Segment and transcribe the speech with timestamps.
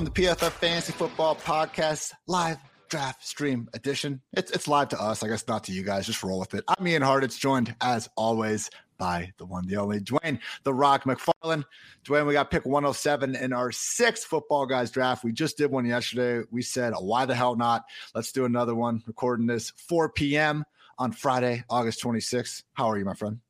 [0.00, 2.56] Welcome to PFF Fantasy Football Podcast live
[2.88, 4.22] draft stream edition.
[4.32, 6.06] It's it's live to us, I guess not to you guys.
[6.06, 6.64] Just roll with it.
[6.68, 11.66] I'm Ian Hartitz joined as always by the one, the only Dwain, the Rock McFarland.
[12.02, 15.22] Dwain, we got pick 107 in our sixth football guys draft.
[15.22, 16.46] We just did one yesterday.
[16.50, 17.84] We said, why the hell not?
[18.14, 19.02] Let's do another one.
[19.06, 20.64] Recording this 4 p.m.
[20.96, 22.62] on Friday, August 26th.
[22.72, 23.40] How are you, my friend?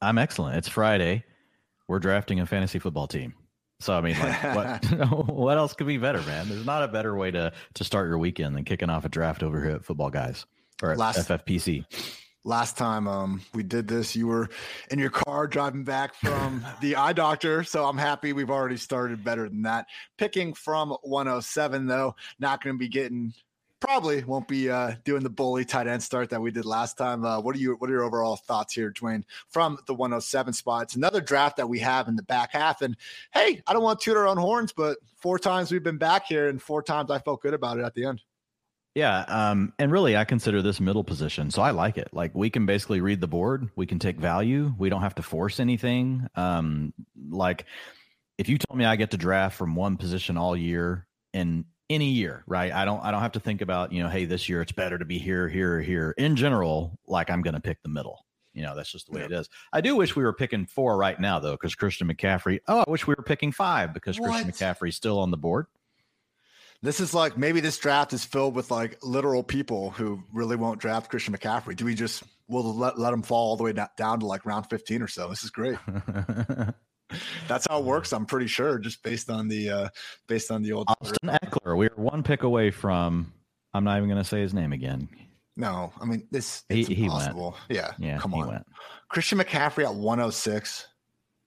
[0.00, 0.56] I'm excellent.
[0.56, 1.22] It's Friday.
[1.86, 3.34] We're drafting a fantasy football team.
[3.82, 4.84] So I mean, like, what
[5.28, 6.48] what else could be better, man?
[6.48, 9.42] There's not a better way to to start your weekend than kicking off a draft
[9.42, 10.46] over here at Football Guys
[10.82, 11.84] or Last, FFPC
[12.44, 14.48] last time um, we did this, you were
[14.90, 17.64] in your car driving back from the eye doctor.
[17.64, 19.86] So I'm happy we've already started better than that.
[20.18, 23.32] Picking from 107, though, not going to be getting.
[23.82, 27.24] Probably won't be uh, doing the bully tight end start that we did last time.
[27.24, 27.74] Uh, what are you?
[27.74, 30.84] What are your overall thoughts here, Dwain, from the 107 spot?
[30.84, 32.80] It's another draft that we have in the back half.
[32.80, 32.96] And
[33.32, 36.26] hey, I don't want to toot our own horns, but four times we've been back
[36.26, 38.22] here, and four times I felt good about it at the end.
[38.94, 42.08] Yeah, um, and really, I consider this middle position, so I like it.
[42.12, 45.22] Like we can basically read the board, we can take value, we don't have to
[45.22, 46.28] force anything.
[46.36, 46.94] Um,
[47.30, 47.64] like
[48.38, 52.10] if you told me I get to draft from one position all year in any
[52.10, 52.72] year, right?
[52.72, 54.98] I don't, I don't have to think about you know, hey, this year it's better
[54.98, 56.14] to be here, here, here.
[56.18, 58.24] In general, like I'm going to pick the middle.
[58.54, 59.26] You know, that's just the way yeah.
[59.26, 59.48] it is.
[59.72, 62.60] I do wish we were picking four right now, though, because Christian McCaffrey.
[62.68, 64.30] Oh, I wish we were picking five because what?
[64.30, 65.66] Christian McCaffrey's still on the board.
[66.82, 70.80] This is like maybe this draft is filled with like literal people who really won't
[70.80, 71.76] draft Christian McCaffrey.
[71.76, 74.68] Do we just will let let him fall all the way down to like round
[74.68, 75.28] fifteen or so?
[75.28, 75.78] This is great.
[77.48, 78.12] That's how it works.
[78.12, 79.88] I'm pretty sure, just based on the uh
[80.28, 81.76] based on the old Austin Ekeler.
[81.76, 83.32] We are one pick away from.
[83.74, 85.08] I'm not even going to say his name again.
[85.56, 86.64] No, I mean this.
[86.68, 87.56] It's he, impossible.
[87.68, 88.18] He yeah, yeah.
[88.18, 88.66] Come on, went.
[89.08, 90.88] Christian McCaffrey at 106.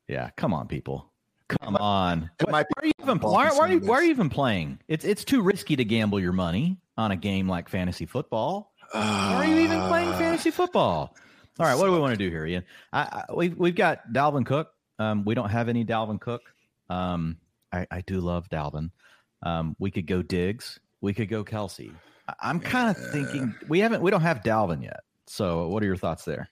[0.07, 1.11] Yeah, come on, people.
[1.47, 2.29] Come on.
[2.41, 4.79] What, why, are you even, why, why, are you, why are you even playing?
[4.87, 8.73] It's it's too risky to gamble your money on a game like fantasy football.
[8.93, 11.15] Uh, why are you even playing fantasy football?
[11.59, 12.63] All right, what do we want to do here, Ian?
[12.91, 14.71] I, I, we've we've got Dalvin Cook.
[14.99, 16.41] Um, we don't have any Dalvin Cook.
[16.89, 17.37] Um,
[17.71, 18.91] I, I do love Dalvin.
[19.43, 20.79] Um, we could go Diggs.
[21.01, 21.91] We could go Kelce.
[22.27, 24.01] I, am kind of thinking we haven't.
[24.01, 25.01] We don't have Dalvin yet.
[25.27, 26.49] So, what are your thoughts there?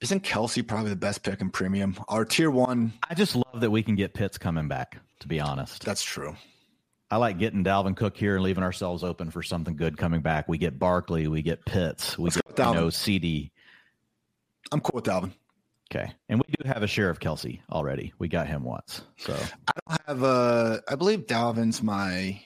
[0.00, 1.96] Isn't Kelce probably the best pick in premium?
[2.08, 2.92] Our tier one.
[3.08, 5.84] I just love that we can get Pitts coming back, to be honest.
[5.84, 6.34] That's true.
[7.10, 10.48] I like getting Dalvin Cook here and leaving ourselves open for something good coming back.
[10.48, 13.50] We get Barkley, we get Pitts, we Let's get you know, CeeDee.
[14.72, 15.32] I'm cool with Dalvin.
[15.94, 18.14] Okay, and we do have a share of Kelce already.
[18.18, 19.34] We got him once, so
[19.68, 20.82] I don't have a.
[20.88, 22.40] I believe Dalvin's my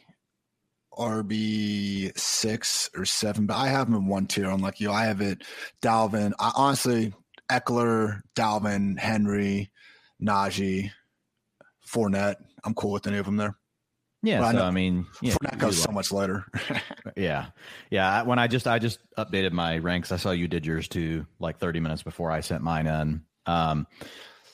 [0.99, 4.51] RB six or seven, but I have him in one tier.
[4.51, 5.43] Unlike you, I have it
[5.81, 6.33] Dalvin.
[6.41, 7.13] I honestly
[7.49, 9.71] Ekeler, Dalvin, Henry,
[10.21, 10.91] Najee,
[11.87, 12.37] Fournette.
[12.65, 13.57] I'm cool with any of them there.
[14.23, 16.47] Yeah, so, I, know, I, mean, yeah, Fournette goes so much later.
[17.17, 17.47] yeah,
[17.91, 18.23] yeah.
[18.23, 21.59] When I just I just updated my ranks, I saw you did yours too, like
[21.59, 23.23] 30 minutes before I sent mine in.
[23.47, 23.87] Um,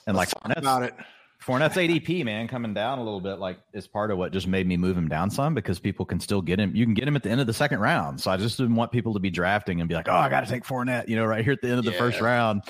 [0.07, 0.95] and Let's like about it.
[1.45, 4.67] Fournette's ADP, man, coming down a little bit, like is part of what just made
[4.67, 6.75] me move him down some because people can still get him.
[6.75, 8.21] You can get him at the end of the second round.
[8.21, 10.43] So I just didn't want people to be drafting and be like, oh, I got
[10.43, 11.99] to take Fournette, you know, right here at the end of the yeah.
[11.99, 12.63] first round.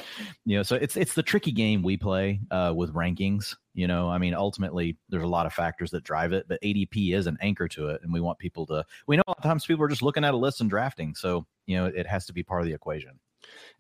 [0.44, 3.54] You know, so it's it's the tricky game we play uh, with rankings.
[3.75, 7.15] You know, I mean, ultimately, there's a lot of factors that drive it, but ADP
[7.15, 8.84] is an anchor to it, and we want people to.
[9.06, 11.15] We know a lot of times people are just looking at a list and drafting,
[11.15, 13.19] so you know, it has to be part of the equation.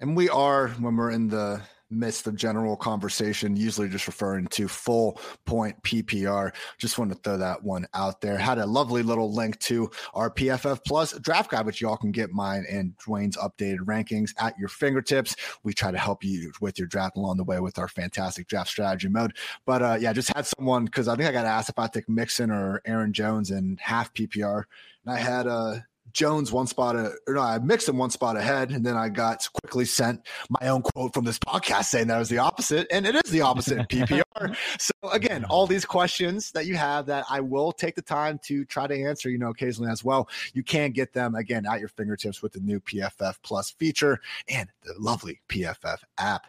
[0.00, 4.68] And we are when we're in the midst of general conversation, usually just referring to
[4.68, 6.52] full point PPR.
[6.78, 8.36] Just want to throw that one out there.
[8.36, 12.30] Had a lovely little link to our PFF Plus draft guide, which y'all can get
[12.30, 15.36] mine and Dwain's updated rankings at your fingertips.
[15.62, 18.70] We try to help you with your draft along the way with our fantastic draft
[18.70, 19.36] strategy mode.
[19.64, 22.50] But uh, yeah, just had someone because I think I got asked if I Mixon
[22.50, 24.64] or Aaron Jones in half PPR.
[25.04, 25.78] And I had a uh,
[26.12, 29.08] Jones one spot, uh, or no, I mixed him one spot ahead, and then I
[29.08, 33.06] got quickly sent my own quote from this podcast saying that was the opposite, and
[33.06, 34.22] it is the opposite in PPR.
[34.78, 38.64] So again, all these questions that you have that I will take the time to
[38.64, 40.28] try to answer, you know, occasionally as well.
[40.52, 44.18] You can get them again at your fingertips with the new PFF Plus feature
[44.48, 46.46] and the lovely PFF app.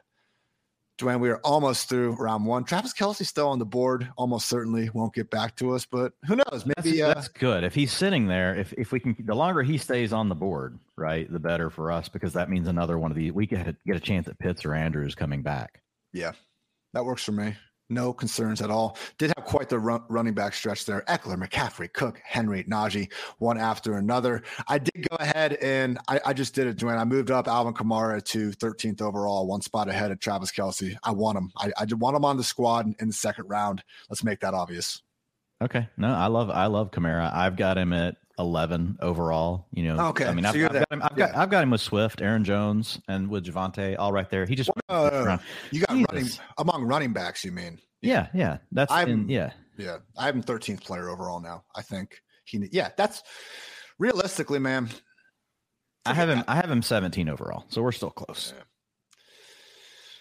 [1.03, 2.63] Dwain, we are almost through round one.
[2.63, 4.09] Travis Kelce still on the board.
[4.17, 6.65] Almost certainly won't get back to us, but who knows?
[6.65, 7.63] Maybe that's, uh, that's, good.
[7.63, 10.79] If he's sitting there, if if we can, the longer he stays on the board,
[10.95, 13.95] right, the better for us because that means another one of the we get get
[13.95, 15.81] a chance at Pitts or Andrews coming back.
[16.13, 16.31] Yeah,
[16.94, 17.55] that works for me.
[17.94, 18.98] No concerns at all.
[19.18, 21.04] Did have quite the run, running back stretch there.
[21.07, 24.42] Ekeler, McCaffrey, Cook, Henry, Najee, one after another.
[24.68, 26.98] I did go ahead and I, I just did it, Dwain.
[26.98, 30.95] I moved up Alvin Kamara to 13th overall, one spot ahead of Travis Kelce.
[31.04, 31.51] I want him.
[31.57, 33.84] I, I want him on the squad in the second round.
[34.10, 35.01] Let's make that obvious.
[35.62, 35.88] Okay.
[35.98, 37.34] No, I love I love Kamara.
[37.34, 39.68] I've got him at eleven overall.
[39.71, 39.97] You know.
[40.00, 40.25] Oh, okay.
[40.25, 41.01] I mean, so I've, I've got him.
[41.03, 44.45] I've got I've got him with Swift, Aaron Jones, and with Javonte, all right there.
[44.45, 44.95] He just no.
[44.95, 45.38] Uh,
[45.71, 46.07] you got Jesus.
[46.12, 47.44] running among running backs.
[47.44, 47.80] You mean?
[48.01, 48.57] yeah, yeah.
[48.71, 49.51] That's I'm- in, yeah.
[49.75, 51.63] Yeah, I have him 13th player overall now.
[51.75, 52.69] I think he.
[52.71, 53.24] Yeah, that's
[53.97, 54.89] realistically, man.
[56.06, 56.44] I have him.
[56.47, 58.53] I have him seventeen overall, so we're still close.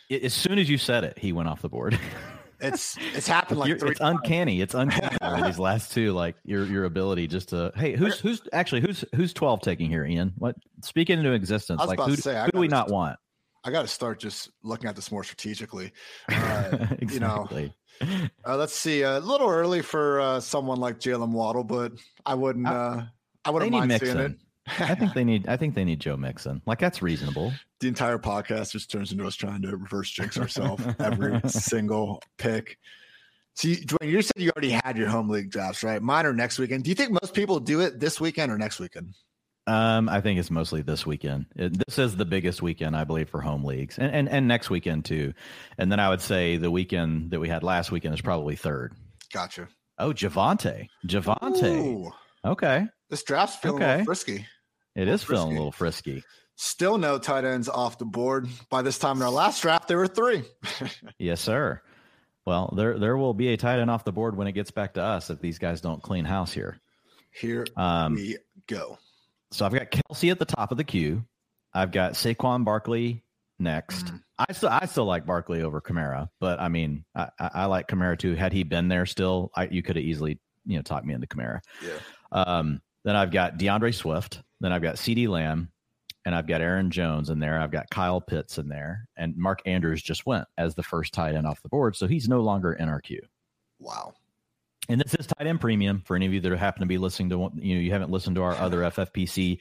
[0.08, 0.20] Yeah.
[0.22, 1.98] As soon as you said it, he went off the board.
[2.62, 4.60] It's it's happened like it's uncanny.
[4.60, 6.12] It's uncanny these last two.
[6.12, 10.04] Like your your ability just to hey, who's who's actually who's who's twelve taking here,
[10.04, 10.32] Ian?
[10.38, 11.80] What speaking into existence?
[11.84, 13.18] Like who, say, who do we not want?
[13.64, 15.92] I got to start just looking at this more strategically.
[16.28, 17.46] Uh, you know,
[18.46, 19.02] uh, let's see.
[19.02, 21.92] A little early for uh, someone like Jalen Waddle, but
[22.26, 22.66] I wouldn't.
[22.66, 23.04] I- Uh,
[23.44, 24.32] I wouldn't mind seeing it.
[24.66, 25.48] I think they need.
[25.48, 26.62] I think they need Joe Mixon.
[26.66, 27.52] Like that's reasonable.
[27.80, 32.78] the entire podcast just turns into us trying to reverse jinx ourselves every single pick.
[33.54, 36.00] So, you, Dwain, you said you already had your home league drafts, right?
[36.00, 36.84] Mine are next weekend.
[36.84, 39.14] Do you think most people do it this weekend or next weekend?
[39.66, 41.46] Um, I think it's mostly this weekend.
[41.54, 44.70] It, this is the biggest weekend, I believe, for home leagues, and, and and next
[44.70, 45.34] weekend too.
[45.78, 48.94] And then I would say the weekend that we had last weekend is probably third.
[49.32, 49.68] Gotcha.
[49.98, 51.78] Oh, Javonte, Javonte.
[51.84, 52.10] Ooh,
[52.44, 54.02] Okay, this draft's feeling Okay.
[54.04, 54.46] frisky.
[54.94, 56.22] It is feeling a little frisky.
[56.56, 58.46] Still no tight ends off the board.
[58.70, 60.42] By this time in our last draft, there were three.
[61.18, 61.80] Yes, sir.
[62.44, 64.94] Well, there there will be a tight end off the board when it gets back
[64.94, 66.78] to us if these guys don't clean house here.
[67.30, 68.36] Here Um, we
[68.66, 68.98] go.
[69.52, 71.24] so I've got Kelce at the top of the queue.
[71.72, 73.24] I've got Saquon Barkley
[73.58, 74.06] next.
[74.06, 74.20] Mm.
[74.38, 77.86] I still I still like Barkley over Kamara, but I mean I, I, I like
[77.88, 78.34] Kamara too.
[78.34, 81.28] Had he been there still, I, you could have easily you know talked me into
[81.28, 81.60] Kamara.
[81.82, 81.92] Yeah.
[82.32, 84.42] Um, then I've got D'Andre Swift.
[84.62, 85.70] Then I've got CeeDee Lamb,
[86.24, 87.60] and I've got Aaron Jones in there.
[87.60, 91.34] I've got Kyle Pitts in there, and Mark Andrews just went as the first tight
[91.34, 93.22] end off the board, so he's no longer in our queue.
[93.80, 94.14] Wow.
[94.88, 97.30] And this is tight end premium for any of you that happen to be listening
[97.30, 99.58] to one- you know you haven't listened to our other FFPC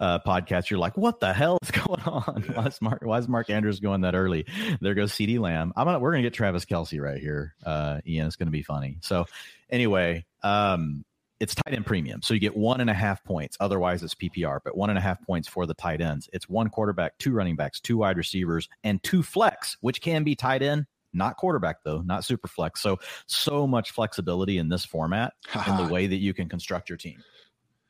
[0.00, 0.70] uh, podcast.
[0.70, 2.44] You're like, what the hell is going on?
[2.54, 4.46] Why is Mark Why is Mark Andrews going that early?
[4.80, 5.72] There goes CeeDee Lamb.
[5.76, 8.26] I'm we're gonna get Travis Kelce right here, uh, Ian.
[8.26, 8.98] It's gonna be funny.
[9.00, 9.24] So
[9.70, 11.04] anyway, um,
[11.40, 13.56] it's tight end premium, so you get one and a half points.
[13.60, 16.28] Otherwise, it's PPR, but one and a half points for the tight ends.
[16.32, 20.34] It's one quarterback, two running backs, two wide receivers, and two flex, which can be
[20.34, 20.86] tight end.
[21.14, 22.82] Not quarterback though, not super flex.
[22.82, 26.98] So so much flexibility in this format and the way that you can construct your
[26.98, 27.22] team.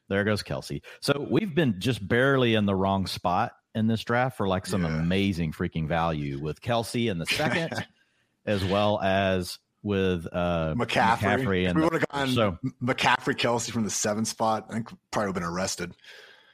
[0.09, 0.83] There goes Kelce.
[1.01, 4.83] So we've been just barely in the wrong spot in this draft for like some
[4.85, 4.99] Yeah.
[5.01, 7.73] amazing freaking value with Kelce in the second,
[8.47, 11.19] as well as with uh McCaffrey.
[11.19, 14.89] McCaffrey and we would have gone so McCaffrey Kelce from the seventh spot, I think
[15.11, 15.95] probably would have been arrested.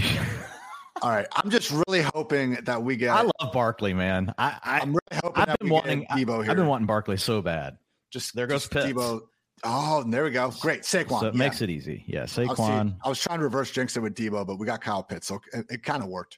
[1.02, 1.28] All right.
[1.34, 4.34] I'm just really hoping that we get I love Barkley, man.
[4.38, 6.52] I, I I'm really hoping I've that been we wanting get Debo here.
[6.52, 7.78] I've been wanting Barkley so bad.
[8.12, 8.88] just there goes just Pitts.
[8.88, 9.22] Debo.
[9.64, 10.54] Oh, there we go.
[10.62, 10.84] Great.
[10.84, 11.20] Saquon.
[11.20, 11.40] so it yeah.
[11.40, 12.06] makes it easy.
[12.08, 12.24] Yeah.
[12.24, 12.96] Saquon.
[13.04, 15.40] I was trying to reverse jinx it with Debo, but we got Kyle Pitts, so
[15.54, 16.38] it, it kind of worked.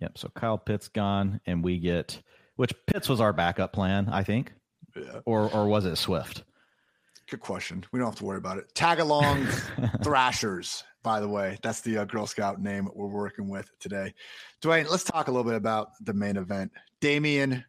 [0.00, 0.18] Yep.
[0.18, 2.20] So Kyle Pitts gone, and we get
[2.56, 4.52] which Pitts was our backup plan, I think,
[5.04, 5.20] Yeah.
[5.24, 6.44] or or was it Swift?
[7.30, 7.84] Good question.
[7.92, 8.74] We don't have to worry about it.
[8.74, 9.46] Tag along
[10.02, 11.58] Thrashers, by the way.
[11.62, 14.14] That's the uh, Girl Scout name we're working with today.
[14.62, 16.72] Dwain, let's talk a little bit about the main event.
[17.02, 17.64] Damian,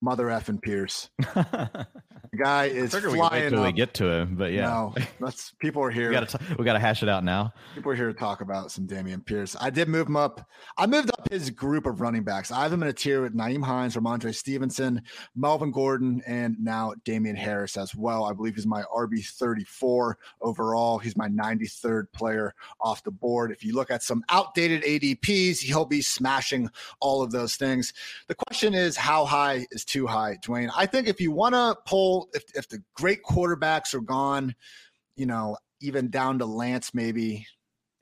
[0.00, 1.10] mother effing Pierce.
[2.30, 3.74] The guy is we flying we up.
[3.74, 6.08] get to him, but yeah, No, that's people are here.
[6.10, 7.52] we got to we got to hash it out now.
[7.74, 9.56] People are here to talk about some Dameon Pierce.
[9.58, 10.46] I did move him up.
[10.76, 12.52] I moved up his group of running backs.
[12.52, 15.00] I have him in a tier with Nyheim Hines, Rhamondre Stevenson,
[15.36, 18.24] Melvin Gordon, and now Dameon Harris as well.
[18.24, 20.98] I believe he's my RB 34 overall.
[20.98, 23.52] He's my 93rd player off the board.
[23.52, 26.68] If you look at some outdated ADPs, he'll be smashing
[27.00, 27.94] all of those things.
[28.26, 30.70] The question is, how high is too high, Dwain?
[30.76, 34.54] I think if you want to pull, if, if the great quarterbacks are gone,
[35.16, 37.46] you know, even down to Lance maybe,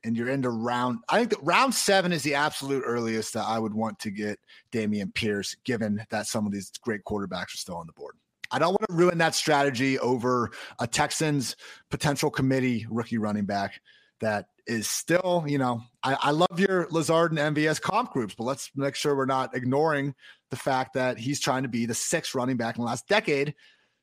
[0.03, 3.57] and you're into round, I think that round seven is the absolute earliest that I
[3.59, 4.39] would want to get
[4.71, 8.15] Dameon Pierce, given that some of these great quarterbacks are still on the board.
[8.51, 11.55] I don't want to ruin that strategy over a Texans
[11.89, 13.81] potential committee rookie running back
[14.21, 18.43] that is still, you know, I, I love your Lazard and MVS comp groups, but
[18.43, 20.13] let's make sure we're not ignoring
[20.49, 23.55] the fact that he's trying to be the sixth running back in the last decade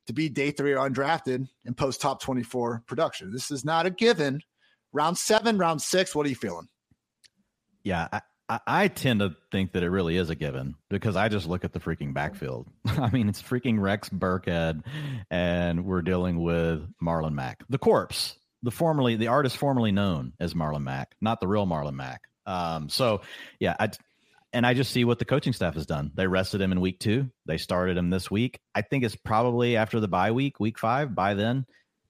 [0.06, 3.32] to be day three or undrafted and post top 24 production.
[3.32, 4.40] This is not a given.
[4.92, 6.68] Round seven, round six, what are you feeling?
[7.82, 11.28] Yeah, I, I, I tend to think that it really is a given because I
[11.28, 12.68] just look at the freaking backfield.
[12.86, 14.84] I mean, it's freaking Rex Burkhead,
[15.30, 20.54] and we're dealing with Marlon Mack, the corpse, the formerly the artist formerly known as
[20.54, 22.22] Marlon Mack, not the real Marlon Mack.
[22.46, 23.20] Um, so
[23.60, 23.90] yeah, I
[24.52, 26.10] and I just see what the coaching staff has done.
[26.14, 27.30] They rested him in week two.
[27.46, 28.58] They started him this week.
[28.74, 31.14] I think it's probably after the bye week, week five.
[31.14, 31.66] By then,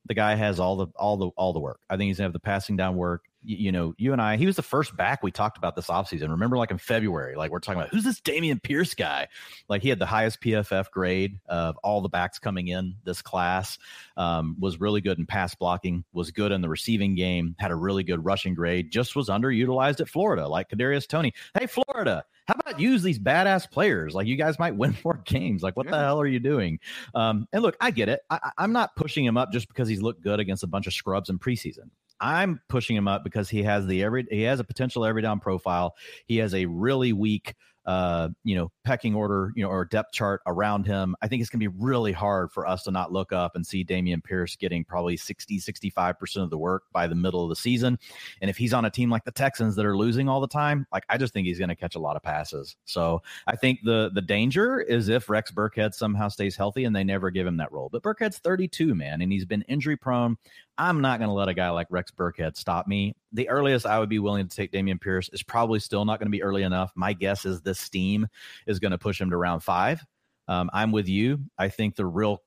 [0.06, 1.80] the guy has all the all the all the work.
[1.90, 3.24] I think he's gonna have the passing down work.
[3.44, 6.30] You, know, you and I, he was the first back we talked about this offseason.
[6.30, 9.28] Remember, like in February, like we're talking about who's this Damian Pierce guy?
[9.68, 13.78] Like he had the highest PFF grade of all the backs coming in this class.
[14.16, 16.04] Um, was really good in pass blocking.
[16.12, 17.54] Was good in the receiving game.
[17.58, 18.90] Had a really good rushing grade.
[18.90, 21.34] Just was underutilized at Florida, like Kadarius Toney.
[21.58, 24.14] Hey, Florida, how about use these badass players?
[24.14, 25.62] Like you guys might win more games.
[25.62, 25.92] Like what yeah.
[25.92, 26.78] the hell are you doing?
[27.14, 28.20] Um, and look, I get it.
[28.30, 30.92] I, I'm not pushing him up just because he's looked good against a bunch of
[30.92, 31.90] scrubs in preseason.
[32.24, 35.40] I'm pushing him up because he has the every he has a potential every down
[35.40, 35.94] profile.
[36.26, 37.54] He has a really weak
[37.86, 41.50] uh, you know, pecking order, you know, or depth chart around him, I think it's
[41.50, 44.56] going to be really hard for us to not look up and see Dameon Pierce
[44.56, 47.98] getting probably 60, 65% of the work by the middle of the season.
[48.40, 50.86] And if he's on a team like the Texans that are losing all the time,
[50.92, 52.76] like I just think he's going to catch a lot of passes.
[52.86, 57.04] So I think the the danger is if Rex Burkhead somehow stays healthy and they
[57.04, 57.90] never give him that role.
[57.92, 60.38] But Burkhead's 32, man, and he's been injury prone.
[60.76, 63.14] I'm not going to let a guy like Rex Burkhead stop me.
[63.32, 66.26] The earliest I would be willing to take Dameon Pierce is probably still not going
[66.26, 66.92] to be early enough.
[66.96, 68.26] My guess is the steam
[68.66, 70.04] is going to push him to round five.
[70.48, 71.40] Um, I'm with you.
[71.58, 72.42] I think the real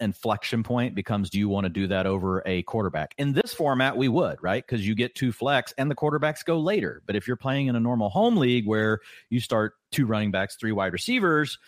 [0.00, 3.14] inflection point becomes do you want to do that over a quarterback?
[3.18, 4.64] In this format, we would, right?
[4.66, 7.02] Because you get two flex and the quarterbacks go later.
[7.06, 10.56] But if you're playing in a normal home league where you start two running backs,
[10.56, 11.58] three wide receivers,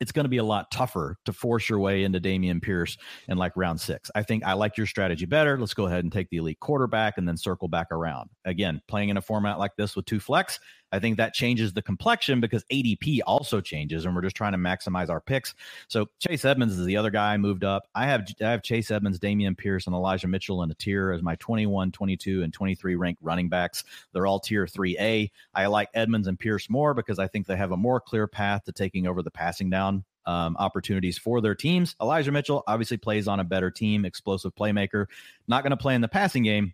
[0.00, 2.96] it's going to be a lot tougher to force your way into Dameon Pierce
[3.28, 4.10] in like round six.
[4.14, 5.58] I think I like your strategy better.
[5.58, 8.30] Let's go ahead and take the elite quarterback and then circle back around.
[8.44, 10.58] Again, playing in a format like this with two flex,
[10.94, 14.58] I think that changes the complexion because ADP also changes, and we're just trying to
[14.58, 15.54] maximize our picks.
[15.88, 17.88] So Chase Edmonds is the other guy I moved up.
[17.96, 21.20] I have I have Chase Edmonds, Dameon Pierce, and Elijah Mitchell in a tier as
[21.20, 23.82] my 21, 22, and 23 ranked running backs.
[24.12, 25.30] They're all tier 3A.
[25.52, 28.62] I like Edmonds and Pierce more because I think they have a more clear path
[28.64, 31.96] to taking over the passing down um, opportunities for their teams.
[32.00, 35.06] Elijah Mitchell obviously plays on a better team, explosive playmaker.
[35.48, 36.72] Not going to play in the passing game,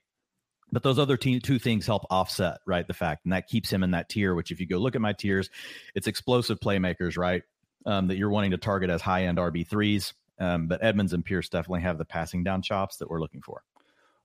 [0.72, 2.86] but those other two things help offset, right?
[2.86, 5.00] The fact, and that keeps him in that tier, which if you go look at
[5.00, 5.50] my tiers,
[5.94, 7.42] it's explosive playmakers, right?
[7.86, 10.12] Um, that you're wanting to target as high end RB3s.
[10.38, 13.62] Um, but Edmonds and Pierce definitely have the passing down chops that we're looking for.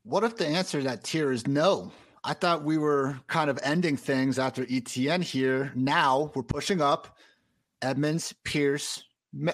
[0.04, 1.92] What if the answer to that tier is no?
[2.24, 5.72] I thought we were kind of ending things after ETN here.
[5.76, 7.18] Now we're pushing up
[7.82, 9.04] Edmonds, Pierce,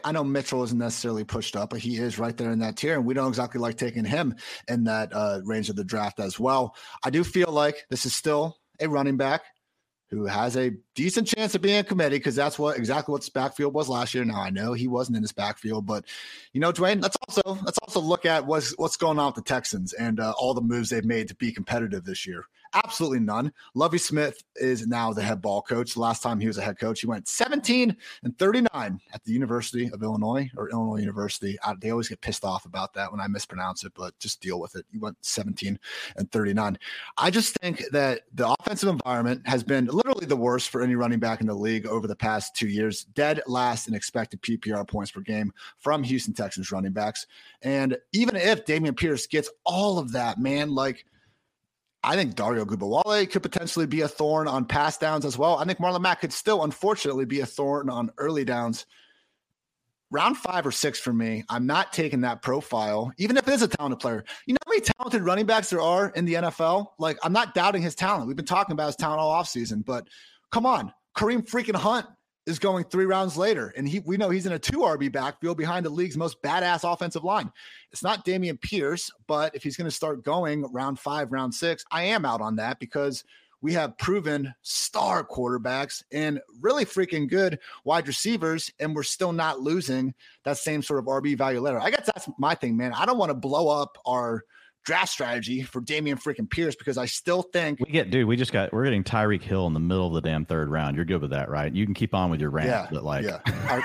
[0.03, 2.95] I know Mitchell isn't necessarily pushed up, but he is right there in that tier,
[2.95, 4.35] and we don't exactly like taking him
[4.67, 6.75] in that uh, range of the draft as well.
[7.03, 9.41] I do feel like this is still a running back
[10.11, 13.29] who has a decent chance of being a committee because that's what exactly what his
[13.29, 14.25] backfield was last year.
[14.25, 16.05] Now I know he wasn't in his backfield, but
[16.51, 19.41] you know, Dwain, let's also let's also look at what's what's going on with the
[19.41, 22.45] Texans and uh, all the moves they've made to be competitive this year.
[22.73, 23.51] Absolutely none.
[23.73, 25.97] Lovie Smith is now the head ball coach.
[25.97, 29.89] Last time he was a head coach, he went 17 and 39 at the University
[29.91, 31.57] of Illinois or Illinois University.
[31.63, 34.59] I, they always get pissed off about that when I mispronounce it, but just deal
[34.59, 34.85] with it.
[34.91, 35.77] He went 17
[36.15, 36.77] and 39.
[37.17, 41.19] I just think that the offensive environment has been literally the worst for any running
[41.19, 43.03] back in the league over the past two years.
[43.03, 47.27] Dead last in expected PPR points per game from Houston Texans running backs.
[47.63, 51.05] And even if Dameon Pierce gets all of that, man, like
[52.03, 55.57] I think Dare Ogunbowale could potentially be a thorn on pass downs as well.
[55.57, 58.85] I think Marlon Mack could still, unfortunately, be a thorn on early downs.
[60.09, 63.61] Round five or six for me, I'm not taking that profile, even if it is
[63.61, 64.25] a talented player.
[64.45, 66.87] You know how many talented running backs there are in the NFL?
[66.99, 68.27] Like, I'm not doubting his talent.
[68.27, 70.07] We've been talking about his talent all offseason, but
[70.51, 70.91] come on.
[71.15, 72.07] Kareem freaking Hunt
[72.51, 73.73] is going three rounds later.
[73.75, 76.91] And he, we know he's in a two RB backfield behind the league's most badass
[76.91, 77.51] offensive line.
[77.91, 81.83] It's not Dameon Pierce, but if he's going to start going round five, round six,
[81.89, 83.23] I am out on that because
[83.61, 89.59] we have proven star quarterbacks and really freaking good wide receivers, and we're still not
[89.59, 91.79] losing that same sort of RB value later.
[91.79, 92.93] I guess that's my thing, man.
[92.93, 94.43] I don't want to blow up our
[94.83, 98.27] draft strategy for Dameon freaking Pierce because I still think we get, dude.
[98.27, 100.95] We just got we're getting Tyreek Hill in the middle of the damn third round.
[100.95, 101.73] You're good with that, right?
[101.73, 103.39] You can keep on with your rant, yeah, but like, yeah,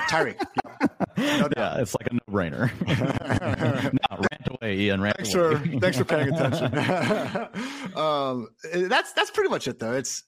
[0.09, 0.43] Tyreek,
[1.17, 1.37] yeah.
[1.38, 2.71] No yeah, it's like a no brainer.
[4.11, 5.00] no, rant away, Ian.
[5.00, 5.57] Rant thanks away.
[5.57, 7.97] for thanks for paying attention.
[7.97, 8.49] um,
[8.88, 9.95] that's that's pretty much it, though.
[9.95, 10.25] It's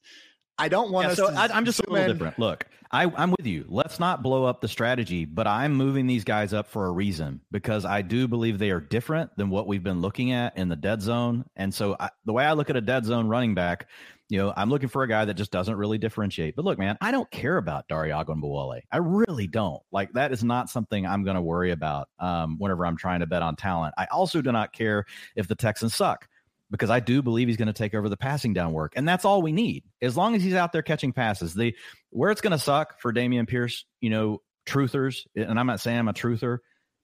[0.59, 1.17] I don't want yeah, to.
[1.17, 2.11] So I, am just a little in.
[2.13, 2.39] different.
[2.39, 3.65] Look, I, I'm with you.
[3.69, 7.41] Let's not blow up the strategy, but I'm moving these guys up for a reason
[7.51, 10.77] because I do believe they are different than what we've been looking at in the
[10.77, 11.45] dead zone.
[11.57, 13.89] And so I, the way I look at a dead zone running back,
[14.31, 16.57] you know, I'm looking for a guy that just doesn't really differentiate.
[16.57, 18.81] But look, man, I don't care about Dare Ogunbowale.
[18.91, 19.83] I really don't.
[19.93, 23.27] Like that is not something I'm going to worry about um, whenever I'm trying to
[23.27, 23.95] bet on talent.
[23.97, 25.05] I also do not care
[25.37, 26.29] if the Texans suck
[26.71, 28.93] because I do believe he's going to take over the passing down work.
[28.97, 29.85] And that's all we need.
[30.03, 31.55] As long as he's out there catching passes.
[31.55, 31.75] The
[32.11, 35.99] where it's going to suck for Dameon Pierce, you know, truthers, and I'm not saying
[35.99, 36.59] I'm a truther,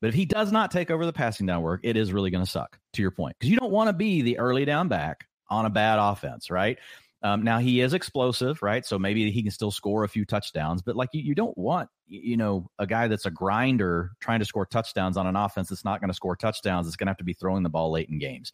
[0.04, 2.44] But if he does not take over the passing down work, it is really going
[2.44, 2.78] to suck.
[2.92, 5.71] To your point, because you don't want to be the early down back on a
[5.71, 6.78] bad offense, right?
[7.23, 8.85] Um, now he is explosive, right?
[8.85, 11.88] So maybe he can still score a few touchdowns, but like you, you don't want,
[12.06, 15.87] you know, a guy that's a grinder trying to score touchdowns on an offense that's
[15.87, 16.87] not going to score touchdowns.
[16.87, 18.52] It's going to have to be throwing the ball late in games.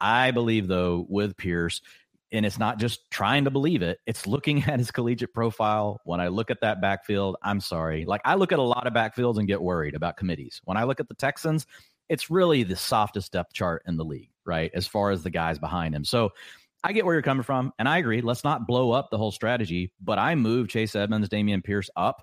[0.00, 1.80] I believe though with Pierce,
[2.32, 6.20] and it's not just trying to believe it it's looking at his collegiate profile when
[6.20, 9.38] i look at that backfield i'm sorry like i look at a lot of backfields
[9.38, 11.66] and get worried about committees when i look at the texans
[12.08, 15.58] it's really the softest depth chart in the league right as far as the guys
[15.58, 16.30] behind him so
[16.84, 18.20] I get where you're coming from, and I agree.
[18.20, 22.22] Let's not blow up the whole strategy, but I move Chase Edmonds, Dameon Pierce up.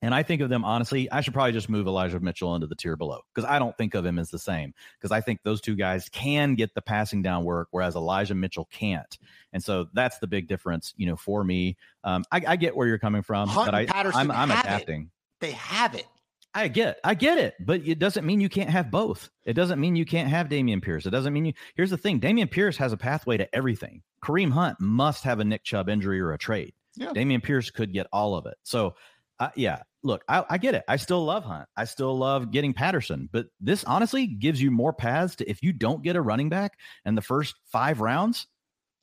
[0.00, 2.76] And I think of them honestly, I should probably just move Elijah Mitchell into the
[2.76, 4.72] tier below because I don't think of him as the same.
[4.98, 8.68] Because I think those two guys can get the passing down work, whereas Elijah Mitchell
[8.70, 9.18] can't.
[9.52, 11.76] And so that's the big difference, you know, for me.
[12.04, 15.02] Um, I, I get where you're coming from, Hunt but I, Patterson I'm, I'm adapting.
[15.02, 15.08] It.
[15.40, 16.06] They have it.
[16.54, 19.28] I get, I get it, but it doesn't mean you can't have both.
[19.44, 21.06] It doesn't mean you can't have Dameon Pierce.
[21.06, 21.52] It doesn't mean you.
[21.76, 24.02] Here's the thing: Dameon Pierce has a pathway to everything.
[24.24, 26.72] Kareem Hunt must have a Nick Chubb injury or a trade.
[26.96, 27.12] Yeah.
[27.12, 28.56] Dameon Pierce could get all of it.
[28.64, 28.94] So,
[29.40, 30.84] uh, yeah, look, I, I, get it.
[30.88, 31.68] I still love Hunt.
[31.76, 35.72] I still love getting Patterson, but this honestly gives you more paths to if you
[35.72, 36.72] don't get a running back
[37.04, 38.46] in the first five rounds,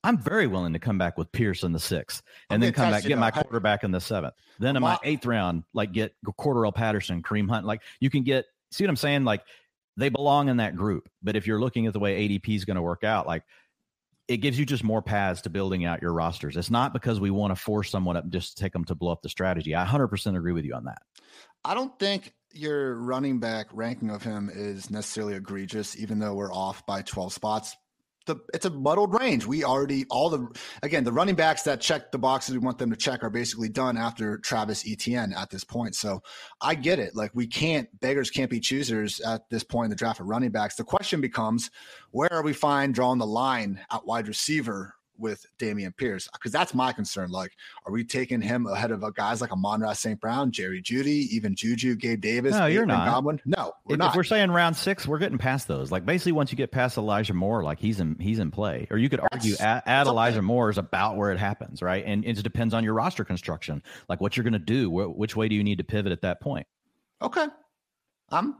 [0.04, 3.02] I'm very willing to come back with Pierce in the sixth and then come back,
[3.02, 4.34] get my quarterback in the seventh.
[4.60, 7.66] Then in my eighth round, like get Cordarrelle Patterson, Kareem Hunt.
[7.66, 9.24] Like you can get, see what I'm saying?
[9.24, 9.42] Like
[9.96, 11.08] they belong in that group.
[11.22, 13.42] But if you're looking at the way ADP is going to work out, like
[14.28, 16.56] it gives you just more paths to building out your rosters.
[16.56, 19.12] It's not because we want to force someone up just to take them to blow
[19.12, 19.74] up the strategy.
[19.74, 21.02] I 100% agree with you on that.
[21.64, 26.52] I don't think your running back ranking of him is necessarily egregious, even though we're
[26.52, 27.76] off by 12 spots
[28.26, 29.46] the it's a muddled range.
[29.46, 30.48] We already all the
[30.82, 33.68] again the running backs that check the boxes we want them to check are basically
[33.68, 35.94] done after Travis Etienne at this point.
[35.94, 36.22] So
[36.60, 37.16] I get it.
[37.16, 40.50] Like we can't beggars can't be choosers at this point in the draft of running
[40.50, 40.76] backs.
[40.76, 41.70] The question becomes
[42.10, 46.28] where are we fine drawing the line at wide receiver with Dameon Pierce?
[46.32, 47.30] Because that's my concern.
[47.30, 47.52] Like,
[47.84, 50.20] are we taking him ahead of uh, guys like Amon-Ra St.
[50.20, 52.52] Brown, Jerry Jeudy, even Juju, Gabe Davis?
[52.52, 53.06] No, you're not.
[53.06, 53.40] Godwin?
[53.44, 54.10] No, we're if, not.
[54.10, 55.90] If we're saying round six, we're getting past those.
[55.90, 58.86] Like basically, once you get past Elijah Moore, like he's in he's in play.
[58.90, 62.04] Or you could argue at, at Elijah Moore is about where it happens, right?
[62.06, 64.90] And it depends on your roster construction, like what you're going to do.
[64.90, 66.66] Wh- which way do you need to pivot at that point?
[67.22, 67.46] Okay,
[68.30, 68.56] I'm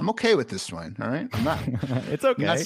[0.00, 0.96] I'm okay with this one.
[1.00, 1.28] All right.
[1.32, 1.58] I'm not.
[2.08, 2.64] it's okay.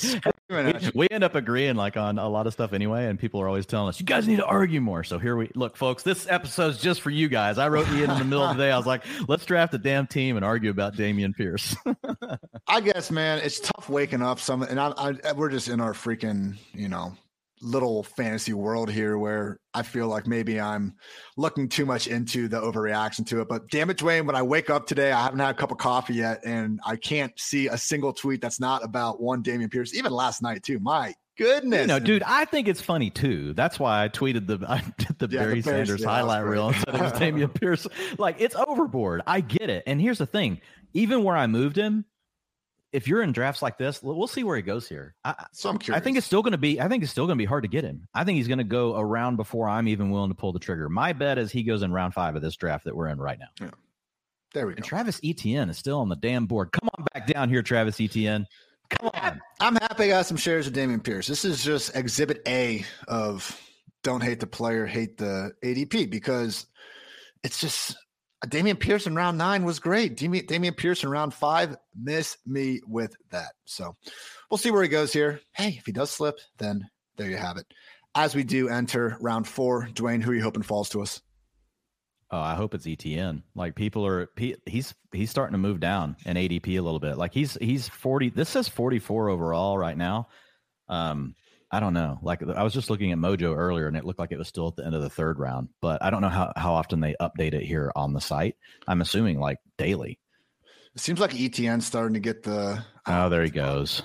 [0.51, 3.49] We, we, end up agreeing like on a lot of stuff anyway, and people are
[3.49, 5.03] always telling us, you guys need to argue more.
[5.03, 7.57] So here we look, folks, this episode's just for you guys.
[7.57, 8.71] I wrote you in, in the middle of the day.
[8.71, 11.75] I was like, let's draft a damn team and argue about Dameon Pierce.
[12.69, 15.95] I guess, man, it's tough waking up some, and I, I, we're just in our
[15.95, 17.17] freaking, you know,
[17.65, 20.95] little fantasy world here where I feel like maybe I'm
[21.37, 23.49] looking too much into the overreaction to it.
[23.49, 25.79] But damn it, Dwain, when I wake up today, I haven't had a cup of
[25.79, 29.95] coffee yet, and I can't see a single tweet that's not about one Dameon Pierce.
[29.95, 30.79] Even last night too.
[30.79, 31.83] My goodness.
[31.83, 33.55] You know, dude, I think it's funny too.
[33.55, 36.69] That's why I tweeted the I did the yeah, Barry the Sanders yeah, highlight reel
[36.71, 37.87] instead of Dameon Pierce.
[38.19, 39.23] Like it's overboard.
[39.27, 39.85] I get it.
[39.87, 40.61] And here's the thing:
[40.93, 42.05] even where I moved him,
[42.95, 45.17] if you're in drafts like this, we'll see where he goes here.
[45.25, 46.01] I, so I'm curious.
[46.01, 46.81] I think it's still going to be.
[46.81, 48.07] I think it's still going to be hard to get him.
[48.15, 50.89] I think he's going to go around before I'm even willing to pull the trigger.
[50.89, 53.39] My bet is he goes in round five of this draft that we're in right
[53.39, 53.49] now.
[53.61, 53.71] Yeah.
[54.55, 54.77] There we go.
[54.77, 56.71] And Travis Etienne is still on the damn board.
[56.71, 58.47] Come on back down here, Travis Etienne.
[58.91, 59.41] Come on.
[59.59, 61.27] I'm happy I got some shares of Dameon Pierce.
[61.27, 63.61] This is just exhibit A of
[64.05, 66.67] don't hate the player, hate the ADP because
[67.43, 67.97] it's just
[68.47, 70.17] Dameon Pierce in round nine was great.
[70.17, 73.53] Damian, Dameon Pierce in round five, miss me with that.
[73.65, 73.97] So
[74.51, 75.41] we'll see where he goes here.
[75.53, 77.67] Hey, if he does slip, then there you have it.
[78.15, 81.21] As we do enter round four, Dwain, who are you hoping falls to us?
[82.31, 83.43] Oh, I hope it's ETN.
[83.55, 84.29] Like people are,
[84.67, 87.17] he's he's starting to move down in ADP a little bit.
[87.17, 88.31] Like he's he's forty.
[88.31, 90.29] This says forty four overall right now.
[90.89, 91.35] Um,
[91.75, 92.21] I don't know.
[92.23, 94.69] Like I was just looking at Mojo earlier, and it looked like it was still
[94.69, 95.71] at the end of the third round.
[95.81, 98.55] But I don't know how how often they update it here on the site.
[98.87, 100.21] I'm assuming like daily.
[100.95, 102.85] It seems like ETN's starting to get the.
[103.09, 104.03] Oh, there he goes.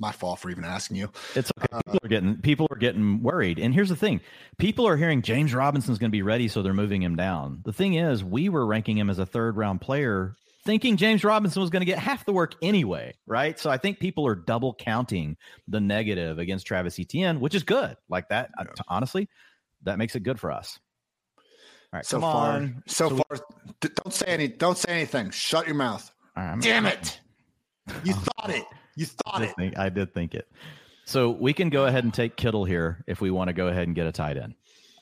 [0.00, 1.12] My fault for even asking you.
[1.36, 1.66] It's okay.
[1.70, 3.60] Uh, are getting people are getting worried.
[3.60, 4.20] And here's the thing:
[4.58, 7.60] people are hearing James Robinson's going to be ready, so they're moving him down.
[7.64, 10.34] The thing is, we were ranking him as a third round player
[10.66, 13.58] thinking James Robinson was going to get half the work anyway, right?
[13.58, 15.36] So I think people are double counting
[15.68, 17.96] the negative against Travis Etienne, which is good.
[18.08, 18.66] Like that, yeah.
[18.88, 19.28] honestly,
[19.84, 20.78] that makes it good for us.
[21.38, 22.82] All right, so far, on.
[22.86, 23.38] so, so far,
[23.82, 25.30] we, don't say any, don't say anything.
[25.30, 26.12] Shut your mouth.
[26.36, 27.20] Right, Damn it!
[28.04, 28.64] You thought it.
[28.96, 29.54] You thought I it.
[29.56, 30.48] Think, I did think it.
[31.06, 33.86] So we can go ahead and take Kittle here if we want to go ahead
[33.86, 34.54] and get a tight end.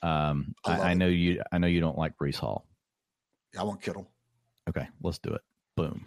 [0.02, 1.42] Um, I, I, I know you.
[1.50, 2.66] I know you don't like Breece Hall.
[3.58, 4.10] I want Kittle.
[4.68, 5.40] Okay, let's do it.
[5.76, 6.06] Boom.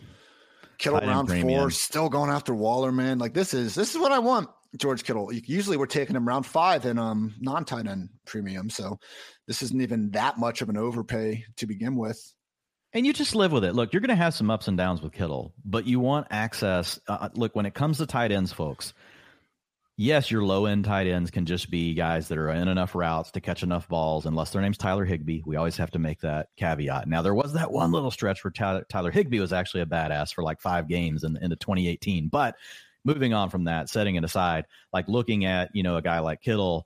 [0.78, 3.18] Kittle round four, still going after Waller, man.
[3.18, 4.50] Like this is this is what I want.
[4.78, 5.34] George Kittle.
[5.34, 8.70] Usually we're taking him round five in um non tight end premium.
[8.70, 9.00] So
[9.48, 12.22] this isn't even that much of an overpay to begin with.
[12.94, 13.74] And you just live with it.
[13.74, 17.00] Look, you're going to have some ups and downs with Kittle, but you want access.
[17.08, 18.94] Uh, uh, look, when it comes to tight ends, folks,
[19.98, 23.32] yes, your low end tight ends can just be guys that are in enough routes
[23.32, 25.42] to catch enough balls, unless their name's Tyler Higbee.
[25.46, 27.08] We always have to make that caveat.
[27.08, 30.34] Now, there was that one little stretch where Tyler, Tyler Higbee was actually a badass
[30.34, 32.30] for like five games in, into 2018.
[32.30, 32.56] But
[33.04, 36.42] moving on from that, setting it aside, like looking at, you know, a guy like
[36.42, 36.86] Kittle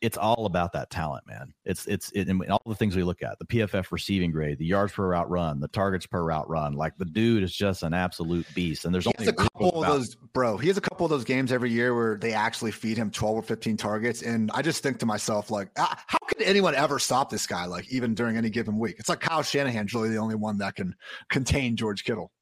[0.00, 1.52] it's all about that talent, man.
[1.64, 4.92] It's it's it, all the things we look at: the PFF receiving grade, the yards
[4.92, 6.74] per route run, the targets per route run.
[6.74, 8.84] Like the dude is just an absolute beast.
[8.84, 10.56] And there's he only a couple of those, bro.
[10.56, 13.36] He has a couple of those games every year where they actually feed him 12
[13.36, 16.98] or 15 targets, and I just think to myself, like, ah, how could anyone ever
[16.98, 17.66] stop this guy?
[17.66, 20.76] Like even during any given week, it's like Kyle Shanahan's really the only one that
[20.76, 20.94] can
[21.28, 22.32] contain George Kittle.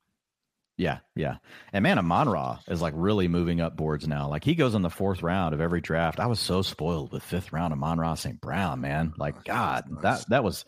[0.78, 1.38] Yeah, yeah.
[1.72, 4.28] And man, Amon-Ra is like really moving up boards now.
[4.28, 6.20] Like he goes in the fourth round of every draft.
[6.20, 8.40] I was so spoiled with fifth round Amon-Ra St.
[8.40, 9.10] Brown, man.
[9.12, 10.64] Oh, like, oh, God, that that was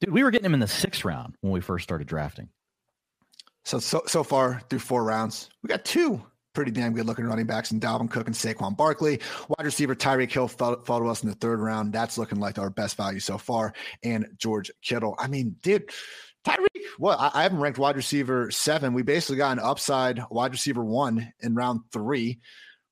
[0.00, 2.48] dude, we were getting him in the sixth round when we first started drafting.
[3.64, 6.20] So so so far through four rounds, we got two
[6.52, 9.20] pretty damn good looking running backs in Dalvin Cook and Saquon Barkley.
[9.48, 11.92] Wide receiver Tyreek Hill followed us in the third round.
[11.92, 13.74] That's looking like our best value so far.
[14.02, 15.16] And George Kittle.
[15.18, 15.90] I mean, dude,
[16.44, 18.92] Tyreek, well, I, I haven't ranked wide receiver seven.
[18.92, 22.40] We basically got an upside wide receiver one in round three.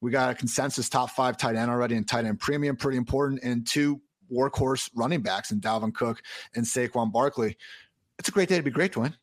[0.01, 3.43] We got a consensus top five tight end already and tight end premium, pretty important,
[3.43, 4.01] and two
[4.33, 6.23] workhorse running backs in Dalvin Cook
[6.55, 7.57] and Saquon Barkley.
[8.19, 9.15] It's a great day to be great, Dwain.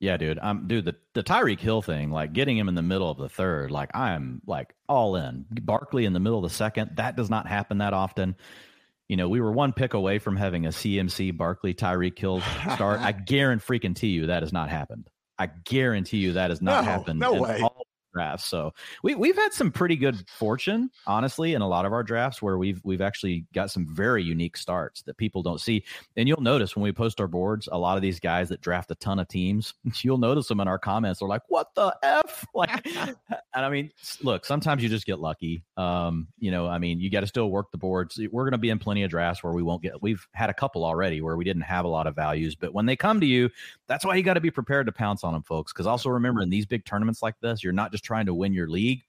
[0.00, 0.38] Yeah, dude.
[0.40, 3.28] I'm dude, the, the Tyreek Hill thing, like getting him in the middle of the
[3.28, 5.44] third, like I'm like all in.
[5.50, 8.36] Barkley in the middle of the second, that does not happen that often
[9.08, 12.42] you know, we were one pick away from having a CMC Barkley Tyreek Hill
[12.74, 13.00] start.
[13.00, 15.08] I guarantee freaking you that has not happened.
[15.38, 17.20] I guarantee you that has not no, happened.
[17.20, 17.62] No way.
[18.18, 18.46] Drafts.
[18.46, 22.42] So we we've had some pretty good fortune, honestly, in a lot of our drafts
[22.42, 25.84] where we've we've actually got some very unique starts that people don't see.
[26.16, 28.90] And you'll notice when we post our boards, a lot of these guys that draft
[28.90, 31.20] a ton of teams, you'll notice them in our comments.
[31.20, 33.16] They're like, "What the f?" Like, and
[33.54, 35.62] I mean, look, sometimes you just get lucky.
[35.76, 38.18] Um, you know, I mean, you got to still work the boards.
[38.32, 40.02] We're going to be in plenty of drafts where we won't get.
[40.02, 42.86] We've had a couple already where we didn't have a lot of values, but when
[42.86, 43.48] they come to you,
[43.86, 45.72] that's why you got to be prepared to pounce on them, folks.
[45.72, 48.54] Because also remember, in these big tournaments like this, you're not just trying to win
[48.54, 49.02] your league.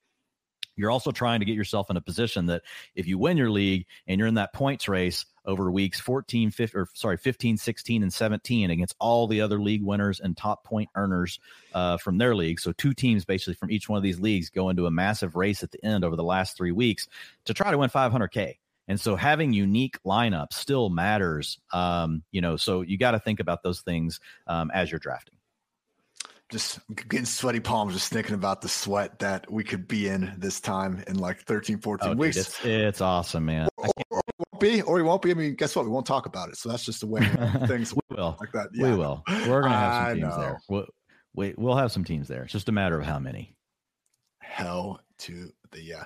[0.75, 2.63] You're also trying to get yourself in a position that
[2.95, 6.79] if you win your league and you're in that points race over weeks 14, 15,
[6.79, 10.89] or sorry, 15, 16, and 17 against all the other league winners and top point
[10.95, 11.39] earners
[11.73, 12.59] uh, from their league.
[12.59, 15.63] So two teams basically from each one of these leagues go into a massive race
[15.63, 17.07] at the end over the last three weeks
[17.45, 18.57] to try to win 500K.
[18.87, 21.59] And so having unique lineups still matters.
[21.71, 25.38] Um, you know, so you got to think about those things um, as you're drafting
[26.49, 30.59] just getting sweaty palms just thinking about the sweat that we could be in this
[30.59, 32.35] time in like 13 14 oh, weeks.
[32.35, 33.69] dude, it's, it's, awesome man.
[33.77, 35.31] Or, or, or, we won't be or we won't be.
[35.31, 35.85] I mean guess what?
[35.85, 36.57] We won't talk about it.
[36.57, 37.21] So that's just the way
[37.67, 38.35] things we will.
[38.39, 38.69] like that.
[38.73, 38.91] Yeah.
[38.91, 39.23] we will.
[39.47, 40.61] We're gonna have some teams there.
[40.69, 40.85] we'll,
[41.35, 42.43] we, we'll have some teams there.
[42.43, 43.55] It's just a matter of how many.
[44.39, 46.05] Hell to the yeah.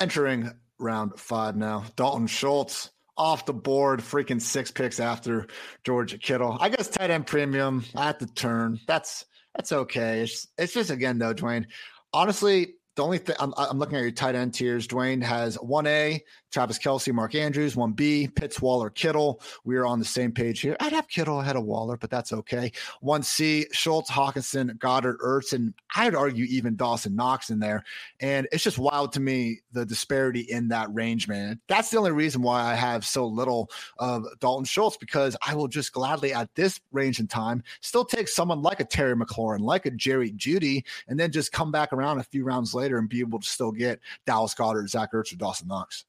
[0.00, 1.84] Entering round five now.
[1.96, 5.46] Dalton schultz off the board, freaking six picks after
[5.84, 6.56] George Kittle.
[6.58, 8.80] I guess tight end premium at the turn.
[8.86, 10.20] That's that's okay.
[10.20, 11.66] It's it's just again though, Dwain.
[12.12, 14.88] Honestly, the only thing I'm, I'm, looking at your tight end tiers.
[14.88, 19.40] Dwain has one A, Travis Kelce, Mark Andrews, one B, Pitts, Waller, Kittle.
[19.64, 20.76] We are on the same page here.
[20.80, 22.72] I'd have Kittle ahead of Waller, but that's okay.
[23.00, 27.84] One C, Schultz, Hockenson, Goedert, Ertz, and I'd argue even Dawson Knox in there.
[28.20, 31.60] And it's just wild to me the disparity in that range, man.
[31.68, 35.68] That's the only reason why I have so little of Dalton Schultz because I will
[35.68, 39.86] just gladly at this range in time still take someone like a Terry McLaurin, like
[39.86, 43.20] a Jerry Jeudy, and then just come back around a few rounds later and be
[43.20, 46.04] able to still get Dallas Goedert, Zach Ertz, or Dawson Knox.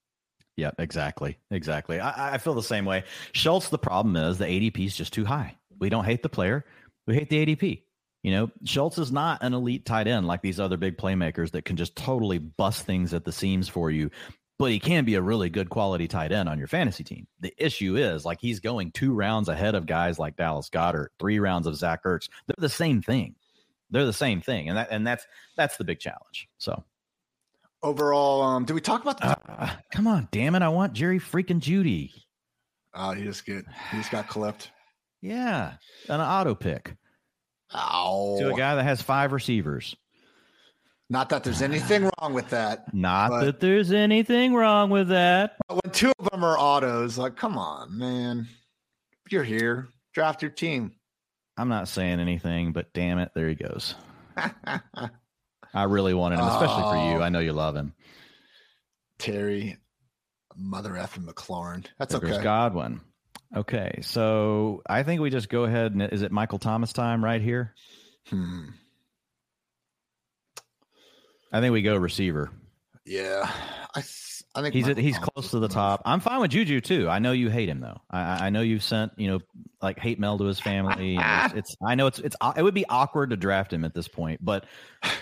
[0.57, 1.37] Yeah, exactly.
[1.49, 1.99] Exactly.
[1.99, 3.03] I, I feel the same way.
[3.33, 5.55] Schultz, the problem is the ADP is just too high.
[5.79, 6.65] We don't hate the player,
[7.07, 7.83] we hate the ADP.
[8.23, 11.65] You know, Schultz is not an elite tight end like these other big playmakers that
[11.65, 14.11] can just totally bust things at the seams for you,
[14.59, 17.25] but he can be a really good quality tight end on your fantasy team.
[17.39, 21.39] The issue is like he's going two rounds ahead of guys like Dallas Goedert, three
[21.39, 22.29] rounds of Zach Ertz.
[22.45, 23.33] They're the same thing.
[23.89, 25.25] They're the same thing, and that and that's
[25.57, 26.47] that's the big challenge.
[26.59, 26.83] So
[27.83, 29.27] overall, um, did we talk about the?
[29.27, 30.61] Uh, come on, damn it!
[30.61, 32.11] I want Jerry freaking Jeudy.
[32.93, 34.71] Oh, he just get he just got clipped.
[35.21, 35.73] Yeah,
[36.09, 36.95] an auto pick.
[37.73, 39.95] Oh, to a guy that has five receivers.
[41.09, 42.93] Not that there's anything wrong with that.
[42.93, 45.57] Not that there's anything wrong with that.
[45.67, 48.47] But when two of them are autos, like, come on, man.
[49.29, 50.93] You're here, draft your team.
[51.57, 53.95] I'm not saying anything, but damn it, there he goes.
[55.73, 56.91] I really wanted him, especially oh.
[56.91, 57.17] for you.
[57.19, 57.21] Oh.
[57.21, 57.93] I know you love him.
[59.17, 59.77] Terry,
[60.55, 61.85] mother F and McLaurin.
[61.97, 62.43] That's There's okay.
[62.43, 63.01] Godwin.
[63.55, 67.41] Okay, so I think we just go ahead and is it Michael Thomas time right
[67.41, 67.73] here?
[68.29, 68.69] Hmm.
[71.51, 72.49] I think we go receiver.
[73.05, 73.51] Yeah,
[73.93, 74.01] I
[74.53, 76.01] I think he's he's close to the top.
[76.03, 77.09] I'm fine with Juju too.
[77.09, 78.01] I know you hate him though.
[78.09, 79.39] I, I know you've sent you know
[79.81, 81.17] like hate mail to his family.
[81.19, 84.09] it's, it's, I know it's it's it would be awkward to draft him at this
[84.09, 84.65] point, but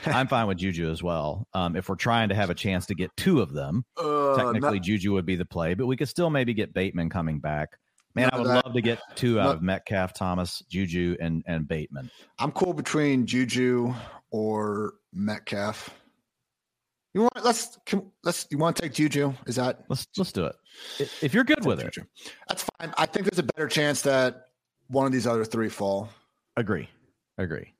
[0.05, 1.47] I'm fine with Juju as well.
[1.53, 4.79] Um, if we're trying to have a chance to get two of them, uh, technically
[4.79, 7.77] not, Juju would be the play, but we could still maybe get Bateman coming back.
[8.15, 11.43] Man, I would that, love to get two out not, of Metcalf, Thomas, Juju, and
[11.45, 12.09] and Bateman.
[12.39, 13.93] I'm cool between Juju
[14.31, 15.91] or Metcalf.
[17.13, 19.33] You want let's can, let's you want to take Juju?
[19.47, 20.55] Is that let's let's do it.
[21.21, 22.01] If you're good with Juju.
[22.01, 22.93] it, that's fine.
[22.97, 24.45] I think there's a better chance that
[24.87, 26.09] one of these other three fall.
[26.55, 26.87] Agree,
[27.37, 27.73] agree.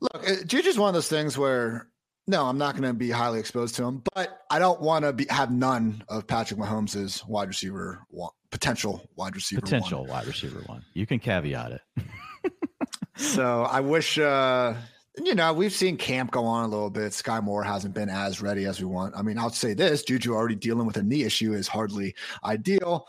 [0.00, 1.88] Look, uh, Juju's one of those things where
[2.26, 5.12] no, I'm not going to be highly exposed to him, but I don't want to
[5.12, 10.10] be have none of Patrick Mahomes' wide receiver one, potential wide receiver potential one.
[10.10, 10.84] wide receiver one.
[10.94, 12.04] You can caveat it.
[13.16, 14.18] so I wish.
[14.18, 14.74] uh
[15.22, 17.12] you know, we've seen camp go on a little bit.
[17.12, 19.16] Skyy Moore hasn't been as ready as we want.
[19.16, 23.08] I mean, I'll say this Juju already dealing with a knee issue is hardly ideal.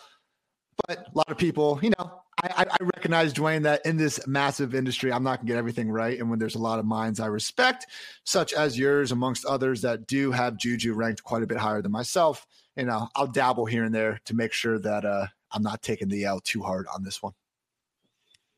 [0.87, 4.75] But a lot of people, you know, I, I recognize, Dwain, that in this massive
[4.75, 6.19] industry, I'm not going to get everything right.
[6.19, 7.87] And when there's a lot of minds I respect,
[8.25, 11.91] such as yours, amongst others, that do have Juju ranked quite a bit higher than
[11.91, 15.81] myself, you know, I'll dabble here and there to make sure that uh, I'm not
[15.81, 17.33] taking the L too hard on this one.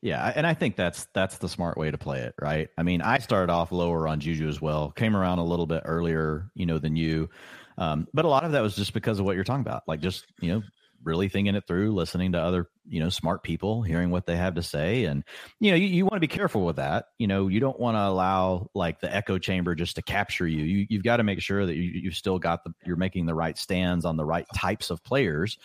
[0.00, 2.68] Yeah, and I think that's that's the smart way to play it, right?
[2.78, 4.92] I mean, I started off lower on Juju as well.
[4.92, 7.30] Came around a little bit earlier, you know, than you.
[7.78, 10.00] Um, but a lot of that was just because of what you're talking about, like
[10.00, 10.62] just you know,
[11.02, 14.54] really thinking it through, listening to other you know smart people, hearing what they have
[14.54, 15.24] to say, and
[15.58, 17.06] you know, you, you want to be careful with that.
[17.18, 20.62] You know, you don't want to allow like the echo chamber just to capture you.
[20.62, 23.34] You you've got to make sure that you you've still got the you're making the
[23.34, 25.58] right stands on the right types of players.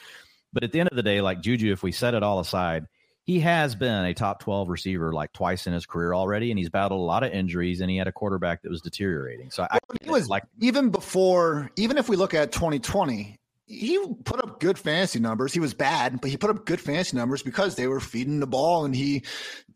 [0.51, 2.87] But at the end of the day, like Juju, if we set it all aside
[3.25, 6.69] he has been a top 12 receiver like twice in his career already and he's
[6.69, 9.49] battled a lot of injuries and he had a quarterback that was deteriorating.
[9.49, 14.43] So I, he was like even before even if we look at 2020 he put
[14.43, 15.53] up good fantasy numbers.
[15.53, 18.47] He was bad but he put up good fantasy numbers because they were feeding the
[18.47, 19.23] ball and he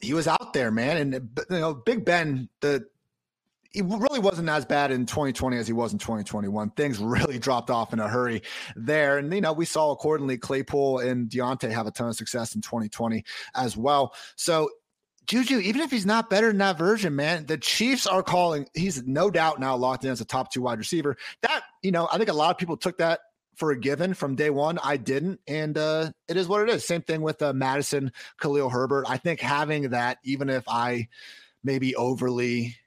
[0.02, 0.98] he was out there man.
[0.98, 2.86] And you know big ben the
[3.72, 6.70] he really wasn't as bad in 2020 as he was in 2021.
[6.72, 8.42] Things really dropped off in a hurry
[8.76, 9.18] there.
[9.18, 12.62] And, you know, we saw accordingly Claypool and Diontae have a ton of success in
[12.62, 13.24] 2020
[13.56, 14.14] as well.
[14.36, 14.70] So,
[15.28, 18.66] Juju, even if he's not better than that version, man, the Chiefs are calling.
[18.74, 21.18] He's no doubt now locked in as a top two wide receiver.
[21.42, 23.20] That, you know, I think a lot of people took that
[23.58, 24.80] for a given from day one.
[24.82, 26.88] I didn't, and uh, it is what it is.
[26.88, 29.06] Same thing with uh, Mattison, Khalil Herbert.
[29.10, 31.10] I think having that, even if I
[31.64, 32.78] maybe overly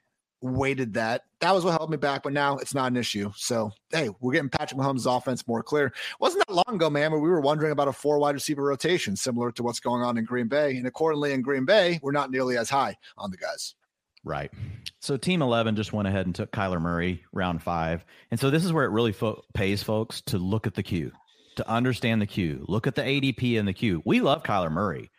[0.41, 1.23] weighted that.
[1.39, 3.31] That was what held me back, but now it's not an issue.
[3.35, 5.93] So, hey, we're getting Patrick Mahomes' offense more clear.
[6.19, 9.15] Wasn't that long ago, man, where we were wondering about a four wide receiver rotation,
[9.15, 10.77] similar to what's going on in Green Bay.
[10.77, 13.75] And accordingly, in Green Bay, we're not nearly as high on the guys.
[14.23, 14.51] Right.
[14.99, 18.05] So, Team 11 just went ahead and took Kyler Murray round five.
[18.29, 21.11] And so, this is where it really fo- pays folks to look at the queue,
[21.55, 24.01] to understand the queue, look at the ADP in the queue.
[24.05, 25.09] We love Kyler Murray,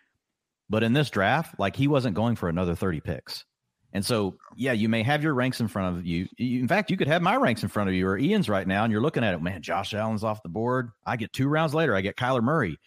[0.71, 3.45] but in this draft, like he wasn't going for another 30 picks.
[3.93, 6.27] And so, yeah, you may have your ranks in front of you.
[6.39, 8.85] In fact, you could have my ranks in front of you or Ian's right now,
[8.85, 9.43] and you're looking at it.
[9.43, 10.91] Man, Josh Allen's off the board.
[11.05, 11.95] I get two rounds later.
[11.95, 12.79] I get Kyler Murray.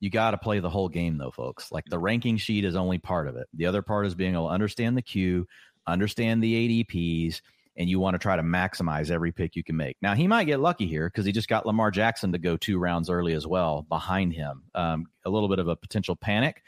[0.00, 1.72] You got to play the whole game, though, folks.
[1.72, 3.46] Like the ranking sheet is only part of it.
[3.54, 5.46] The other part is being able to understand the queue,
[5.86, 7.40] understand the ADPs,
[7.76, 9.96] and you want to try to maximize every pick you can make.
[10.02, 12.78] Now, he might get lucky here because he just got Lamar Jackson to go two
[12.78, 14.64] rounds early as well behind him.
[14.74, 16.62] Um, a little bit of a potential panic,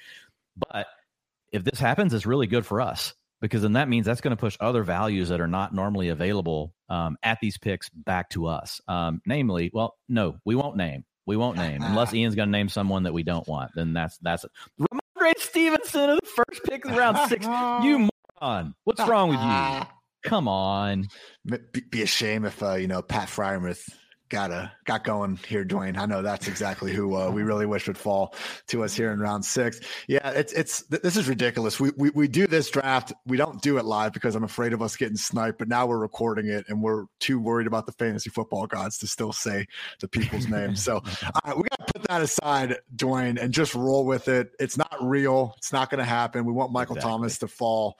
[0.56, 0.86] but
[1.52, 3.12] if this happens, it's really good for us
[3.44, 6.72] because then that means that's going to push other values that are not normally available
[6.88, 8.80] um, at these picks back to us.
[8.88, 11.04] Um, namely, well, no, we won't name.
[11.26, 13.72] We won't name unless Ian's going to name someone that we don't want.
[13.74, 14.50] Then that's that's it.
[14.80, 17.44] Rhamondre Stevenson of the first pick of round six.
[17.44, 18.08] You
[18.40, 18.74] moron!
[18.84, 19.86] What's wrong with you?
[20.30, 21.04] Come on.
[21.44, 23.86] Be, be a shame if uh, you know Pat Freiermuth
[24.28, 25.96] got a got going here, Dwain.
[25.96, 28.34] I know that's exactly who uh, we really wish would fall
[28.68, 29.80] to us here in round six.
[30.08, 31.78] Yeah, it's it's this is ridiculous.
[31.78, 33.12] We, we we do this draft.
[33.26, 35.58] We don't do it live because I'm afraid of us getting sniped.
[35.58, 39.06] But now we're recording it, and we're too worried about the fantasy football gods to
[39.06, 39.66] still say
[40.00, 40.82] the people's names.
[40.82, 40.96] So
[41.44, 44.50] uh, we got to put that aside, Dwain, and just roll with it.
[44.58, 45.54] It's not real.
[45.58, 46.44] It's not going to happen.
[46.44, 47.10] We want Michael exactly.
[47.10, 47.98] Thomas to fall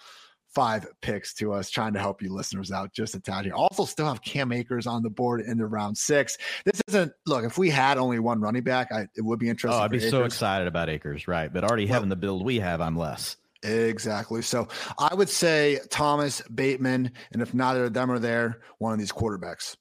[0.54, 3.54] five picks to us, trying to help you listeners out just a tad here.
[3.54, 6.38] Also, still have Cam Akers on the board in the round six.
[6.64, 7.44] This isn't look.
[7.44, 9.78] If we had only one running back, I, it would be interesting.
[9.78, 10.10] Oh, I'd be Akers.
[10.10, 11.52] so excited about Akers, right?
[11.52, 13.36] But already well, having the build we have, I'm less.
[13.62, 14.42] Exactly.
[14.42, 18.98] So I would say Thomas Bateman, and if neither of them are there, one of
[18.98, 19.76] these quarterbacks.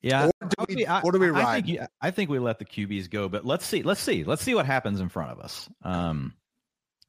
[0.00, 1.44] Yeah, or do we, I, or do we ride?
[1.44, 3.84] I think, I think, we let the QBs go, but let's see.
[3.84, 4.24] Let's see.
[4.24, 5.68] Let's see what happens in front of us.
[5.82, 6.34] Um,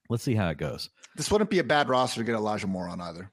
[0.09, 0.91] let's see how it goes.
[1.15, 3.31] This wouldn't be a bad roster to get Elijah Moore on either.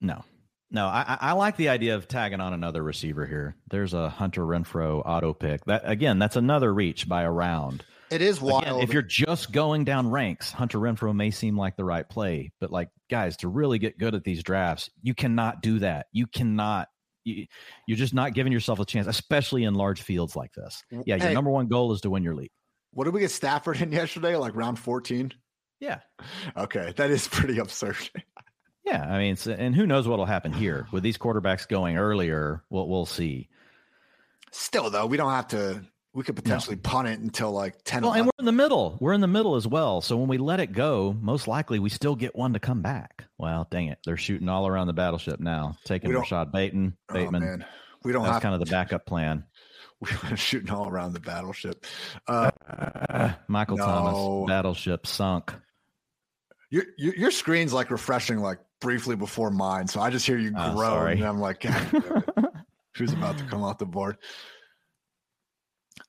[0.00, 0.24] No,
[0.70, 0.86] no.
[0.86, 3.56] I, I like the idea of tagging on another receiver here.
[3.70, 5.64] There's a Hunter Renfrow auto pick.
[5.66, 7.84] That again, that's another reach by a round.
[8.10, 8.64] It is wild.
[8.64, 12.50] Again, if you're just going down ranks, Hunter Renfrow may seem like the right play,
[12.60, 16.06] but like guys, to really get good at these drafts, you cannot do that.
[16.12, 16.88] You cannot
[17.24, 17.46] you,
[17.90, 20.82] are just not giving yourself a chance, especially in large fields like this.
[21.04, 22.50] Yeah, your number one goal is to win your league.
[22.92, 24.36] What did we get Stafford in yesterday?
[24.36, 25.32] Like round 14?
[25.80, 26.00] Yeah.
[26.56, 26.92] Okay.
[26.96, 27.96] That is pretty absurd.
[28.84, 29.06] yeah.
[29.08, 32.62] I mean, and who knows what will happen here with these quarterbacks going earlier?
[32.70, 33.48] We'll, we'll see.
[34.52, 36.82] Still, though, we don't have to we could potentially no.
[36.82, 39.54] punt it until like 10 well, and we're in the middle we're in the middle
[39.54, 42.58] as well so when we let it go most likely we still get one to
[42.58, 46.96] come back well dang it they're shooting all around the battleship now taking Rashod Bateman
[47.10, 47.66] oh, Bateman oh,
[48.02, 49.44] we don't That's have kind of the backup plan
[50.00, 51.86] we're shooting all around the battleship
[52.26, 53.84] uh, uh, Michael no.
[53.84, 55.54] Thomas battleship sunk
[56.70, 60.52] your, your, your screen's like refreshing like briefly before mine so I just hear you
[60.56, 61.62] oh, groan and I'm like
[62.96, 64.16] who's about to come off the board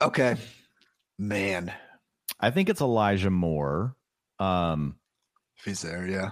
[0.01, 0.35] Okay.
[1.19, 1.71] Man.
[2.39, 3.95] I think it's Elijah Moore.
[4.39, 4.95] Um,
[5.57, 6.31] if he's there, yeah.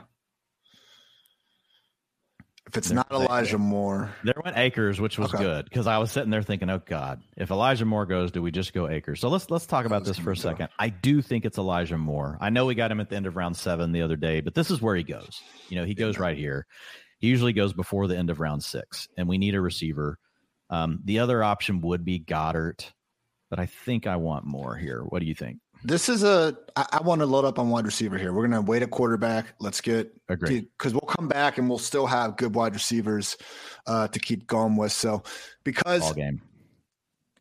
[2.69, 5.43] If it's not Elijah Moore, there went Akers, which was okay.
[5.43, 8.51] good because I was sitting there thinking, "Oh God, if Elijah Moore goes, do we
[8.51, 10.41] just go Akers?" So let's let's talk about this for a go.
[10.41, 10.69] second.
[10.77, 12.37] I do think it's Elijah Moore.
[12.39, 14.53] I know we got him at the end of round seven the other day, but
[14.53, 15.41] this is where he goes.
[15.69, 16.21] You know, he goes yeah.
[16.21, 16.67] right here.
[17.17, 20.19] He usually goes before the end of round six, and we need a receiver.
[20.69, 22.85] Um, the other option would be Goddard,
[23.49, 25.01] but I think I want more here.
[25.01, 25.57] What do you think?
[25.83, 26.57] This is a.
[26.75, 28.33] I, I want to load up on wide receiver here.
[28.33, 29.53] We're going to wait a quarterback.
[29.59, 33.37] Let's get because we'll come back and we'll still have good wide receivers
[33.87, 34.91] uh, to keep going with.
[34.91, 35.23] So
[35.63, 36.41] because All game.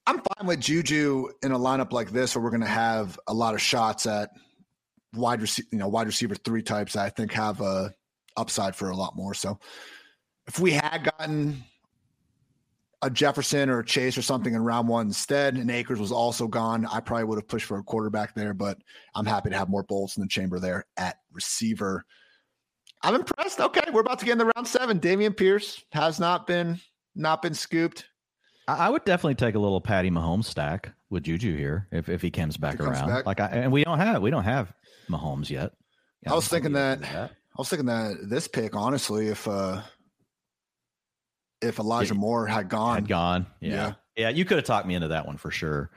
[0.07, 3.35] I'm fine with Juju in a lineup like this, where we're going to have a
[3.35, 4.31] lot of shots at
[5.15, 6.97] wide receiver, you know, wide receiver three types.
[6.97, 7.93] I think have a
[8.37, 9.35] upside for a lot more.
[9.35, 9.59] So
[10.47, 11.65] if we had gotten
[13.03, 16.49] a Jefferson or a Chase or something in round one instead, and Akers was also
[16.49, 18.79] gone, I probably would have pushed for a quarterback there, but
[19.15, 22.05] I'm happy to have more bolts in the chamber there at receiver.
[23.03, 23.61] I'm impressed.
[23.61, 24.99] Okay, we're about to get in the round seven.
[24.99, 26.81] Dameon Pierce has not been
[27.15, 28.07] not been scooped.
[28.67, 32.31] I would definitely take a little Patty Mahomes stack with Juju here if, if he
[32.31, 33.09] comes back he around.
[33.09, 33.25] back.
[33.25, 34.73] Like I and we don't have we don't have
[35.09, 35.73] Mahomes yet.
[36.27, 39.81] I was thinking that, that, I was thinking that this pick, honestly, if uh
[41.61, 42.95] if Elijah Moore had gone.
[42.97, 43.47] Had gone.
[43.61, 43.71] Yeah.
[43.71, 43.93] yeah.
[44.17, 44.29] yeah.
[44.31, 45.91] you could have talked me into that one for sure.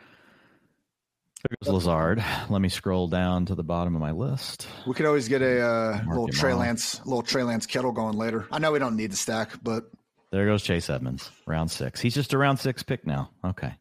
[1.50, 2.24] There goes Lazard.
[2.50, 4.68] Let me scroll down to the bottom of my list.
[4.86, 8.48] We could always get a uh, little Trey Lance, little Trey Lance Kittle going later.
[8.52, 9.86] I know we don't need the stack, but
[10.32, 12.00] there goes Chase Edmonds, round six.
[12.00, 13.32] He's just a round six pick now.
[13.44, 13.74] Okay,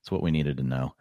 [0.00, 0.94] that's what we needed to know.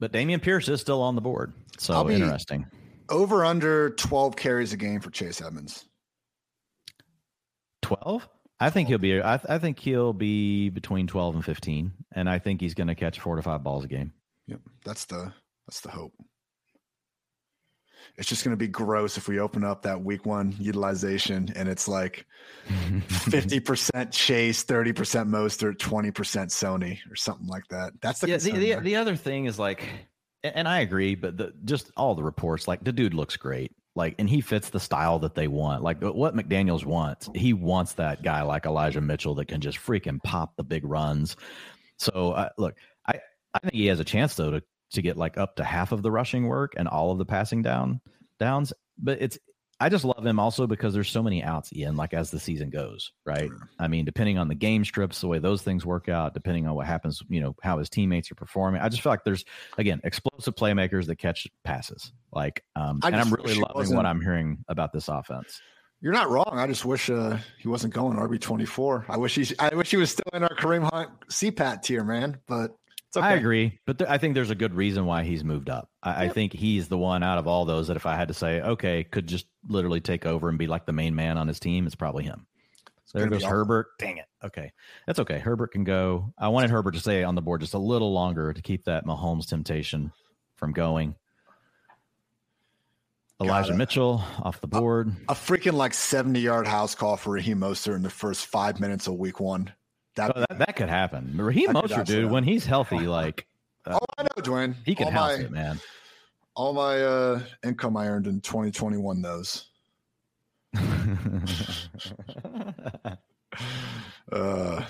[0.00, 2.66] But Dameon Pierce is still on the board, so interesting.
[3.10, 5.84] Over under twelve carries a game for Chase Edmonds.
[7.96, 8.28] 12
[8.60, 12.38] i think he'll be I, I, think he'll be between 12 and 15 and i
[12.38, 14.12] think he's going to catch four to five balls a game.
[14.46, 15.32] Yep that's the
[15.66, 16.12] that's the hope.
[18.16, 21.68] It's just going to be gross if we open up that week one utilization and
[21.68, 22.26] it's like
[22.68, 24.94] 50% chase 30%
[25.28, 27.92] Mostert 20% sony or something like that.
[28.00, 29.84] That's the yeah, the, the, the, other thing is like
[30.44, 34.14] and i agree but the, just all the reports like the dude looks great like,
[34.18, 35.82] and he fits the style that they want.
[35.82, 40.22] Like what McDaniels wants, he wants that guy like Elijah Mitchell that can just freaking
[40.22, 41.36] pop the big runs.
[41.98, 43.18] So, uh, look, I
[43.52, 46.02] I think he has a chance though to to get like up to half of
[46.02, 48.00] the rushing work and all of the passing down
[48.38, 48.72] downs.
[48.96, 49.36] But it's
[49.80, 52.68] I just love him also because there's so many outs, Ian, like as the season
[52.68, 53.48] goes, right?
[53.48, 53.70] Sure.
[53.78, 56.74] I mean, depending on the game scripts, the way those things work out, depending on
[56.74, 58.80] what happens, you know, how his teammates are performing.
[58.80, 59.44] I just feel like there's
[59.76, 62.12] again explosive playmakers that catch passes.
[62.32, 65.60] Like um and I'm really loving what I'm hearing about this offense.
[66.00, 66.52] You're not wrong.
[66.52, 69.04] I just wish uh, he wasn't going RB twenty four.
[69.08, 72.38] I wish he I wish he was still in our Kareem Hunt CPAT tier, man.
[72.46, 72.76] But
[73.16, 73.26] Okay.
[73.26, 75.88] I agree, but th- I think there's a good reason why he's moved up.
[76.02, 78.34] I, I, think he's the one out of all those that if I had to
[78.34, 81.58] say, okay, could just literally take over and be like the main man on his
[81.58, 82.46] team, it's probably him.
[83.06, 83.86] So there goes Herbert.
[83.98, 84.26] Dang it.
[84.44, 84.72] Okay,
[85.06, 85.38] that's okay.
[85.38, 86.34] Herbert can go.
[86.36, 89.06] I wanted Herbert to stay on the board just a little longer to keep that
[89.06, 90.12] Mahomes temptation
[90.56, 91.14] from going.
[93.40, 95.16] Elijah Mitchell off the board.
[95.28, 98.80] A, a, freaking like 70 yard house call for Raheem Mostert in the first five
[98.80, 99.72] minutes of week one.
[100.18, 101.32] That, oh, that, that, could happen.
[101.36, 103.46] Raheem Mostert, dude, when he's healthy, like
[103.86, 104.74] uh, oh, I know, Dwain.
[104.84, 105.80] He can house my, it, man.
[106.56, 109.68] all my uh, income I earned in 2021 those.
[110.76, 110.80] uh,
[114.32, 114.84] all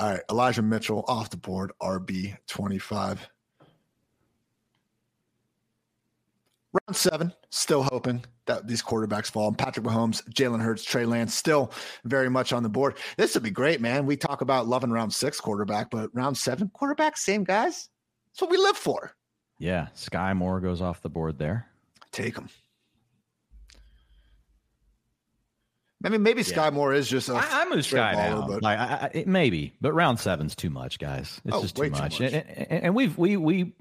[0.00, 3.30] right, Elijah Mitchell off the board, RB 25.
[6.86, 9.52] Round seven, still hoping that these quarterbacks fall.
[9.52, 11.72] Patrick Mahomes, Jalen Hurts, Trey Lance, still
[12.04, 12.96] very much on the board.
[13.16, 14.06] This would be great, man.
[14.06, 17.88] We talk about loving round six quarterback, but round seven quarterback, same guys.
[18.28, 19.12] That's what we live for.
[19.58, 21.66] Yeah, Skyy Moore goes off the board there.
[22.12, 22.48] Take him.
[26.04, 26.70] I mean, maybe Sky yeah.
[26.70, 27.34] Moore is just a.
[27.34, 28.62] I, I move Sky baller, But...
[28.62, 31.40] Like, I, I, it, maybe, but round seven's too much, guys.
[31.44, 32.18] It's oh, just too much.
[32.18, 32.32] Too much.
[32.34, 33.74] And, and, and, we've we we,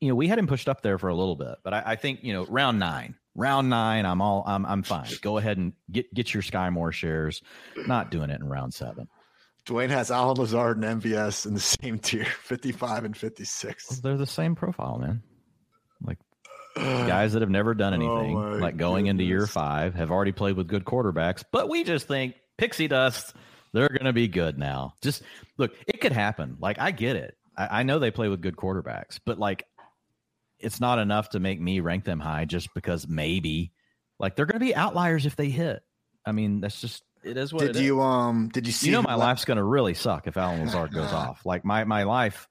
[0.00, 1.96] you know, we had him pushed up there for a little bit, but I, I,
[1.96, 5.10] think you know, round nine, round nine, I'm all I'm I'm fine.
[5.22, 7.42] Go ahead and get get your Skyy Moore shares.
[7.86, 9.08] Not doing it in round seven.
[9.66, 14.00] Dwain has Allen Lazard and MVS in the same tier, 55 and 56.
[14.00, 15.22] They're the same profile, man.
[16.02, 16.18] Like
[16.76, 19.10] guys that have never done oh anything, oh like going goodness.
[19.10, 23.34] into year five, have already played with good quarterbacks, but we just think pixie dust,
[23.72, 24.94] they're going to be good now.
[25.02, 25.22] Just
[25.56, 26.56] look, it could happen.
[26.60, 27.36] Like, I get it.
[27.56, 29.66] I, I know they play with good quarterbacks, but like,
[30.60, 33.72] it's not enough to make me rank them high just because maybe,
[34.18, 35.82] like, they're going to be outliers if they hit.
[36.24, 39.02] I mean, that's just it is what did you um did you see you know
[39.02, 42.48] my life's gonna really suck if Allen Lazard goes off like my my life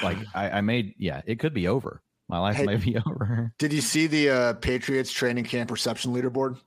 [0.00, 2.00] like I, I made yeah it could be over
[2.30, 3.52] my life hey, may be over.
[3.58, 6.58] Did you see the uh, Patriots training camp reception leaderboard?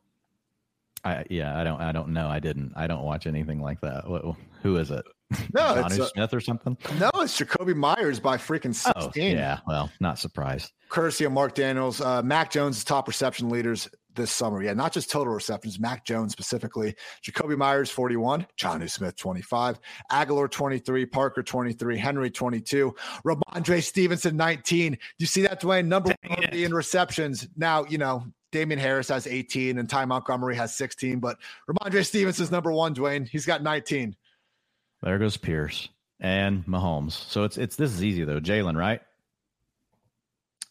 [1.06, 2.28] I yeah, I don't I don't know.
[2.28, 2.74] I didn't.
[2.76, 4.08] I don't watch anything like that.
[4.08, 4.24] What,
[4.62, 5.06] who is it?
[5.54, 6.78] No, Johnny it's Smith or something.
[7.00, 9.38] No, it's Jakobi Meyers by freaking sixteen.
[9.38, 10.72] Oh, yeah, well, not surprised.
[10.90, 14.62] Courtesy of Mark Daniels, uh, Mac Jones' top reception leaders this summer.
[14.62, 16.96] Yeah, not just total receptions, Mac Jones specifically.
[17.24, 18.46] Jakobi Meyers, 41.
[18.58, 19.80] Jonnu Smith, 25.
[20.12, 21.06] Agholor, 23.
[21.06, 21.98] Parker, 23.
[21.98, 22.96] Henry, 22.
[23.26, 24.94] Rhamondre Stevenson, 19.
[24.94, 25.88] Do You see that, Dwain?
[25.88, 27.48] Number Dang one in receptions.
[27.56, 32.52] Now, you know, Damien Harris has 18 and Ty Montgomery has 16, but Rhamondre Stevenson's
[32.52, 33.28] number one, Dwain.
[33.28, 34.16] He's got 19.
[35.04, 35.90] There goes Pierce
[36.20, 37.12] and Mahomes.
[37.12, 38.40] So it's it's this is easy though.
[38.40, 39.02] Jalen, right?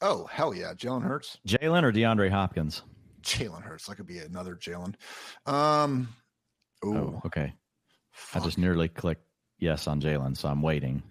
[0.01, 0.73] Oh, hell yeah.
[0.75, 1.39] Jalen Hurts.
[1.47, 2.83] Jalen or DeAndre Hopkins?
[3.23, 3.87] Jalen Hurts.
[3.87, 4.95] That could be another Jalen.
[5.47, 6.09] Um,
[6.85, 7.53] oh, okay.
[8.11, 8.43] Fuck.
[8.43, 9.25] I just nearly clicked
[9.59, 11.03] yes on Jalen, so I'm waiting.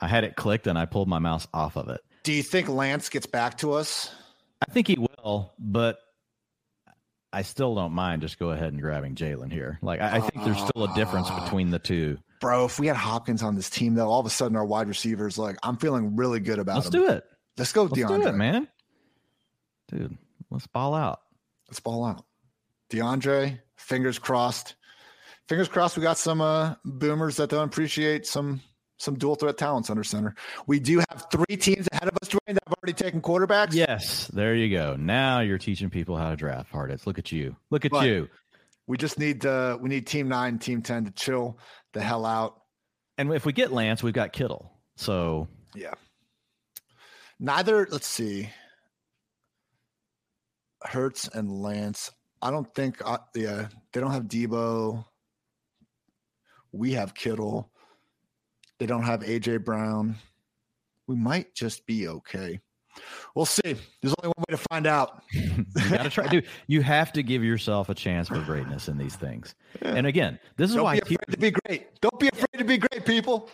[0.00, 2.00] I had it clicked and I pulled my mouse off of it.
[2.22, 4.10] Do you think Lance gets back to us?
[4.66, 5.98] I think he will, but
[7.32, 9.78] I still don't mind just go ahead and grabbing Jalen here.
[9.82, 11.44] Like I, I, think there's still a difference ah.
[11.44, 12.18] between the two.
[12.40, 14.88] Bro, if we had Hopkins on this team, though, all of a sudden our wide
[14.88, 16.72] receivers, like I'm feeling really good about.
[16.72, 16.76] Him.
[16.78, 17.02] Let's them.
[17.02, 17.24] do it.
[17.58, 18.22] Let's go, Let's DeAndre.
[18.22, 18.68] do it, man.
[19.88, 20.16] Dude,
[20.50, 21.20] let's ball out.
[21.68, 22.24] Let's ball out.
[22.90, 24.74] DeAndre, fingers crossed.
[25.48, 28.60] Fingers crossed we got some uh, boomers that don't appreciate some
[28.98, 30.34] some dual threat talents under center.
[30.66, 33.72] We do have three teams ahead of us, Dwain, that have already taken quarterbacks.
[33.72, 34.94] Yes, there you go.
[34.96, 37.06] Now you're teaching people how to draft hardest.
[37.06, 37.56] Look at you.
[37.70, 38.28] Look at but you.
[38.86, 41.58] We just need uh we need team nine, team ten to chill
[41.92, 42.60] the hell out.
[43.18, 44.70] And if we get Lance, we've got Kittle.
[44.96, 45.94] So yeah.
[47.38, 48.50] Neither, let's see.
[50.82, 52.10] Hurts and Lance.
[52.42, 53.02] I don't think.
[53.04, 55.04] Uh, yeah, they don't have Debo.
[56.72, 57.70] We have Kittle.
[58.78, 60.16] They don't have AJ Brown.
[61.06, 62.60] We might just be okay.
[63.34, 63.76] We'll see.
[64.02, 65.22] There's only one way to find out.
[65.32, 66.26] you got to try.
[66.26, 69.54] Dude, you have to give yourself a chance for greatness in these things.
[69.82, 72.00] And again, this is don't why be afraid to be great.
[72.00, 73.50] Don't be afraid to be great, people.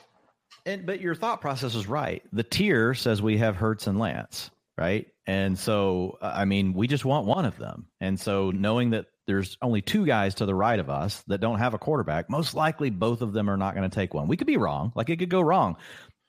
[0.65, 2.23] And but your thought process is right.
[2.33, 5.07] The tier says we have Hurts and Lance right?
[5.27, 7.87] And so, uh, I mean, we just want one of them.
[8.01, 11.59] And so, knowing that there's only two guys to the right of us that don't
[11.59, 14.29] have a quarterback, most likely both of them are not going to take one.
[14.29, 15.77] We could be wrong, like it could go wrong,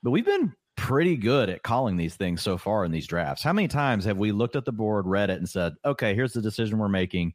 [0.02, 3.42] but we've been pretty good at calling these things so far in these drafts.
[3.42, 6.32] How many times have we looked at the board, read it, and said, okay, here's
[6.32, 7.34] the decision we're making,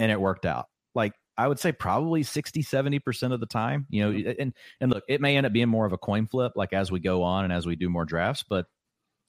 [0.00, 0.66] and it worked out?
[0.94, 4.40] Like, I would say probably 60, 70% of the time, you know, mm-hmm.
[4.40, 6.90] and, and look, it may end up being more of a coin flip, like as
[6.90, 8.66] we go on and as we do more drafts, but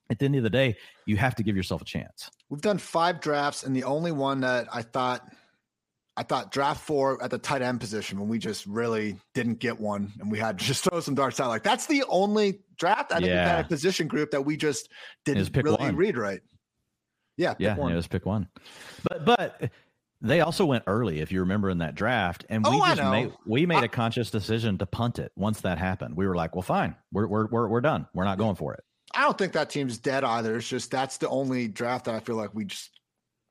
[0.10, 2.32] at the end of the day, you have to give yourself a chance.
[2.50, 5.22] We've done five drafts, and the only one that I thought
[6.16, 9.80] I thought draft four at the tight end position when we just really didn't get
[9.80, 11.50] one and we had to just throw some darts out.
[11.50, 13.60] Like that's the only draft I think yeah.
[13.60, 14.90] a position group that we just
[15.26, 15.96] didn't really one.
[15.96, 16.42] read right.
[17.38, 17.92] Yeah, yeah, one.
[17.92, 18.48] it was pick one.
[19.04, 19.72] But but
[20.22, 23.34] they also went early, if you remember in that draft, and we oh, just made
[23.46, 26.16] we made I, a conscious decision to punt it once that happened.
[26.16, 28.08] We were like, well, fine, we're we're we're, we're done.
[28.14, 28.84] We're not going for it.
[29.16, 30.56] I don't think that team's dead either.
[30.56, 33.00] It's just that's the only draft that I feel like we just,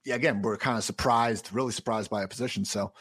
[0.04, 2.64] yeah, again, we're kind of surprised, really surprised by a position.
[2.64, 2.92] So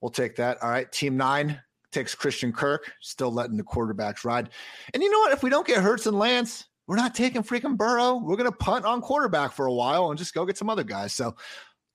[0.00, 0.62] we'll take that.
[0.62, 0.90] All right.
[0.90, 1.60] Team nine
[1.92, 4.50] takes Christian Kirk, still letting the quarterbacks ride.
[4.92, 5.32] And you know what?
[5.32, 8.16] If we don't get Hurts and Lance, we're not taking freaking Burrow.
[8.16, 10.84] We're going to punt on quarterback for a while and just go get some other
[10.84, 11.12] guys.
[11.12, 11.36] So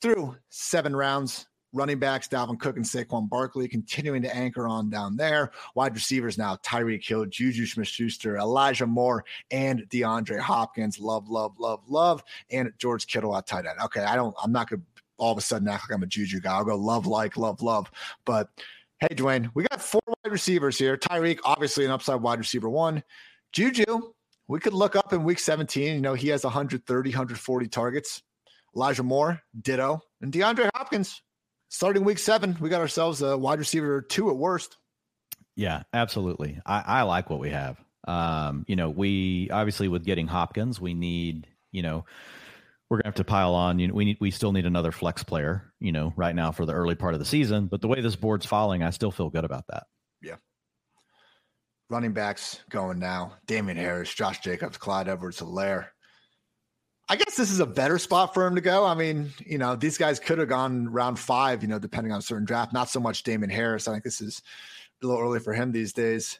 [0.01, 5.17] through seven rounds, running backs, Dalvin Cook and Saquon Barkley continuing to anchor on down
[5.17, 5.51] there.
[5.75, 10.99] Wide receivers now, Tyreek Hill, Juju Smith-Schuster, Elijah Moore, and DeAndre Hopkins.
[10.99, 12.23] Love, love, love, love.
[12.51, 13.79] And George Kittle at tight end.
[13.85, 14.85] Okay, I don't, I'm not going to
[15.17, 16.53] all of a sudden act like I'm a Juju guy.
[16.53, 17.89] I'll go love, like, love, love.
[18.25, 18.49] But
[18.99, 20.97] hey, Dwain, we got four wide receivers here.
[20.97, 23.03] Tyreek, obviously an upside wide receiver one.
[23.51, 24.13] Juju,
[24.47, 25.95] we could look up in week 17.
[25.95, 28.21] You know, he has 130, 140 targets.
[28.75, 30.01] Elijah Moore, ditto.
[30.21, 31.21] And DeAndre Hopkins,
[31.73, 34.77] starting week seven, we got ourselves a wide receiver two at worst.
[35.55, 36.59] Yeah, absolutely.
[36.65, 37.77] I, I like what we have.
[38.07, 42.05] Um, you know, we obviously with getting Hopkins, we need, you know,
[42.89, 43.79] we're gonna have to pile on.
[43.79, 46.65] You know, we need we still need another flex player, you know, right now for
[46.65, 47.67] the early part of the season.
[47.67, 49.87] But the way this board's falling, I still feel good about that.
[50.21, 50.35] Yeah.
[51.89, 53.37] Running backs going now.
[53.47, 55.87] Damien Harris, Josh Jacobs, Clyde Edwards Helaire.
[57.13, 58.87] I guess this is a better spot for him to go.
[58.87, 62.23] I mean, you know, these guys could have gone round five, you know, depending on
[62.23, 62.73] certain draft.
[62.73, 63.87] Not so much Damien Harris.
[63.87, 64.41] I think this is
[65.03, 66.39] a little early for him these days.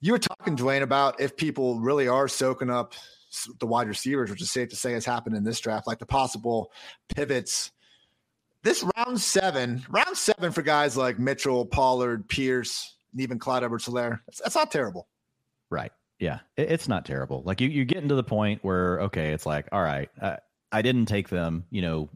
[0.00, 2.94] You were talking, Dwain, about if people really are soaking up
[3.60, 6.06] the wide receivers, which is safe to say has happened in this draft, like the
[6.06, 6.72] possible
[7.14, 7.70] pivots.
[8.64, 13.86] This round seven, round seven for guys like Mitchell, Pollard, Pierce, and even Clyde Edwards
[13.86, 15.06] Helaire, that's, that's not terrible.
[15.70, 15.92] Right.
[16.20, 17.42] Yeah, it, it's not terrible.
[17.44, 20.36] Like you, you're getting to the point where okay, it's like, all right, uh,
[20.70, 22.10] I didn't take them, you know,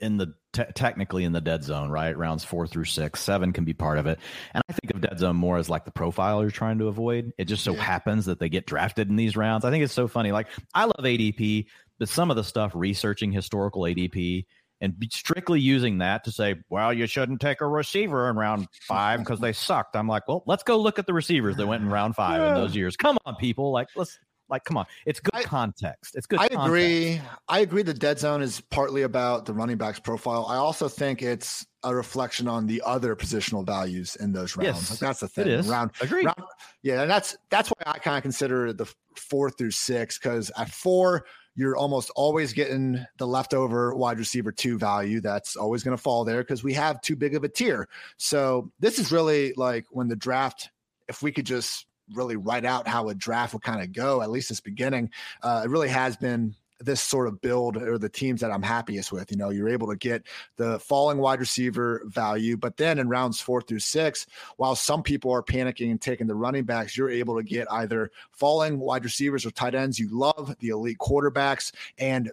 [0.00, 2.16] in the te- technically in the dead zone, right?
[2.16, 4.18] Rounds four through six, seven can be part of it.
[4.54, 7.32] And I think of dead zone more as like the profile you're trying to avoid.
[7.38, 7.82] It just so yeah.
[7.82, 9.64] happens that they get drafted in these rounds.
[9.64, 10.30] I think it's so funny.
[10.30, 11.66] Like I love ADP,
[11.98, 14.46] but some of the stuff researching historical ADP
[14.80, 19.20] and strictly using that to say, well, you shouldn't take a receiver in round five
[19.20, 19.96] because they sucked.
[19.96, 22.50] I'm like, well, let's go look at the receivers that went in round five yeah.
[22.50, 22.96] in those years.
[22.96, 23.72] Come on, people.
[23.72, 24.18] Like, let's
[24.48, 24.86] like, come on.
[25.04, 26.16] It's good I, context.
[26.16, 26.38] It's good.
[26.38, 26.66] I context.
[26.66, 27.20] agree.
[27.48, 27.82] I agree.
[27.82, 30.46] The dead zone is partly about the running backs profile.
[30.48, 34.78] I also think it's a reflection on the other positional values in those rounds.
[34.80, 35.48] Yes, like that's the thing.
[35.48, 35.68] It is.
[35.68, 36.24] Round, Agree.
[36.24, 36.40] Round,
[36.82, 40.70] yeah, and that's that's why I kind of consider the four through six because at
[40.70, 41.24] four
[41.58, 45.20] you're almost always getting the leftover wide receiver two value.
[45.20, 47.88] That's always going to fall there because we have too big of a tier.
[48.16, 50.70] So this is really like when the draft,
[51.08, 54.30] if we could just really write out how a draft will kind of go, at
[54.30, 55.10] least this beginning,
[55.42, 59.12] uh, it really has been this sort of build or the teams that I'm happiest
[59.12, 59.30] with.
[59.30, 60.24] You know, you're able to get
[60.56, 64.26] the falling wide receiver value, but then in rounds four through six,
[64.56, 68.10] while some people are panicking and taking the running backs, you're able to get either
[68.32, 72.30] falling wide receivers or tight ends you love, the elite quarterbacks, and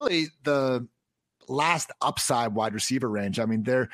[0.00, 0.86] really the
[1.48, 3.38] last upside wide receiver range.
[3.38, 3.90] I mean, they're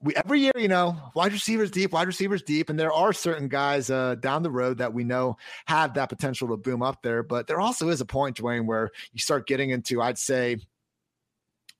[0.00, 3.48] we every year, you know, wide receivers deep, wide receivers deep, and there are certain
[3.48, 5.36] guys uh, down the road that we know
[5.66, 7.22] have that potential to boom up there.
[7.22, 10.58] But there also is a point, Dwain, where you start getting into, I'd say,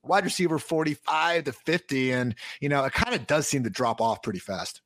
[0.03, 4.01] wide receiver 45 to 50, and you know, it kind of does seem to drop
[4.01, 4.83] off pretty fast.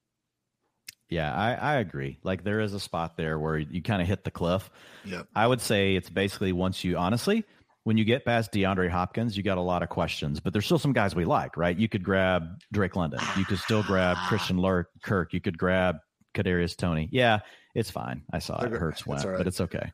[1.09, 2.19] Yeah, I, I agree.
[2.23, 4.71] Like there is a spot there where you kind of hit the cliff.
[5.05, 5.25] Yeah.
[5.35, 7.45] I would say it's basically once you honestly,
[7.85, 10.79] when you get past DeAndre Hopkins, you got a lot of questions, but there's still
[10.79, 11.77] some guys we like, right?
[11.77, 13.21] You could grab Drake London.
[13.37, 15.33] You could still grab Christian Lurk, Kirk.
[15.33, 15.97] You could grab
[16.35, 17.09] Kadarius Toney.
[17.11, 17.41] Yeah,
[17.75, 18.23] it's fine.
[18.33, 18.73] I saw it.
[18.73, 19.37] it hurts went, right.
[19.37, 19.93] but it's okay.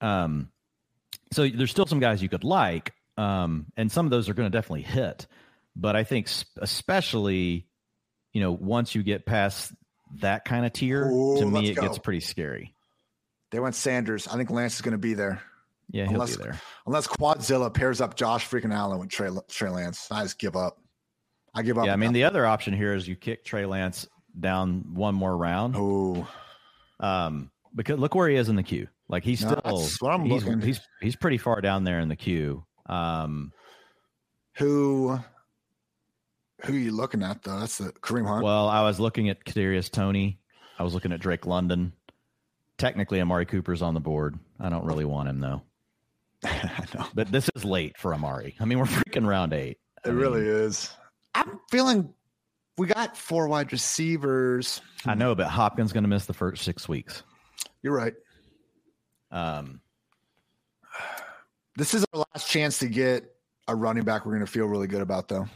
[0.00, 0.50] Um,
[1.32, 4.50] so there's still some guys you could like, um, and some of those are going
[4.50, 5.26] to definitely hit.
[5.76, 6.28] But I think
[6.58, 7.66] especially,
[8.32, 9.72] you know, once you get past
[10.20, 11.82] that kind of tier, Ooh, to me it go.
[11.82, 12.73] gets pretty scary.
[13.54, 14.26] They went Sanders.
[14.26, 15.40] I think Lance is going to be there.
[15.88, 16.60] Yeah, unless, he'll be there.
[16.86, 20.08] Unless Quadzilla pairs up Josh freaking Allen with Trey, Trey Lance.
[20.10, 20.80] I just give up.
[21.54, 21.86] I give up.
[21.86, 24.08] Yeah, I mean, the other option here is you kick Trey Lance
[24.40, 25.76] down one more round.
[25.78, 26.26] Oh.
[26.98, 28.88] Um, because look where he is in the queue.
[29.08, 30.60] Like he's still what I'm he's, looking.
[30.60, 32.64] he's he's pretty far down there in the queue.
[32.86, 33.52] Um
[34.54, 35.18] who
[36.64, 37.60] who are you looking at though?
[37.60, 38.42] That's the Kareem Hunt.
[38.42, 40.40] Well, I was looking at Kadarius Toney.
[40.78, 41.92] I was looking at Drake London.
[42.78, 44.38] Technically, Amari Cooper's on the board.
[44.58, 45.62] I don't really want him though.
[47.14, 48.54] But this is late for Amari.
[48.60, 49.78] I mean, we're freaking round eight.
[50.04, 50.90] I it mean, really is.
[51.34, 52.12] I'm feeling
[52.76, 54.80] we got four wide receivers.
[55.06, 57.22] I know, but Hopkins going to miss the first six weeks.
[57.82, 58.14] You're right.
[59.30, 59.80] Um,
[61.76, 63.34] this is our last chance to get
[63.68, 64.26] a running back.
[64.26, 65.46] We're going to feel really good about, though.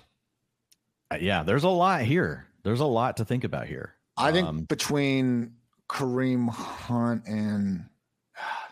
[1.11, 2.47] Uh, yeah, there's a lot here.
[2.62, 3.95] There's a lot to think about here.
[4.16, 5.55] I think um, between
[5.89, 7.86] Kareem Hunt and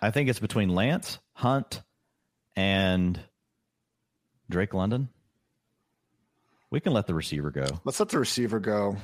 [0.00, 1.82] I think it's between Lance Hunt
[2.54, 3.18] and
[4.48, 5.08] Drake London.
[6.70, 7.64] We can let the receiver go.
[7.84, 8.96] Let's let the receiver go.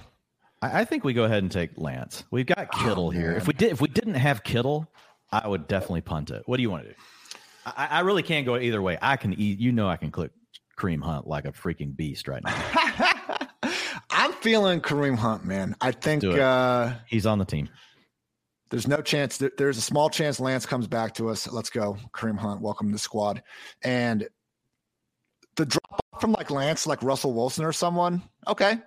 [0.61, 2.25] I, I think we go ahead and take Lance.
[2.31, 3.33] We've got oh, Kittle oh, here.
[3.33, 4.89] If we did, if we didn't have Kittle,
[5.31, 6.43] I would definitely punt it.
[6.47, 6.95] What do you want to do?
[7.65, 8.99] I, I really can't go either way.
[9.01, 9.59] I can eat.
[9.59, 10.33] You know, I can click
[10.77, 13.49] Kareem Hunt like a freaking beast right now.
[14.11, 15.77] I'm feeling Kareem Hunt, man.
[15.81, 17.69] I think uh, he's on the team.
[18.73, 19.37] There's no chance.
[19.59, 21.47] There's a small chance Lance comes back to us.
[21.47, 22.63] Let's go, Kareem Hunt.
[22.63, 23.43] Welcome to the squad.
[23.85, 24.27] And
[25.57, 28.23] the drop from like Lance, like Russell Wilson or someone.
[28.49, 28.79] Okay,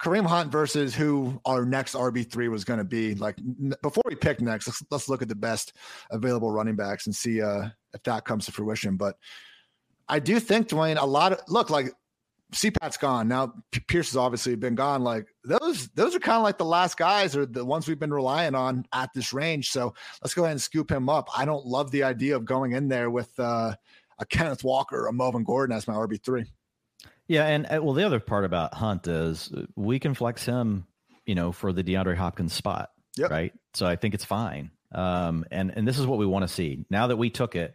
[0.00, 3.14] Kareem Hunt versus who our next RB three was going to be.
[3.14, 5.74] Like n- before we pick next, let's let's look at the best
[6.10, 8.96] available running backs and see uh, if that comes to fruition.
[8.96, 9.16] But
[10.08, 11.92] I do think Dwain a lot of look like
[12.54, 13.52] CPAT's gone now.
[13.88, 15.02] Pierce has obviously been gone.
[15.02, 18.14] Like those those are kind of like the last guys or the ones we've been
[18.14, 19.70] relying on at this range.
[19.70, 21.28] So let's go ahead and scoop him up.
[21.36, 23.74] I don't love the idea of going in there with uh,
[24.18, 26.44] a Kenneth Walker, a Melvin Gordon as my RB three.
[27.26, 30.86] Yeah, and uh, well, the other part about Hunt is uh, we can flex him,
[31.26, 33.30] you know, for the DeAndre Hopkins spot, yep.
[33.30, 33.52] right?
[33.72, 34.70] So I think it's fine.
[34.94, 36.84] Um, and and this is what we want to see.
[36.90, 37.74] Now that we took it,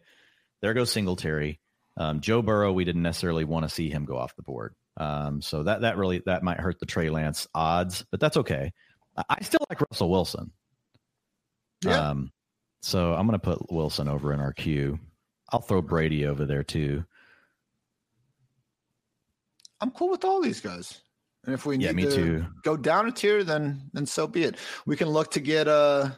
[0.62, 1.60] there goes Singletary.
[1.98, 4.76] Um, Joe Burrow, we didn't necessarily want to see him go off the board.
[4.98, 8.72] Um, so that that really that might hurt the Trey Lance odds, but that's okay.
[9.18, 10.52] I, I still like Russell Wilson.
[11.84, 12.10] Yeah.
[12.10, 12.32] Um,
[12.82, 15.00] so I'm going to put Wilson over in our queue.
[15.52, 17.04] I'll throw Brady over there too.
[19.82, 21.02] I'm cool with all these guys.
[21.46, 22.46] And if we need yeah, me to too.
[22.64, 24.56] go down a tier, then then so be it.
[24.86, 26.10] We can look to get uh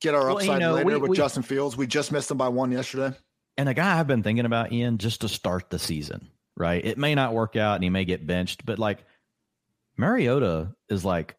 [0.00, 1.76] get our well, upside you know, later we, with we, Justin Fields.
[1.76, 3.16] We just missed him by one yesterday.
[3.56, 6.84] And a guy I've been thinking about, Ian, just to start the season, right?
[6.84, 9.04] It may not work out and he may get benched, but like
[9.96, 11.36] Mariota is like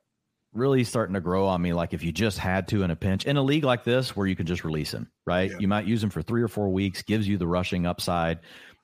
[0.54, 1.74] really starting to grow on me.
[1.74, 4.26] Like if you just had to in a pinch in a league like this where
[4.26, 5.52] you can just release him, right?
[5.52, 5.58] Yeah.
[5.60, 8.40] You might use him for three or four weeks, gives you the rushing upside.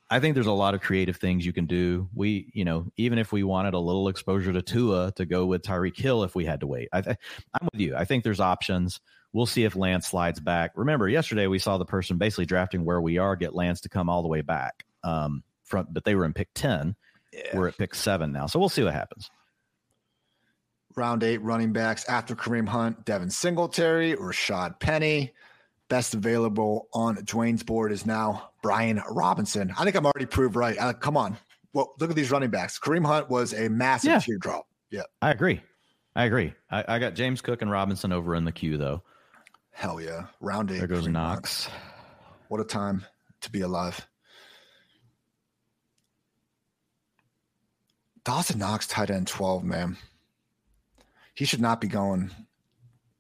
[0.10, 2.10] I think there's a lot of creative things you can do.
[2.14, 5.62] We, you know, even if we wanted a little exposure to Tua to go with
[5.62, 7.16] Tyreek Hill if we had to wait, I th-
[7.54, 7.96] I'm with you.
[7.96, 9.00] I think there's options.
[9.34, 10.72] We'll see if Lance slides back.
[10.76, 14.10] Remember, yesterday we saw the person basically drafting where we are get Lance to come
[14.10, 14.86] all the way back.
[15.04, 16.96] Um, from but they were in pick ten.
[17.32, 17.58] Yeah.
[17.58, 19.30] We're at pick seven now, so we'll see what happens.
[20.96, 25.32] Round eight running backs after Kareem Hunt, Devin Singletary, Rashaad Penny.
[25.88, 29.74] Best available on Dwain's board is now Brian Robinson.
[29.78, 30.78] I think I'm already proved right.
[30.78, 31.38] Uh, come on.
[31.74, 32.78] Well, look at these running backs.
[32.80, 34.20] Kareem Hunt was a massive yeah.
[34.20, 34.68] teardrop.
[34.90, 35.04] Yeah.
[35.22, 35.62] I agree.
[36.16, 36.54] I agree.
[36.70, 39.04] I, I, got James Cook and Robinson over in the queue, though.
[39.72, 40.28] Hell yeah.
[40.40, 40.78] Round eight.
[40.78, 41.70] There goes Kareem Knox.
[42.50, 43.06] What a time
[43.42, 44.08] to be alive.
[48.24, 49.98] Dawson Knox, tight end 12, man.
[51.34, 52.30] He should not be going.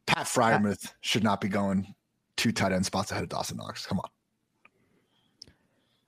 [0.05, 1.95] Pat Freiermuth should not be going
[2.35, 3.85] two tight end spots ahead of Dawson Knox.
[3.85, 4.09] Come on.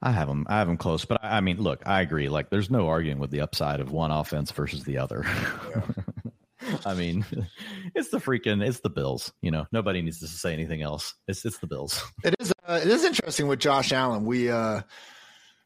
[0.02, 0.46] I have them.
[0.50, 2.28] I have them close, but I, I mean, look, I agree.
[2.28, 5.26] Like, there's no arguing with the upside of one offense versus the other.
[5.70, 5.82] Yeah.
[6.86, 7.26] I mean,
[7.96, 9.34] it's the freaking, it's the Bills.
[9.42, 11.14] You know, nobody needs to say anything else.
[11.28, 12.02] It's it's the Bills.
[12.24, 12.54] It is.
[12.66, 14.26] Uh, it is interesting with Josh Allen.
[14.26, 14.82] We uh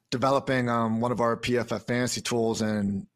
[0.10, 3.08] developing um one of our PFF fantasy tools, and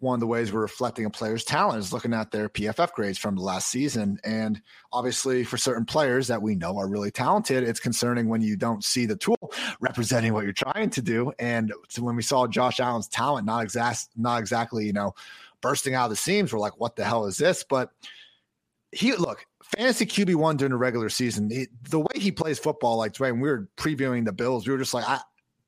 [0.00, 3.18] one of the ways we're reflecting a player's talent is looking at their PFF grades
[3.18, 4.18] from the last season.
[4.24, 4.60] And
[4.92, 8.84] obviously, for certain players that we know are really talented, it's concerning when you don't
[8.84, 11.32] see the tool representing what you're trying to do.
[11.38, 15.14] And so when we saw Josh Allen's talent, not exact, not exactly, you know,
[15.66, 17.64] bursting out of the seams, we're like, what the hell is this?
[17.68, 17.90] But
[18.92, 21.50] he look fantasy QB one during the regular season.
[21.50, 24.64] He, the way he plays football, like Dwain, we were previewing the Bills.
[24.64, 25.18] We were just like, I,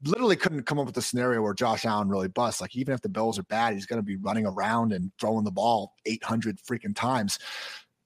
[0.04, 2.60] literally couldn't come up with a scenario where Josh Allen really busts.
[2.60, 5.42] Like even if the Bills are bad, he's going to be running around and throwing
[5.42, 7.40] the ball 800 freaking times.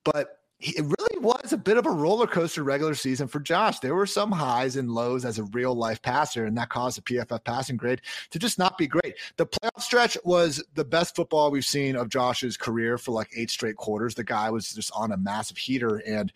[0.03, 3.81] But it really was a bit of a roller coaster regular season for Josh.
[3.81, 7.03] There were some highs and lows as a real life passer, and that caused the
[7.03, 8.01] PFF passing grade
[8.31, 9.17] to just not be great.
[9.37, 13.51] The playoff stretch was the best football we've seen of Josh's career for like eight
[13.51, 14.15] straight quarters.
[14.15, 16.33] The guy was just on a massive heater, and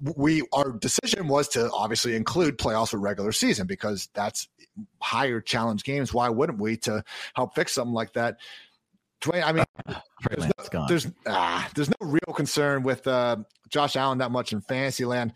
[0.00, 4.48] we our decision was to obviously include playoffs or regular season because that's
[5.00, 6.12] higher challenge games.
[6.12, 7.04] Why wouldn't we to
[7.34, 8.38] help fix something like that?
[9.20, 9.64] Dwain, I mean,
[10.30, 13.36] there's no, there's, ah, there's no real concern with uh,
[13.68, 15.32] Josh Allen that much in fantasy land.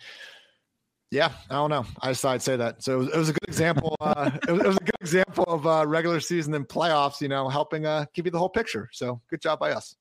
[1.11, 1.85] Yeah, I don't know.
[2.01, 2.83] I just I'd say that.
[2.83, 3.97] So it was, it was a good example.
[4.01, 7.21] Uh, it, was, it, was, a good example of uh, regular season and playoffs.
[7.21, 8.89] You know, helping uh, give you the whole picture.
[8.93, 9.95] So good job by us.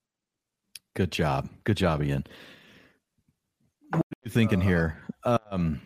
[0.95, 1.49] Good job.
[1.63, 2.25] Good job, Ian
[3.91, 4.97] What are you thinking uh, here?
[5.23, 5.81] Um,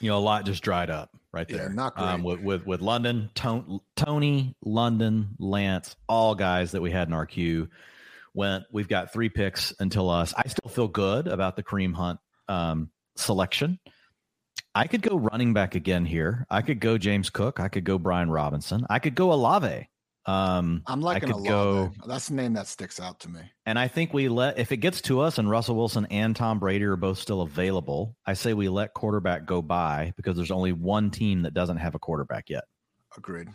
[0.00, 1.68] you know, a lot just dried up right there.
[1.68, 2.06] Yeah, not great.
[2.06, 7.26] Um, with, with with London, Toney, London, Lance, all guys that we had in our
[7.26, 7.68] queue
[8.34, 8.64] went.
[8.72, 10.34] We've got three picks until us.
[10.36, 13.78] I still feel good about the Kareem Hunt um, selection.
[14.74, 16.46] I could go running back again here.
[16.50, 17.60] I could go James Cook.
[17.60, 18.86] I could go Brian Robinson.
[18.88, 19.88] I could go Olave.
[20.24, 21.92] Um, I'm liking I could go.
[22.06, 23.40] That's the name that sticks out to me.
[23.66, 26.60] And I think we let if it gets to us and Russell Wilson and Tom
[26.60, 30.72] Brady are both still available, I say we let quarterback go by because there's only
[30.72, 32.64] one team that doesn't have a quarterback yet.
[33.16, 33.48] Agreed.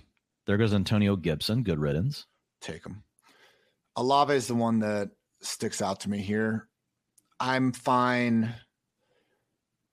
[0.45, 1.63] There goes Antonio Gibson.
[1.63, 2.25] Good riddance.
[2.61, 3.03] Take him.
[3.95, 5.09] Olave is the one that
[5.41, 6.67] sticks out to me here.
[7.39, 8.53] I'm fine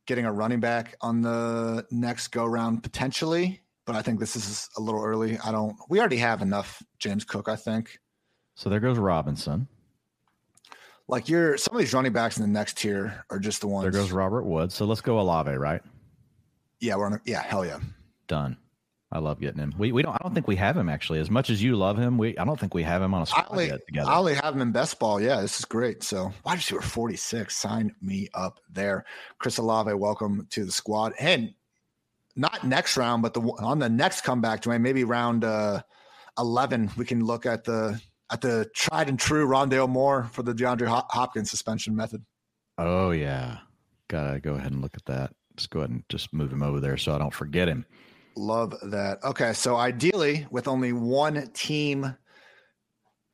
[0.07, 4.69] getting a running back on the next go round potentially, but I think this is
[4.77, 5.39] a little early.
[5.45, 5.77] I don't.
[5.89, 7.49] We already have enough James Cook.
[7.49, 7.99] I think.
[8.55, 9.69] So there goes Robinson.
[11.07, 13.83] Like you're some of these running backs in the next tier are just the ones.
[13.83, 14.75] There goes Robert Woods.
[14.75, 15.83] So let's go Olave, right?
[16.81, 17.15] Yeah, we're on.
[17.15, 17.79] A, yeah, hell yeah.
[18.27, 18.57] Done.
[19.13, 19.75] I love getting him.
[19.79, 20.15] We we don't.
[20.15, 21.21] I don't think we have him actually.
[21.21, 23.27] As much as you love him, we I don't think we have him on a
[23.27, 24.11] squad only, yet together.
[24.11, 25.21] I only have him in best ball.
[25.21, 26.03] Yeah, this is great.
[26.03, 27.55] So wide receiver forty six.
[27.55, 29.05] Sign me up there.
[29.39, 31.13] Chris Olave, welcome to the squad.
[31.21, 31.55] And
[32.37, 35.83] not next round, but the on the next comeback, Dwain, maybe round uh,
[36.39, 40.55] eleven, we can look at the at the tried and true Rondale Moore for the
[40.55, 42.25] DeAndre Hopkins suspension method.
[42.79, 43.59] Oh yeah,
[44.09, 45.33] gotta go ahead and look at that.
[45.57, 47.87] Just go ahead and just move him over there so I don't forget him.
[48.37, 49.23] Love that.
[49.23, 52.17] Okay, so ideally, with only one team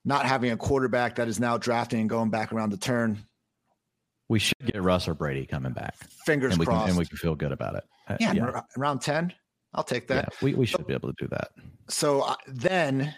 [0.05, 3.19] not having a quarterback that is now drafting and going back around the turn,
[4.29, 5.97] we should get Russ or Brady coming back.
[6.27, 7.85] Fingers and we crossed, can, and we can feel good about it.
[8.11, 8.61] Uh, yeah, yeah.
[8.77, 9.33] around ten,
[9.75, 10.29] I'll take that.
[10.31, 11.51] Yeah, we we should so, be able to do that.
[11.89, 13.15] So uh, then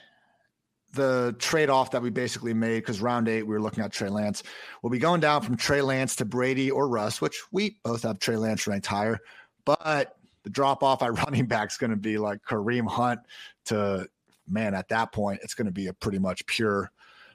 [0.92, 4.08] the trade off that we basically made because round eight we were looking at Trey
[4.08, 4.42] Lance.
[4.82, 8.18] We'll be going down from Trey Lance to Brady or Russ, which we both have
[8.18, 9.18] Trey Lance ranked higher,
[9.64, 13.20] but the drop off at running back is going to be like Kareem Hunt
[13.66, 14.06] to
[14.48, 14.74] man.
[14.74, 16.90] At that point, it's going to be a pretty much pure,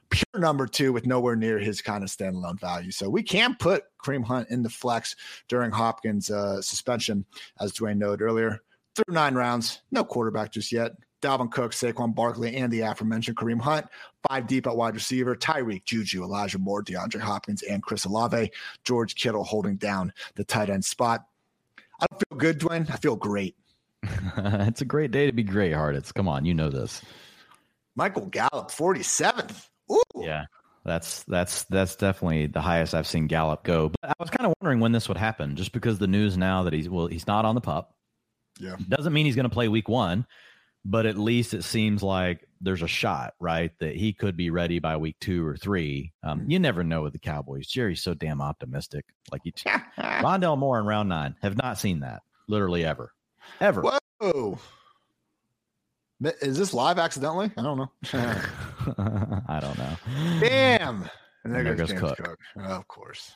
[0.10, 2.92] pure number two with nowhere near his kind of standalone value.
[2.92, 5.16] So we can put Kareem Hunt in the flex
[5.48, 7.26] during Hopkins' uh, suspension,
[7.60, 8.62] as Dwain noted earlier.
[8.96, 10.94] Through nine rounds, no quarterback just yet.
[11.22, 13.88] Dalvin Cook, Saquon Barkley, and the aforementioned Kareem Hunt.
[14.28, 15.36] Five deep at wide receiver.
[15.36, 18.52] Tyreek, Juju, Elijah Moore, DeAndre Hopkins, and Chris Olave.
[18.84, 21.26] George Kittle holding down the tight end spot.
[22.00, 22.90] I don't feel good, Dwain.
[22.92, 23.56] I feel great.
[24.04, 26.06] it's a great day to be great hearted.
[26.14, 27.02] Come on, you know this.
[27.96, 29.70] Michael Gallup, 47th.
[29.92, 30.02] Ooh.
[30.16, 30.46] Yeah.
[30.86, 33.92] That's that's that's definitely the highest I've seen Gallup go.
[34.02, 36.64] But I was kind of wondering when this would happen, just because the news now
[36.64, 37.94] that he's well, he's not on the pup.
[38.58, 38.78] Yeah.
[38.88, 40.26] Doesn't mean he's going to play week one,
[40.86, 43.72] but at least it seems like there's a shot, right?
[43.80, 46.14] That he could be ready by week two or three.
[46.24, 46.52] Um, mm-hmm.
[46.52, 47.68] You never know with the Cowboys.
[47.68, 49.04] Jerry's so damn optimistic.
[49.30, 49.52] Like he,
[50.00, 51.36] Rondale Moore in round nine.
[51.42, 53.12] Have not seen that literally ever,
[53.60, 53.84] ever.
[54.22, 54.58] Whoa.
[56.42, 57.52] Is this live accidentally?
[57.58, 57.92] I don't know.
[59.48, 59.98] I don't know.
[60.40, 61.10] Damn.
[61.44, 62.18] And there, and there goes, goes Cook.
[62.18, 62.40] Cook.
[62.58, 63.32] Oh, of course.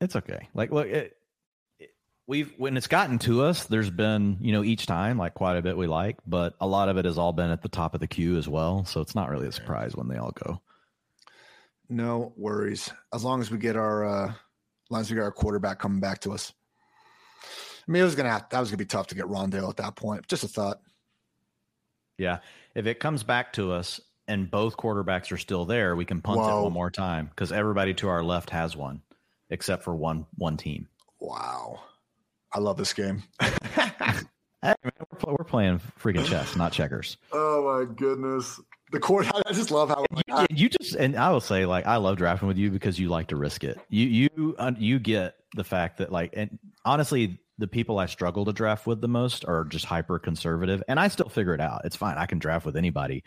[0.00, 0.48] It's okay.
[0.54, 1.18] Like, look, it,
[2.28, 5.62] we've when it's gotten to us there's been you know each time like quite a
[5.62, 8.00] bit we like but a lot of it has all been at the top of
[8.00, 10.60] the queue as well so it's not really a surprise when they all go
[11.88, 15.32] no worries as long as we get our uh as long as we get our
[15.32, 16.52] quarterback coming back to us
[17.44, 19.78] i mean it was gonna have, that was gonna be tough to get rondale at
[19.78, 20.80] that point just a thought
[22.18, 22.38] yeah
[22.74, 26.38] if it comes back to us and both quarterbacks are still there we can punt
[26.40, 26.60] Whoa.
[26.60, 29.02] it one more time because everybody to our left has one
[29.50, 30.86] except for one one team
[31.20, 31.80] wow
[32.52, 33.22] I love this game.
[33.40, 33.52] hey,
[34.62, 37.18] man, we're, we're, playing freaking chess, not checkers.
[37.32, 38.60] Oh my goodness.
[38.90, 39.26] The court.
[39.46, 42.48] I just love how you, you, just and I will say like I love drafting
[42.48, 43.78] with you because you like to risk it.
[43.90, 48.52] You you you get the fact that like and honestly the people I struggle to
[48.52, 51.82] draft with the most are just hyper conservative and I still figure it out.
[51.84, 52.16] It's fine.
[52.16, 53.24] I can draft with anybody.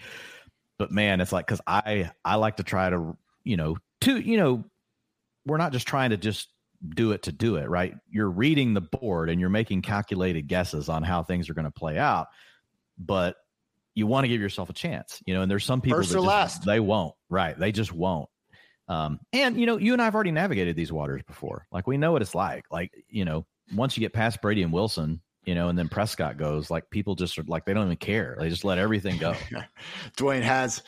[0.82, 4.36] But man, it's like cuz I I like to try to you know to you
[4.36, 4.64] know
[5.46, 6.50] we're not just trying to just
[6.90, 7.94] do it to do it, right?
[8.10, 11.72] You're reading the board and you're making calculated guesses on how things are going to
[11.72, 12.30] play out,
[12.98, 13.36] but
[13.94, 15.44] you want to give yourself a chance, you know.
[15.44, 16.66] And there's some people First that just, last.
[16.66, 17.56] they won't, right?
[17.56, 18.28] They just won't.
[18.88, 21.68] Um, and you know, you and I have already navigated these waters before.
[21.72, 22.66] Like we know what it's like.
[22.72, 26.38] Like you know, once you get past Brady and Wilson, you know, and then Prescott
[26.38, 28.36] goes, like people just are like they don't even care.
[28.40, 29.36] They just let everything go.
[30.18, 30.84] Dwain has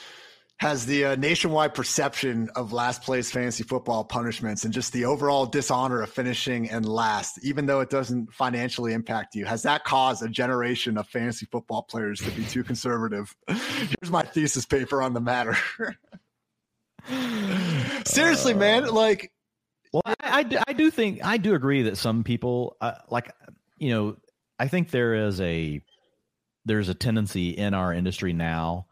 [0.58, 5.46] has the uh, nationwide perception of last place fantasy football punishments and just the overall
[5.46, 9.46] dishonor of finishing and last, even though it doesn't financially impact you.
[9.46, 13.36] Has that caused a generation of fantasy football players to be too conservative?
[13.48, 15.58] Here's my thesis paper on the matter.
[18.06, 19.32] Seriously, uh, man, like.
[19.92, 23.32] Well, I, I, I, do think I do agree that some people uh, like
[23.78, 24.16] you know
[24.64, 25.82] I think there is a
[26.64, 28.86] there's a tendency in our industry now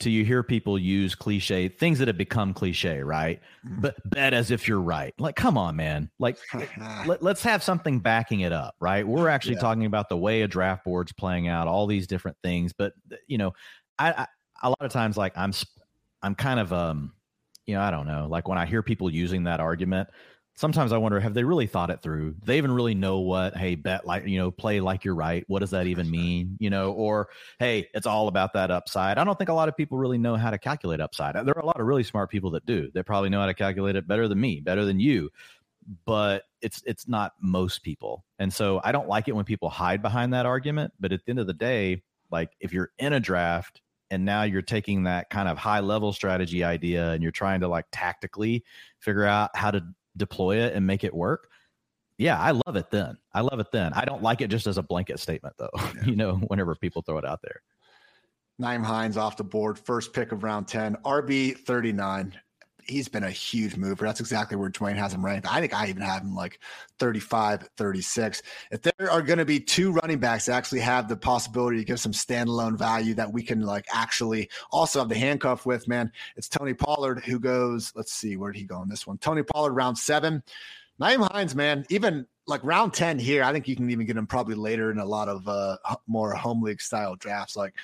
[0.00, 3.40] to you hear people use cliche things that have become cliche, right?
[3.66, 3.80] Mm.
[3.80, 5.14] But bet as if you're right.
[5.18, 6.10] Like, come on, man.
[6.18, 6.36] Like,
[7.06, 9.08] let, us have something backing it up, right?
[9.08, 9.60] We're actually yeah.
[9.60, 12.74] talking about the way a draft board's playing out, all these different things.
[12.74, 12.92] But
[13.26, 13.54] you know,
[13.98, 14.26] I, I
[14.62, 15.54] a lot of times, like I'm,
[16.22, 17.14] I'm kind of, um,
[17.64, 20.10] you know, I don't know, like when I hear people using that argument,
[20.58, 22.34] sometimes I wonder, have they really thought it through?
[22.42, 25.44] They even really know what, hey, bet like, you know, play like you're right.
[25.46, 26.56] What does that even mean?
[26.58, 27.28] You know, or
[27.60, 29.18] hey, it's all about that upside.
[29.18, 31.36] I don't think a lot of people really know how to calculate upside.
[31.36, 32.90] There are a lot of really smart people that do.
[32.92, 35.30] They probably know how to calculate it better than me, better than you.
[36.04, 38.24] But it's it's not most people.
[38.40, 40.92] And so I don't like it when people hide behind that argument.
[40.98, 42.02] But at the end of the day,
[42.32, 43.80] like if you're in a draft
[44.10, 47.68] and now you're taking that kind of high level strategy idea and you're trying to
[47.68, 48.64] like tactically
[48.98, 49.84] figure out how to
[50.18, 51.48] deploy it and make it work
[52.18, 53.16] yeah i love it then.
[53.32, 53.92] I love it then.
[53.92, 56.04] I don't like it just as a blanket statement though yeah.
[56.04, 57.62] you know whenever people throw it out there.
[58.60, 62.36] Nyheim Hines off the board, first pick of round 10, RB 39
[62.88, 64.06] he's been a huge mover.
[64.06, 65.46] That's exactly where Dwain has him ranked.
[65.50, 66.58] I think I even have him like
[66.98, 68.42] 35, 36.
[68.72, 71.84] If there are going to be two running backs that actually have the possibility to
[71.84, 76.10] give some standalone value that we can like actually also have the handcuff with, man,
[76.36, 79.18] it's Tony Pollard who goes, let's see, where did he go in this one?
[79.18, 80.42] Tony Pollard, round seven.
[81.00, 84.26] Nyheim Hines, man, even like round 10 here, I think you can even get him
[84.26, 85.76] probably later in a lot of uh,
[86.06, 87.56] more home league style drafts.
[87.56, 87.74] Like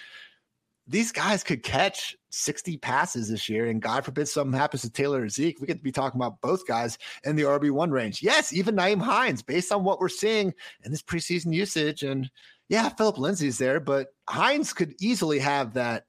[0.86, 5.22] these guys could catch 60 passes this year, and God forbid something happens to Taylor
[5.22, 8.22] or Zeke, we could be talking about both guys in the RB1 range.
[8.22, 10.52] Yes, even Nyheim Hines, based on what we're seeing
[10.84, 12.02] in this preseason usage.
[12.02, 12.30] And
[12.68, 16.04] yeah, Philip Lindsay's there, but Hines could easily have that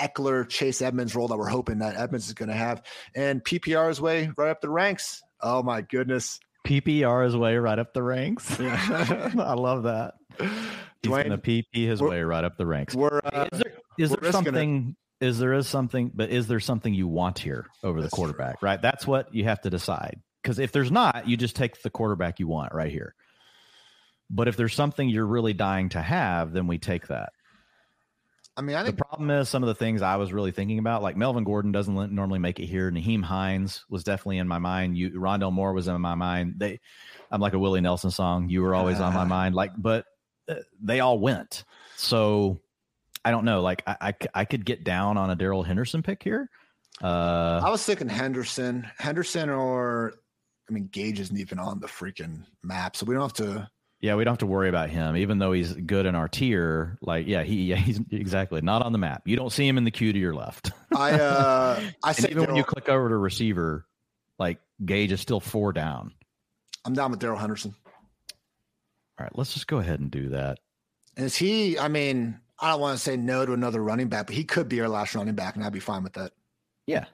[0.00, 2.82] Ekeler Chase Edmonds role that we're hoping that Edmonds is going to have.
[3.14, 5.22] And PPR's way right up the ranks.
[5.40, 6.38] Oh my goodness.
[6.66, 8.58] PPR's way right up the ranks.
[8.58, 9.30] Yeah.
[9.38, 10.14] I love that.
[11.02, 12.94] He's Dwain, gonna PP his way right up the ranks.
[12.94, 13.69] We're, uh, is there,
[14.00, 14.96] is there something?
[15.20, 15.26] It.
[15.26, 16.10] Is there is something?
[16.14, 18.60] But is there something you want here over That's the quarterback?
[18.60, 18.66] True.
[18.66, 18.80] Right.
[18.80, 20.20] That's what you have to decide.
[20.42, 23.14] Because if there's not, you just take the quarterback you want right here.
[24.30, 27.30] But if there's something you're really dying to have, then we take that.
[28.56, 30.78] I mean, I think the problem is some of the things I was really thinking
[30.78, 32.90] about, like Melvin Gordon doesn't normally make it here.
[32.90, 34.98] Nyheim Hines was definitely in my mind.
[34.98, 36.54] You, Rondale Moore was in my mind.
[36.58, 36.80] They,
[37.30, 38.48] I'm like a Willie Nelson song.
[38.48, 39.54] You were always on my mind.
[39.54, 40.04] Like, but
[40.48, 41.64] uh, they all went.
[41.96, 42.60] So
[43.24, 43.60] I don't know.
[43.60, 46.50] Like I, I, I could get down on a Darrell Henderson pick here.
[47.02, 50.14] Uh, I was thinking Henderson, Henderson, or
[50.68, 53.70] I mean Gage isn't even on the freaking map, so we don't have to.
[54.00, 56.96] Yeah, we don't have to worry about him, even though he's good in our tier.
[57.02, 59.22] Like, yeah, he, yeah, he's exactly not on the map.
[59.26, 60.72] You don't see him in the queue to your left.
[60.96, 63.86] I, uh, I said even Darrell, when you click over to receiver,
[64.38, 66.12] like Gage is still four down.
[66.86, 67.74] I'm down with Darrell Henderson.
[69.18, 70.58] All right, let's just go ahead and do that.
[71.18, 71.78] Is he?
[71.78, 74.68] I mean, I don't want to say no to another running back, but he could
[74.68, 76.32] be our last running back, and I'd be fine with that.
[76.86, 77.06] Yeah.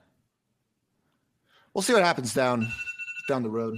[1.73, 2.67] We'll see what happens down
[3.29, 3.77] down the road.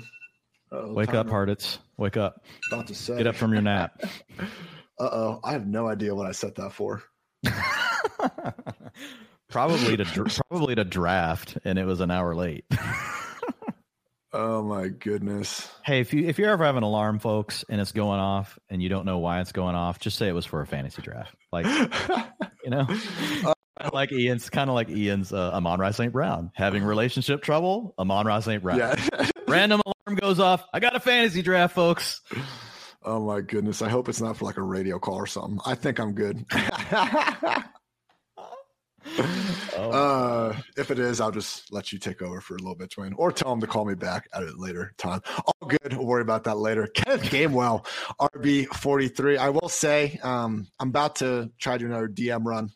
[0.72, 1.80] Uh-oh, Wake up, Hartitz.
[1.98, 2.44] Wake up.
[2.72, 3.18] About to say.
[3.18, 4.02] Get up from your nap.
[5.00, 5.40] uh oh.
[5.44, 7.04] I have no idea what I set that for.
[9.50, 10.06] probably to
[10.50, 12.66] probably to draft, and it was an hour late.
[14.32, 15.68] Oh my goodness.
[15.84, 18.82] Hey, if you if you ever have an alarm, folks, and it's going off and
[18.82, 21.36] you don't know why it's going off, just say it was for a fantasy draft.
[21.52, 21.66] Like
[22.64, 22.86] you know.
[23.44, 23.54] Uh,
[23.94, 26.12] like Ian's kind of like Ian's uh, Amon-Ra St.
[26.12, 27.96] Brown having relationship trouble.
[27.98, 28.62] Amon-Ra St.
[28.62, 28.78] Brown.
[28.78, 29.30] Yeah.
[29.48, 30.66] Random alarm goes off.
[30.74, 32.22] I got a fantasy draft, folks.
[33.04, 33.82] Oh my goodness.
[33.82, 35.60] I hope it's not for like a radio call or something.
[35.66, 36.46] I think I'm good.
[39.18, 39.92] oh.
[39.92, 43.14] uh, if it is, I'll just let you take over for a little bit, Dwain,
[43.16, 45.22] or tell him to call me back at a later time.
[45.46, 45.94] All good.
[45.94, 46.88] We'll worry about that later.
[46.88, 47.86] Kenneth Gainwell,
[48.20, 49.38] RB 43.
[49.38, 52.72] I will say, um, I'm about to try to do another DM run.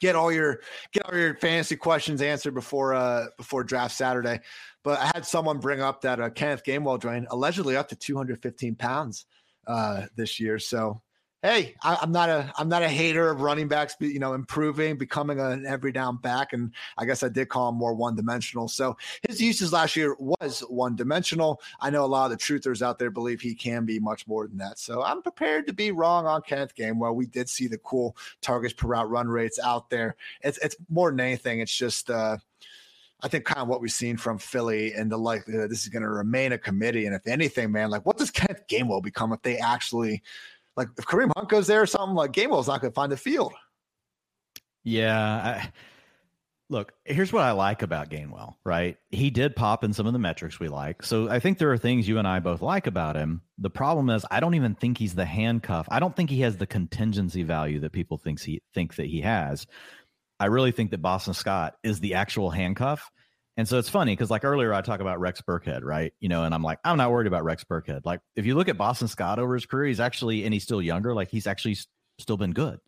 [0.00, 0.60] Get all your
[0.92, 4.38] get all your fantasy questions answered before uh before draft Saturday.
[4.84, 8.76] But I had someone bring up that uh, Kenneth Gainwell, joined allegedly up to 215
[8.76, 9.26] pounds
[9.66, 10.58] uh, this year.
[10.58, 11.02] So
[11.42, 14.96] hey, I, am not a I'm not a hater of running backs, you know, improving,
[14.96, 18.68] becoming an every down back, and I guess I did call him more one dimensional.
[18.68, 18.96] So
[19.28, 21.60] his uses last year was one dimensional.
[21.80, 24.48] I know a lot of the truthers out there believe he can be much more
[24.48, 24.78] than that.
[24.78, 27.14] So I'm prepared to be wrong on Kenneth Gainwell.
[27.14, 30.16] We did see the cool targets per route run rates out there.
[30.42, 31.60] It's it's more than anything.
[31.60, 32.10] It's just.
[32.10, 32.38] uh
[33.20, 36.04] I think kind of what we've seen from Philly and the likelihood this is going
[36.04, 37.04] to remain a committee.
[37.04, 40.22] And if anything, man, like what does Kenneth Gainwell become if they actually
[40.78, 43.16] like if Kareem Hunt goes there or something, like Gainwell's not going to find the
[43.16, 43.52] field.
[44.84, 45.18] Yeah.
[45.18, 45.72] I,
[46.70, 48.96] look, here's what I like about Gainwell, right?
[49.10, 51.02] He did pop in some of the metrics we like.
[51.02, 53.42] So I think there are things you and I both like about him.
[53.58, 55.88] The problem is I don't even think he's the handcuff.
[55.90, 59.20] I don't think he has the contingency value that people thinks he think that he
[59.22, 59.66] has.
[60.38, 63.10] I really think that Boston Scott is the actual handcuff.
[63.58, 66.12] And so it's funny because like earlier I talk about Rex Burkhead, right?
[66.20, 68.02] You know, and I'm like, I'm not worried about Rex Burkhead.
[68.04, 70.80] Like if you look at Boston Scott over his career, he's actually and he's still
[70.80, 71.76] younger, like he's actually
[72.20, 72.78] still been good.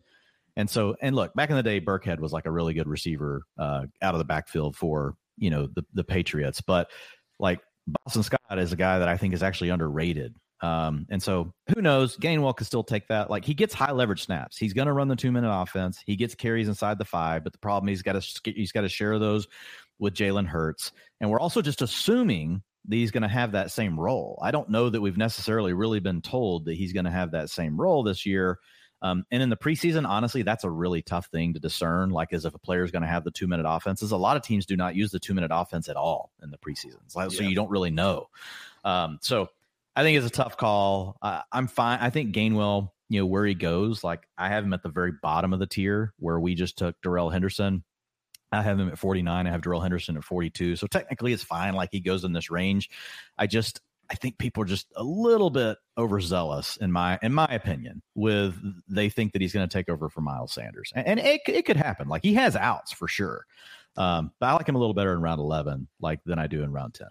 [0.55, 3.43] And so, and look, back in the day, Burkhead was like a really good receiver
[3.59, 6.89] uh, out of the backfield for you know the the Patriots, but
[7.37, 10.35] like Boston Scott is a guy that I think is actually underrated.
[10.61, 12.15] Um, and so who knows?
[12.15, 13.29] Gainwell could still take that.
[13.29, 14.57] Like he gets high leverage snaps.
[14.57, 15.99] He's going to run the two minute offense.
[16.05, 18.89] He gets carries inside the five, but the problem he's got to he's got to
[18.89, 19.47] share those
[20.01, 20.91] with Jalen Hurts.
[21.21, 24.37] And we're also just assuming that he's going to have that same role.
[24.41, 27.49] I don't know that we've necessarily really been told that he's going to have that
[27.49, 28.59] same role this year.
[29.03, 32.09] Um, and in the preseason, honestly, that's a really tough thing to discern.
[32.09, 34.11] Like, as if a player is going to have the two minute offenses.
[34.11, 36.57] A lot of teams do not use the two minute offense at all in the
[36.57, 37.49] preseason, so yeah.
[37.49, 38.27] you don't really know.
[38.83, 39.49] Um, so
[39.95, 41.17] I think it's a tough call.
[41.21, 41.99] Uh, I'm fine.
[41.99, 45.13] I think Gainwell, you know, where he goes, like I have him at the very
[45.21, 47.83] bottom of the tier where we just took Darrell Henderson.
[48.51, 49.47] I have him at 49.
[49.47, 50.75] I have Darrell Henderson at 42.
[50.75, 51.73] So technically it's fine.
[51.73, 52.89] Like he goes in this range.
[53.37, 53.81] I just,
[54.11, 58.55] I think people are just a little bit overzealous in my in my opinion with
[58.89, 61.65] they think that he's going to take over for Miles Sanders and, and, it, it
[61.65, 63.45] could happen like he has outs for sure
[63.95, 66.61] um, but I like him a little better in round 11 like than I do
[66.63, 67.07] in round 10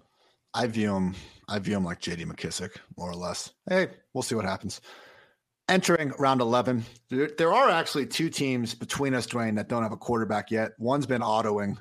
[0.53, 1.15] I view him
[1.49, 4.83] I view him like JD McKissic more or less hey we'll see what happens
[5.71, 9.93] entering round 11 there, there are actually two teams between us Dwain that don't have
[9.93, 11.77] a quarterback yet one's been autoing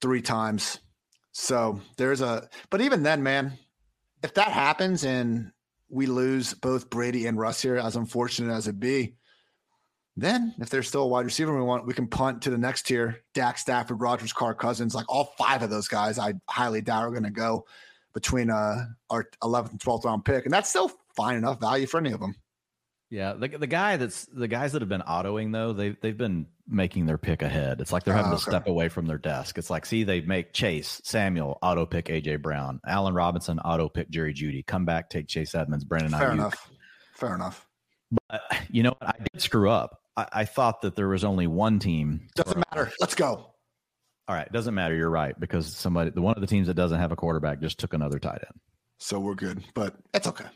[0.00, 0.78] three times
[1.32, 3.58] so there's a but even then man
[4.22, 5.50] if that happens and
[5.92, 9.14] we lose both Brady and Russ here, as unfortunate as it be,
[10.16, 12.86] then if there's still a wide receiver we want, we can punt to the next
[12.86, 13.22] tier.
[13.34, 17.10] Dak Stafford, Rodgers, Carr, Cousins, like all five of those guys, I highly doubt are
[17.10, 17.66] going to go
[18.14, 21.98] between uh, our 11th and 12th round pick, and that's still fine enough value for
[21.98, 22.34] any of them.
[23.12, 26.46] Yeah, the the guy that's the guys that have been autoing though they they've been
[26.66, 27.82] making their pick ahead.
[27.82, 28.44] It's like they're ah, having oh, okay.
[28.44, 29.58] to step away from their desk.
[29.58, 34.08] It's like see they make Chase Samuel auto pick AJ Brown, Allen Robinson auto pick
[34.08, 36.32] Jerry Jeudy, come back take Chase Edmonds, Brandon Fair Aiyuk.
[36.32, 36.70] enough.
[37.12, 37.68] Fair enough.
[38.30, 38.40] But
[38.70, 39.06] you know what?
[39.06, 40.00] I did screw up.
[40.16, 42.28] I, I thought that there was only one team.
[42.34, 42.90] Doesn't matter.
[42.98, 43.52] Let's go.
[44.26, 44.94] All right, doesn't matter.
[44.94, 47.78] You're right because somebody, the one of the teams that doesn't have a quarterback, just
[47.78, 48.58] took another tight end.
[49.00, 50.46] So we're good, but it's okay.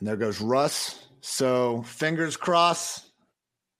[0.00, 1.06] And there goes Russ.
[1.20, 3.06] So fingers crossed.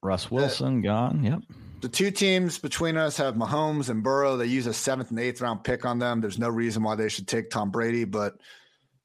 [0.02, 1.24] Russ Wilson gone.
[1.24, 1.40] Yep.
[1.80, 4.36] The two teams between us have Mahomes and Burrow.
[4.36, 6.20] They use a seventh and eighth round pick on them.
[6.20, 8.34] There's no reason why they should take Tom Brady, but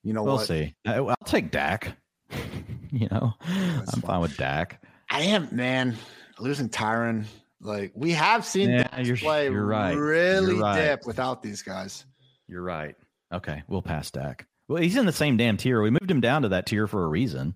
[0.03, 0.47] you know we'll what?
[0.47, 0.76] see.
[0.86, 1.97] I, will take Dak.
[2.91, 4.09] you know, That's I'm fine.
[4.09, 4.84] fine with Dak.
[5.09, 5.95] I am, man.
[6.38, 7.26] Losing Tyron,
[7.61, 9.95] like we have seen yeah, you're, play you're right.
[9.95, 10.76] really you're right.
[10.76, 12.05] dip without these guys.
[12.47, 12.95] You're right.
[13.34, 14.45] Okay, we'll pass Dak.
[14.68, 15.82] Well, he's in the same damn tier.
[15.82, 17.55] We moved him down to that tier for a reason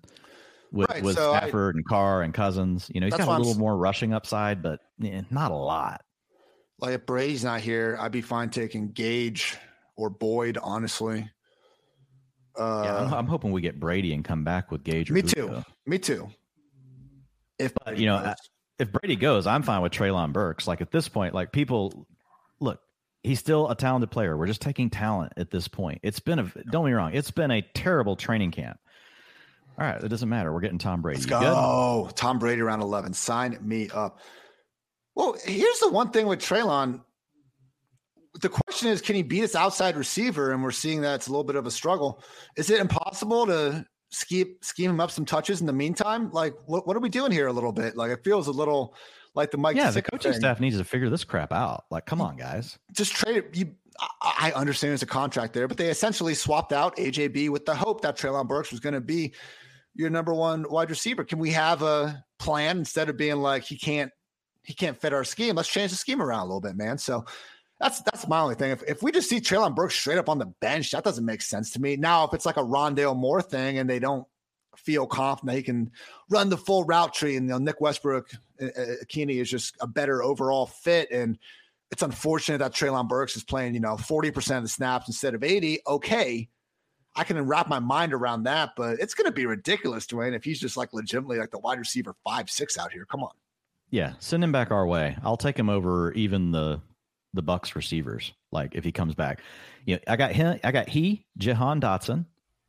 [0.72, 2.90] with, right, with so Stafford I, and Carr and Cousins.
[2.92, 6.02] You know, he's got a little more rushing upside, but eh, not a lot.
[6.78, 9.58] Like if Brady's not here, I'd be fine taking Gage
[9.96, 11.28] or Boyd, honestly.
[12.58, 15.10] Uh, yeah, I'm, I'm, hoping we get Brady and come back with Gage.
[15.10, 15.62] me too.
[15.86, 16.28] Me too.
[17.58, 18.34] If but, you know, goes.
[18.78, 20.66] if Brady goes, I'm fine with Treylon Burks.
[20.66, 22.06] Like at this point, like people
[22.60, 22.80] look,
[23.22, 24.36] he's still a talented player.
[24.36, 26.00] We're just taking talent at this point.
[26.02, 28.78] It's been a don't be wrong, it's been a terrible training camp.
[29.78, 30.52] All right, it doesn't matter.
[30.52, 31.20] We're getting Tom Brady.
[31.20, 32.04] Let's go.
[32.06, 32.16] Good?
[32.16, 33.14] Tom Brady around 11.
[33.14, 34.18] Sign me up.
[35.14, 37.00] Well, here's the one thing with Treylon.
[38.40, 40.52] The question is, can he beat his outside receiver?
[40.52, 42.22] And we're seeing that it's a little bit of a struggle.
[42.56, 46.30] Is it impossible to scheme scheme him up some touches in the meantime?
[46.30, 47.96] Like, what, what are we doing here a little bit?
[47.96, 48.94] Like, it feels a little
[49.34, 49.76] like the Mike.
[49.76, 50.40] Yeah, the coaching thing.
[50.40, 51.84] staff needs to figure this crap out.
[51.90, 52.78] Like, come on, guys.
[52.92, 53.56] Just trade it.
[53.56, 53.74] You,
[54.22, 58.00] I understand there's a contract there, but they essentially swapped out AJB with the hope
[58.02, 59.34] that Treylon Burks was going to be
[59.94, 61.24] your number one wide receiver?
[61.24, 64.10] Can we have a plan instead of being like he can't
[64.64, 65.56] he can't fit our scheme?
[65.56, 66.98] Let's change the scheme around a little bit, man.
[66.98, 67.24] So
[67.78, 68.70] that's that's my only thing.
[68.70, 71.42] If, if we just see Treylon Burks straight up on the bench, that doesn't make
[71.42, 71.96] sense to me.
[71.96, 74.26] Now, if it's like a Rondale Moore thing and they don't
[74.76, 75.90] feel confident he can
[76.28, 79.86] run the full route tree, and you know, Nick Westbrook, uh, uh is just a
[79.86, 81.38] better overall fit, and
[81.90, 85.34] it's unfortunate that Treylon Burks is playing, you know, forty percent of the snaps instead
[85.34, 85.80] of eighty.
[85.86, 86.48] Okay,
[87.16, 90.44] I can wrap my mind around that, but it's going to be ridiculous, Dwain, if
[90.44, 93.04] he's just like legitimately like the wide receiver five six out here.
[93.04, 93.32] Come on.
[93.90, 95.16] Yeah, send him back our way.
[95.24, 96.80] I'll take him over even the
[97.34, 98.32] the Bucks receivers.
[98.52, 99.40] Like if he comes back,
[99.84, 100.60] you know, I got him.
[100.62, 102.26] I got he, Jahan Dotson,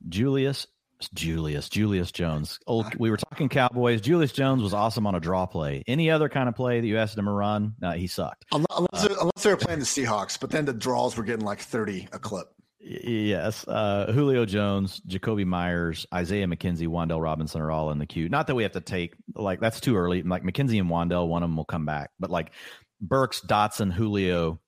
[0.09, 0.65] Julius,
[1.09, 2.59] Julius, Julius Jones.
[2.67, 4.01] Old, we were talking Cowboys.
[4.01, 5.83] Julius Jones was awesome on a draw play.
[5.87, 8.45] Any other kind of play that you asked him to run, uh, he sucked.
[8.51, 11.59] Unless, uh, unless they were playing the Seahawks, but then the draws were getting like
[11.59, 12.47] thirty a clip.
[12.83, 13.67] Yes.
[13.67, 18.27] Uh, Julio Jones, Jakobi Meyers, Isaiah McKenzie, Wan'Dale Robinson are all in the queue.
[18.27, 20.23] Not that we have to take, like, that's too early.
[20.23, 22.09] Like, McKenzie and Wan'Dale, one of them will come back.
[22.19, 22.51] But, like,
[22.99, 24.59] Burks, Dotson, Julio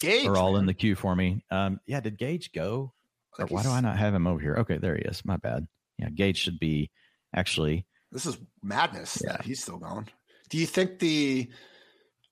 [0.00, 0.60] Gage, are all man.
[0.60, 1.42] in the queue for me.
[1.50, 2.92] Um, yeah, did Gage go?
[3.38, 4.56] Or why do I not have him over here?
[4.56, 5.24] Okay, there he is.
[5.24, 5.66] My bad.
[5.98, 6.90] Yeah, Gage should be
[7.34, 9.32] actually This is madness Yeah.
[9.32, 10.06] that he's still gone.
[10.48, 11.50] Do you think the?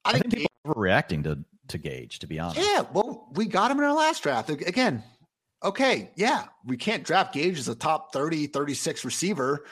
[0.05, 1.39] I, I think think, people are reacting to
[1.69, 2.21] to Gage.
[2.21, 2.85] To be honest, yeah.
[2.93, 5.03] Well, we got him in our last draft again.
[5.65, 9.65] Okay, yeah, we can't draft Gage as a top 30, 36 receiver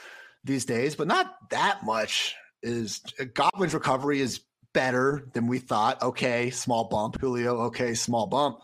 [0.43, 2.35] these days, but not that much.
[2.63, 4.41] Is uh, Godwin's recovery is
[4.73, 6.01] better than we thought.
[6.01, 7.19] Okay, small bump.
[7.21, 8.57] Julio, okay, small bump.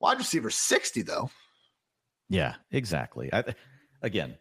[0.00, 1.30] Wide receiver 60, though.
[2.30, 3.28] Yeah, exactly.
[3.32, 3.44] I,
[4.00, 4.38] again,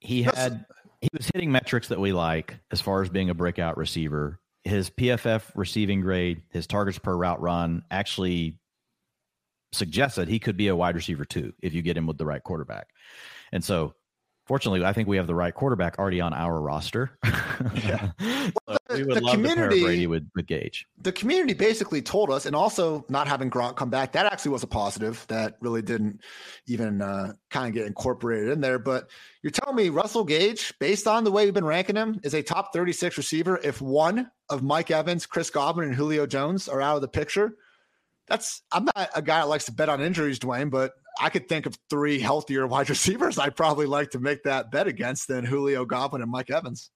[0.00, 0.64] he That's- had
[1.02, 4.40] he was hitting metrics that we like as far as being a breakout receiver.
[4.64, 8.58] His PFF receiving grade, his targets per route run, actually
[9.72, 12.24] suggests that he could be a wide receiver too if you get him with the
[12.24, 12.88] right quarterback.
[13.52, 13.94] And so,
[14.46, 17.18] fortunately, I think we have the right quarterback already on our roster.
[17.84, 18.10] Yeah.
[18.68, 20.86] So the- we would the love to pair community- Brady with, with Gage.
[21.02, 24.62] the community basically told us, and also not having Gronk come back, that actually was
[24.62, 26.20] a positive that really didn't
[26.66, 28.78] even uh, kind of get incorporated in there.
[28.78, 29.08] But
[29.42, 32.42] you're telling me Russell Gage, based on the way we've been ranking him, is a
[32.42, 36.94] top 36 receiver if one of Mike Evans, Chris Godwin, and Julio Jones are out
[36.96, 37.56] of the picture?
[38.28, 41.48] That's I'm not a guy that likes to bet on injuries, Dwain, but I could
[41.48, 45.44] think of three healthier wide receivers I'd probably like to make that bet against than
[45.44, 46.90] Julio Godwin and Mike Evans.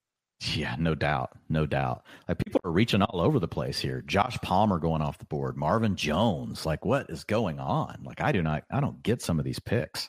[0.55, 1.31] Yeah, no doubt.
[1.51, 2.05] No doubt.
[2.27, 4.03] Like people are reaching all over the place here.
[4.07, 6.65] Josh Palmer going off the board, Marvin Jones.
[6.65, 8.03] Like, what is going on?
[8.05, 10.09] Like, I do not, I don't get some of these picks.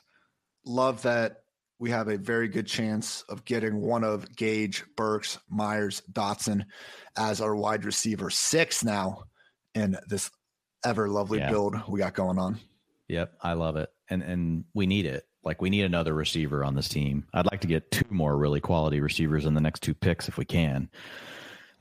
[0.64, 1.42] love that
[1.78, 6.64] we have a very good chance of getting one of Gage, Burks, Meyers, Dotson
[7.18, 9.24] as our wide receiver six now
[9.74, 10.30] in this
[10.84, 11.50] ever lovely Yeah.
[11.50, 12.58] build we got going on.
[13.08, 13.90] Yep, I love it.
[14.10, 15.24] And and we need it.
[15.44, 17.26] Like we need another receiver on this team.
[17.34, 20.38] I'd like to get two more really quality receivers in the next two picks if
[20.38, 20.88] we can.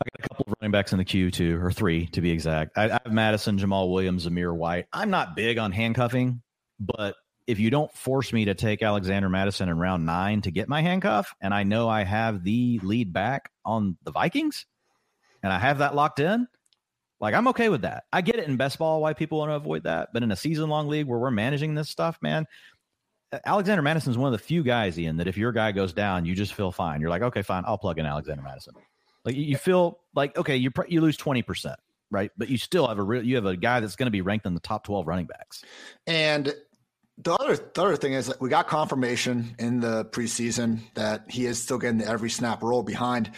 [0.01, 2.31] I got a couple of running backs in the queue too, or three to be
[2.31, 2.75] exact.
[2.75, 4.87] I, I have Mattison, Jamaal Williams, Amir White.
[4.91, 6.41] I'm not big on handcuffing,
[6.79, 10.67] but if you don't force me to take Alexander Mattison in round nine to get
[10.67, 14.65] my handcuff, and I know I have the lead back on the Vikings,
[15.43, 16.47] and I have that locked in,
[17.21, 18.05] like I'm okay with that.
[18.11, 20.35] I get it in best ball why people want to avoid that, but in a
[20.35, 22.47] season long league where we're managing this stuff, man,
[23.45, 26.25] Alexander Mattison is one of the few guys, Ian, that if your guy goes down,
[26.25, 26.99] you just feel fine.
[26.99, 28.73] You're like, okay, fine, I'll plug in Alexander Mattison.
[29.23, 32.31] Like you- feel like okay, you pr- you lose twenty percent, right?
[32.37, 34.45] But you still have a real you have a guy that's going to be ranked
[34.47, 35.63] in the top twelve running backs.
[36.07, 36.53] And
[37.19, 41.45] the other the other thing is that we got confirmation in the preseason that he
[41.45, 43.31] is still getting the every snap role behind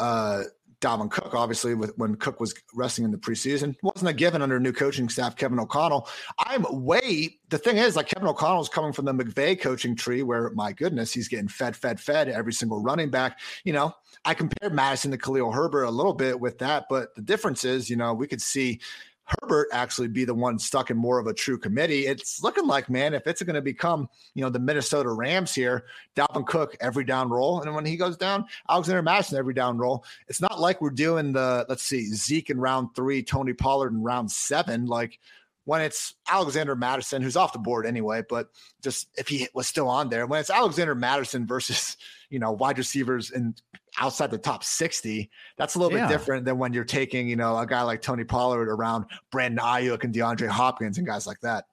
[0.00, 0.42] uh
[0.80, 4.60] Dalvin Cook, obviously, with when Cook was resting in the preseason, wasn't a given under
[4.60, 6.08] new coaching staff Kevin O'Connell.
[6.38, 10.50] I'm way the thing is like Kevin O'Connell's coming from the McVay coaching tree, where
[10.50, 13.40] my goodness, he's getting fed, fed, fed every single running back.
[13.64, 13.92] You know,
[14.24, 17.90] I compared Mattison to Khalil Herbert a little bit with that, but the difference is,
[17.90, 18.80] you know, we could see
[19.28, 22.06] Herbert actually be the one stuck in more of a true committee.
[22.06, 25.84] It's looking like, man, if it's going to become, you know, the Minnesota Rams here,
[26.16, 30.04] Dalvin Cook every down roll, and when he goes down, Alexander Mattison every down roll.
[30.28, 34.02] It's not like we're doing the let's see Zeke in round three, Tony Pollard in
[34.02, 34.86] round seven.
[34.86, 35.18] Like
[35.64, 38.48] when it's Alexander Mattison, who's off the board anyway, but
[38.82, 41.98] just if he was still on there, when it's Alexander Mattison versus
[42.30, 43.60] you know wide receivers and
[44.00, 46.06] outside the top 60 that's a little Yeah.
[46.06, 49.64] bit different than when you're taking you know a guy like tony pollard around brandon
[49.64, 51.64] aiyuk and deandre hopkins and guys like that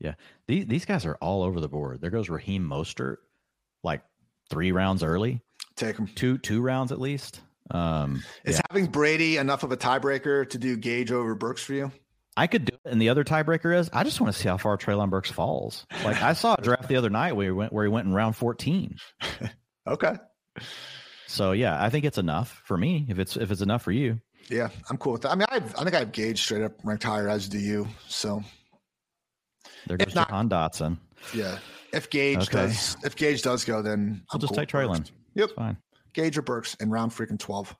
[0.00, 0.14] Yeah.
[0.46, 2.00] These these guys are all over the board.
[2.00, 3.16] There goes Raheem Mostert,
[3.82, 4.02] like
[4.48, 5.42] three rounds early,
[5.76, 7.40] take him two two rounds at least.
[7.70, 8.62] Um, is yeah.
[8.70, 11.92] having brady enough of a tiebreaker to do gage over burks for you
[12.36, 12.90] I could do it.
[12.90, 15.84] And the other tiebreaker is I just want to see how far Treylon Burks falls.
[16.04, 18.14] Like I saw a draft the other night where he went where he went in
[18.14, 18.96] round 14.
[19.88, 20.14] okay
[21.28, 23.06] So yeah, I think it's enough for me.
[23.08, 25.74] If it's if it's enough for you, yeah i'm cool with that i mean I've,
[25.76, 28.42] i think i have gage straight up ranked higher as do you so
[29.86, 30.96] there goes not- Jahan Dotson.
[31.34, 31.58] yeah
[31.92, 32.52] if gage Okay.
[32.52, 34.70] does if gage does go then I'll just cool take.
[34.70, 35.10] Treylon.
[35.34, 35.76] yep It's fine.
[36.14, 37.76] gage or burks in round freaking 12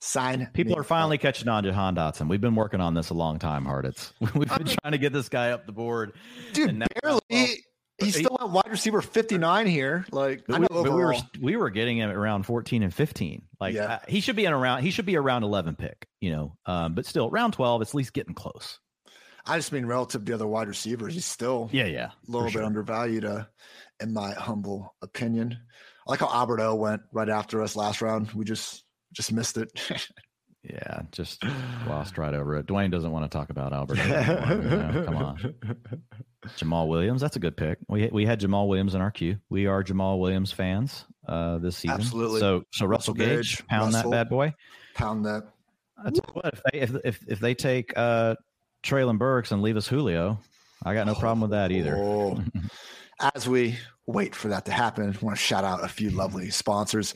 [0.00, 2.28] sign People me are finally catching on to Jahan Dotson.
[2.30, 4.12] We've been working on this a long time, Hartitz.
[4.20, 6.12] We've been trying to get this guy up the board.
[6.54, 7.20] dude barely
[7.98, 11.56] well, he still at wide receiver 59 here like i know we, we were we
[11.56, 13.42] were getting him at around 14 and 15.
[13.60, 13.84] Like Yeah.
[13.94, 16.56] uh, he should be in around he should be around 11 pick, you know.
[16.66, 18.78] Um, but still round 12, it's at least getting close.
[19.46, 22.06] I just mean relative to the other wide receivers, he's still Yeah, yeah.
[22.06, 22.64] a little bit sure.
[22.64, 23.44] undervalued, uh,
[24.00, 25.56] in my humble opinion.
[26.06, 28.32] I like how Alberto went right after us last round.
[28.32, 29.70] We just just missed it.
[30.68, 31.42] Yeah, just
[31.84, 32.66] glossed right over it.
[32.66, 33.98] Dwain doesn't want to talk about Albert.
[33.98, 35.54] anymore, you know, Come on.
[36.56, 37.78] Jamaal Williams, that's a good pick.
[37.88, 39.38] We we had Jamaal Williams in our queue.
[39.48, 41.96] We are Jamaal Williams fans uh, this season.
[42.00, 42.40] Absolutely.
[42.40, 44.10] So so Russell, Russell Gage, Gage, pound Russell.
[44.10, 44.54] that bad boy.
[44.94, 45.44] Pound that.
[45.98, 48.36] I tell you what, if they if if, if they take uh,
[48.82, 50.38] Treylon Burks and leave us Julio,
[50.84, 51.96] I got no problem with that either.
[51.96, 52.42] Oh.
[53.34, 56.50] As we wait for that to happen, I want to shout out a few lovely
[56.50, 57.14] sponsors.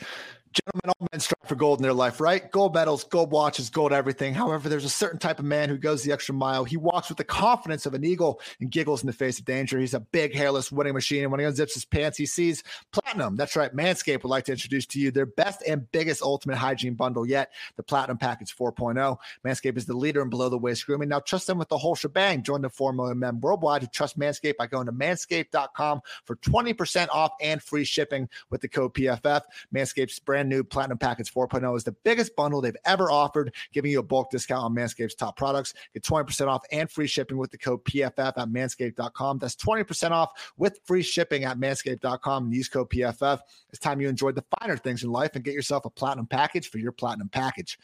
[0.52, 2.50] Gentlemen, all men strive for gold in their life, right?
[2.50, 4.34] Gold medals, gold watches, gold everything.
[4.34, 6.64] However, there's a certain type of man who goes the extra mile.
[6.64, 9.78] He walks with the confidence of an eagle and giggles in the face of danger.
[9.78, 11.22] He's a big, hairless winning machine.
[11.22, 13.36] And when he unzips his pants, he sees platinum.
[13.36, 13.72] That's right.
[13.72, 17.52] Manscaped would like to introduce to you their best and biggest ultimate hygiene bundle yet,
[17.76, 19.18] the Platinum Package 4.0.
[19.46, 21.10] Manscaped is the leader in below the waist grooming.
[21.10, 22.42] Now, trust them with the whole shebang.
[22.42, 27.08] Join the 4 million men worldwide who trust Manscaped by going to manscaped.com for 20%
[27.12, 29.42] off and free shipping with the code PFF.
[29.72, 34.00] Manscaped's brand new Platinum Package 4.0 is the biggest bundle they've ever offered, giving you
[34.00, 35.74] a bulk discount on Manscaped's top products.
[35.92, 39.38] Get 20% off and free shipping with the code PFF at manscaped.com.
[39.38, 43.40] That's 20% off with free shipping at manscaped.com and use code PFF.
[43.70, 46.70] It's time you enjoyed the finer things in life and get yourself a platinum package
[46.70, 47.78] for your platinum package.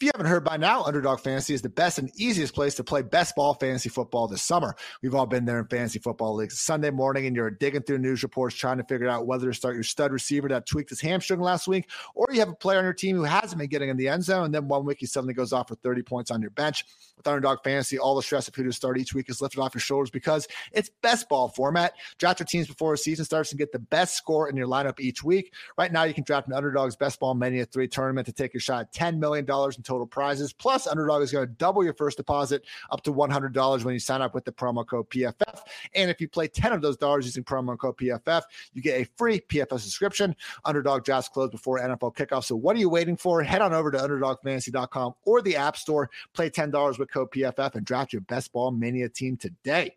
[0.00, 2.84] If you haven't heard by now, Underdog Fantasy is the best and easiest place to
[2.84, 4.76] play best ball fantasy football this summer.
[5.02, 6.60] We've all been there in fantasy football leagues.
[6.60, 9.74] Sunday morning, and you're digging through news reports trying to figure out whether to start
[9.74, 12.84] your stud receiver that tweaked his hamstring last week, or you have a player on
[12.84, 15.06] your team who hasn't been getting in the end zone, and then one week he
[15.06, 16.84] suddenly goes off for 30 points on your bench.
[17.16, 19.74] With Underdog Fantasy, all the stress of who to start each week is lifted off
[19.74, 21.94] your shoulders because it's best ball format.
[22.18, 25.00] Draft your teams before a season starts and get the best score in your lineup
[25.00, 25.52] each week.
[25.76, 28.60] Right now, you can draft an Underdog's Best Ball Mania 3 tournament to take your
[28.60, 30.52] shot at $10 million in total prizes.
[30.52, 34.20] Plus, Underdog is going to double your first deposit up to $100 when you sign
[34.20, 35.60] up with the promo code PFF.
[35.94, 38.42] And if you play 10 of those dollars using promo code PFF,
[38.74, 40.36] you get a free PFF subscription.
[40.66, 42.44] Underdog drafts close before NFL kickoff.
[42.44, 43.42] So what are you waiting for?
[43.42, 46.10] Head on over to UnderdogFantasy.com or the App Store.
[46.34, 49.96] Play $10 with code PFF and draft your best ball mania team today.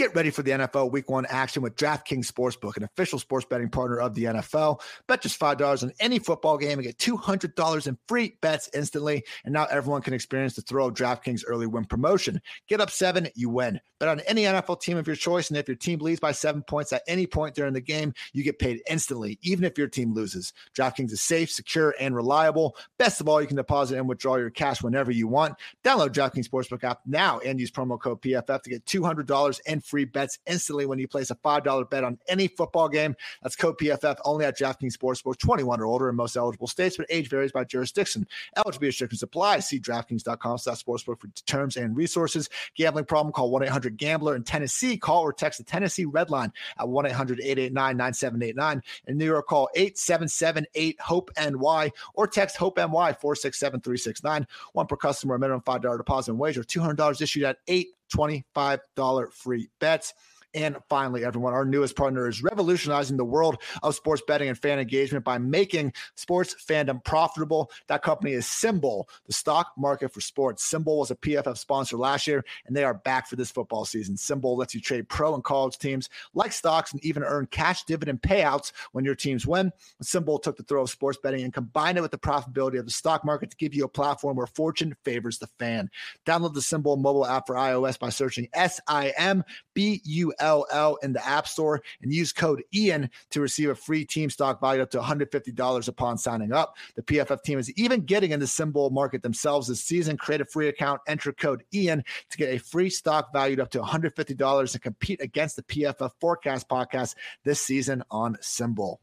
[0.00, 3.68] Get ready for the NFL Week One action with DraftKings Sportsbook, an official sports betting
[3.68, 4.80] partner of the NFL.
[5.06, 8.38] Bet just five dollars on any football game and get two hundred dollars in free
[8.40, 9.22] bets instantly.
[9.44, 12.40] And now everyone can experience the thrill of DraftKings early win promotion.
[12.66, 13.78] Get up seven, you win.
[13.98, 16.62] Bet on any NFL team of your choice, and if your team leads by seven
[16.62, 20.14] points at any point during the game, you get paid instantly, even if your team
[20.14, 20.54] loses.
[20.74, 22.74] DraftKings is safe, secure, and reliable.
[22.96, 25.56] Best of all, you can deposit and withdraw your cash whenever you want.
[25.84, 29.60] Download DraftKings Sportsbook app now and use promo code PFF to get two hundred dollars
[29.66, 33.14] and free bets instantly when you place a $5 bet on any football game.
[33.42, 37.06] That's code PFF only at DraftKings Sportsbook, 21 or older in most eligible states, but
[37.10, 38.26] age varies by jurisdiction.
[38.56, 39.60] Eligibility restrictions apply.
[39.60, 42.50] See DraftKings.com slash sportsbook for terms and resources.
[42.76, 44.36] Gambling problem, call 1-800-GAMBLER.
[44.36, 48.80] In Tennessee, call or text the Tennessee Red Line at 1-800-889-9789.
[49.06, 54.46] In New York, call 877-8-HOPE-NY or text HOPE-NY 467-369.
[54.72, 56.62] One per customer, minimum $5 deposit and wager.
[56.62, 60.14] $200 issued at 8 $25 free bets.
[60.54, 64.80] And finally, everyone, our newest partner is revolutionizing the world of sports betting and fan
[64.80, 67.70] engagement by making sports fandom profitable.
[67.86, 70.68] That company is SimBull, the stock market for sports.
[70.68, 74.16] SimBull was a PFF sponsor last year, and they are back for this football season.
[74.16, 78.20] SimBull lets you trade pro and college teams like stocks and even earn cash dividend
[78.20, 79.70] payouts when your teams win.
[80.02, 82.90] SimBull took the throw of sports betting and combined it with the profitability of the
[82.90, 85.90] stock market to give you a platform where fortune favors the fan.
[86.26, 89.44] Download the SimBull mobile app for iOS by searching S I M
[89.74, 94.04] B U LL in the App Store and use code Ian to receive a free
[94.04, 96.76] team stock valued up to $150 upon signing up.
[96.96, 100.16] The PFF team is even getting in the SimBull market themselves this season.
[100.16, 103.80] Create a free account, enter code Ian to get a free stock valued up to
[103.80, 107.14] $150 and compete against the PFF Forecast podcast
[107.44, 108.98] this season on SimBull.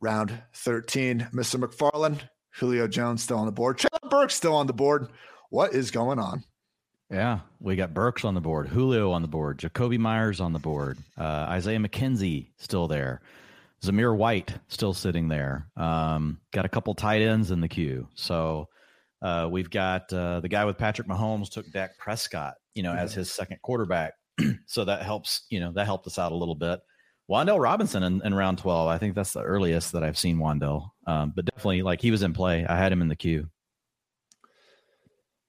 [0.00, 1.62] Round 13, Mr.
[1.62, 2.20] McFarland,
[2.50, 5.08] Julio Jones still on the board, Treylon Burks still on the board.
[5.50, 6.44] What is going on?
[7.10, 10.58] Yeah, we got Burks on the board, Julio on the board, Jakobi Meyers on the
[10.58, 13.22] board, uh, Isaiah McKenzie still there,
[13.82, 15.66] Zamir White still sitting there.
[15.76, 18.08] Um, got a couple tight ends in the queue.
[18.14, 18.68] So
[19.22, 23.02] uh, we've got uh, the guy with Patrick Mahomes took Dak Prescott, you know, yeah.
[23.02, 24.14] as his second quarterback.
[24.66, 26.80] so that helps, you know, that helped us out a little bit.
[27.30, 28.88] Wan'Dale Robinson in, in, round 12.
[28.88, 30.88] I think that's the earliest that I've seen Wan'Dale.
[31.06, 32.64] Um, but definitely, like he was in play.
[32.66, 33.48] I had him in the queue.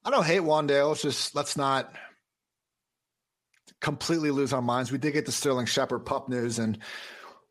[0.04, 0.94] I don't hate Wan'Dale.
[0.94, 1.94] It's just let's not
[3.82, 4.92] completely lose our minds.
[4.92, 6.78] We did get the Sterling Shepard pup news, and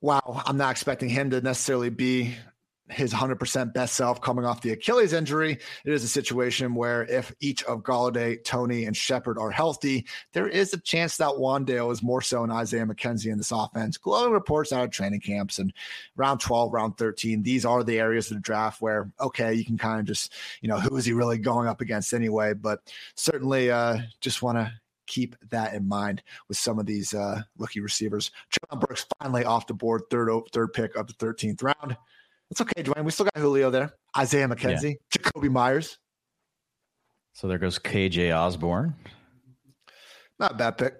[0.00, 2.36] wow, I'm not expecting him to necessarily be
[2.90, 5.58] his 100% best self coming off the Achilles injury.
[5.84, 10.48] It is a situation where if each of Golladay, Toney, and Shepard are healthy, there
[10.48, 13.96] is a chance that Wan'Dale is more so in Isaiah McKenzie in this offense.
[13.96, 15.72] Glowing reports out of training camps and
[16.16, 19.78] round 12, round 13, these are the areas of the draft where, okay, you can
[19.78, 22.54] kind of just, you know, who is he really going up against anyway?
[22.54, 22.80] But
[23.14, 24.72] certainly uh, just want to
[25.08, 28.30] keep that in mind with some of these uh, rookie receivers.
[28.50, 31.96] John Brooks finally off the board, third third pick of the 13th round.
[32.50, 33.04] It's okay, Dwain.
[33.04, 33.94] We still got Julio there.
[34.16, 35.22] Isaiah McKenzie, yeah.
[35.22, 35.98] Jakobi Meyers.
[37.34, 38.94] So there goes KJ Osborn.
[40.38, 40.94] Not a bad pick.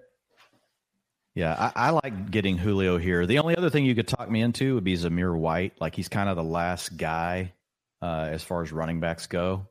[1.35, 3.25] Yeah, I, I, like getting Julio here.
[3.25, 5.73] The only other thing you could talk me into would be Zamir White.
[5.79, 7.53] Like he's kind of the last guy
[8.01, 9.67] uh, as far as running backs go.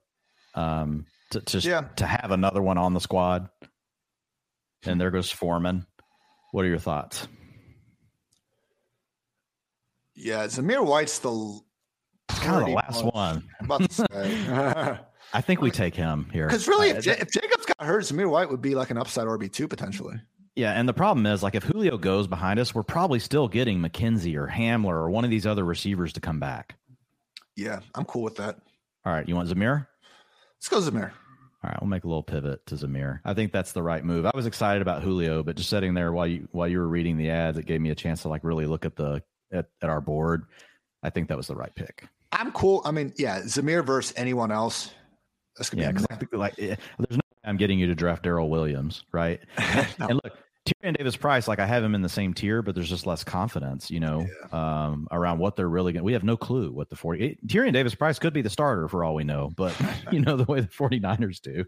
[0.54, 1.82] Um, to to, yeah.
[1.96, 3.48] to have another one on the squad.
[4.84, 5.86] And there goes Foreman.
[6.52, 7.26] What are your thoughts?
[10.14, 11.60] Yeah, Zamir White's the
[12.40, 13.14] kind of the last much.
[13.14, 13.48] one.
[13.60, 14.98] about to say.
[15.32, 18.30] I think we take him here because really, if, uh, if Jacobs got hurt, Zamir
[18.30, 20.16] White would be like an upside RB two potentially.
[20.56, 23.78] Yeah, and the problem is, like, if Julio goes behind us, we're probably still getting
[23.78, 26.74] McKenzie or Hamler or one of these other receivers to come back.
[27.54, 28.58] Yeah, I'm cool with that.
[29.04, 29.86] All right, you want Zamir?
[30.56, 31.12] Let's go Zamir.
[31.62, 33.20] All right, we'll make a little pivot to Zamir.
[33.24, 34.26] I think that's the right move.
[34.26, 37.16] I was excited about Julio, but just sitting there while you while you were reading
[37.16, 39.90] the ads, it gave me a chance to like really look at the at, at
[39.90, 40.44] our board.
[41.02, 42.04] I think that was the right pick.
[42.32, 42.82] I'm cool.
[42.84, 44.92] I mean, yeah, Zamir versus anyone else.
[45.56, 46.78] That's gonna yeah, be like there's
[47.10, 49.40] no I'm getting you to draft Darrel Williams, right?
[49.98, 50.06] no.
[50.08, 50.36] And look,
[50.66, 53.24] Tyrion Davis Price, like I have him in the same tier, but there's just less
[53.24, 54.86] confidence, you know, yeah.
[54.86, 56.04] um, around what they're really going.
[56.04, 57.24] We have no clue what the 40.
[57.24, 59.74] It, Tyrion Davis Price could be the starter for all we know, but
[60.12, 61.64] you know, the way the 49ers do.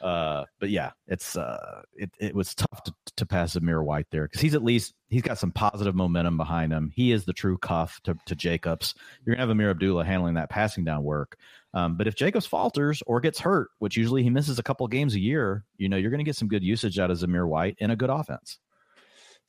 [0.00, 4.24] Uh, but yeah, it's, uh, it, it was tough to, to pass Zamir White there
[4.24, 6.90] because he's at least, he's got some positive momentum behind him.
[6.94, 8.94] He is the true cuff to, to Jacobs.
[9.24, 11.36] You're to have Ameer Abdullah handling that passing down work.
[11.74, 15.14] Um, but if Jacobs falters or gets hurt, which usually he misses a couple games
[15.14, 17.90] a year, you know, you're to get some good usage out of Zamir White in
[17.90, 18.58] a good offense.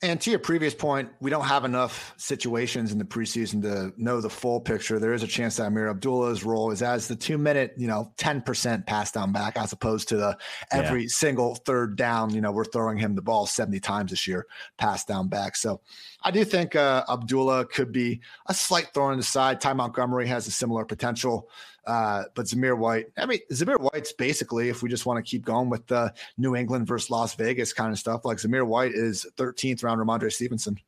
[0.04, 4.20] And to your previous point, we don't have enough situations in the preseason to know
[4.20, 4.98] the full picture.
[4.98, 8.12] There is a chance that Ameer Abdullah's role is as the two minute, you know,
[8.18, 10.36] 10% pass down back, as opposed to the
[10.72, 11.08] every yeah.
[11.08, 14.46] single third down, you know, we're throwing him the ball 70 times this year,
[14.76, 15.54] pass down back.
[15.54, 15.80] So
[16.24, 19.60] I do think uh, Abdullah could be a slight throw on the side.
[19.60, 21.48] Ty Montgomery has a similar potential.
[21.86, 25.44] Uh, but Zamir White, I mean, Zamir White's basically, if we just want to keep
[25.44, 29.26] going with the New England versus Las Vegas kind of stuff, like Zamir White is
[29.36, 30.78] 13th round Rhamondre Stevenson.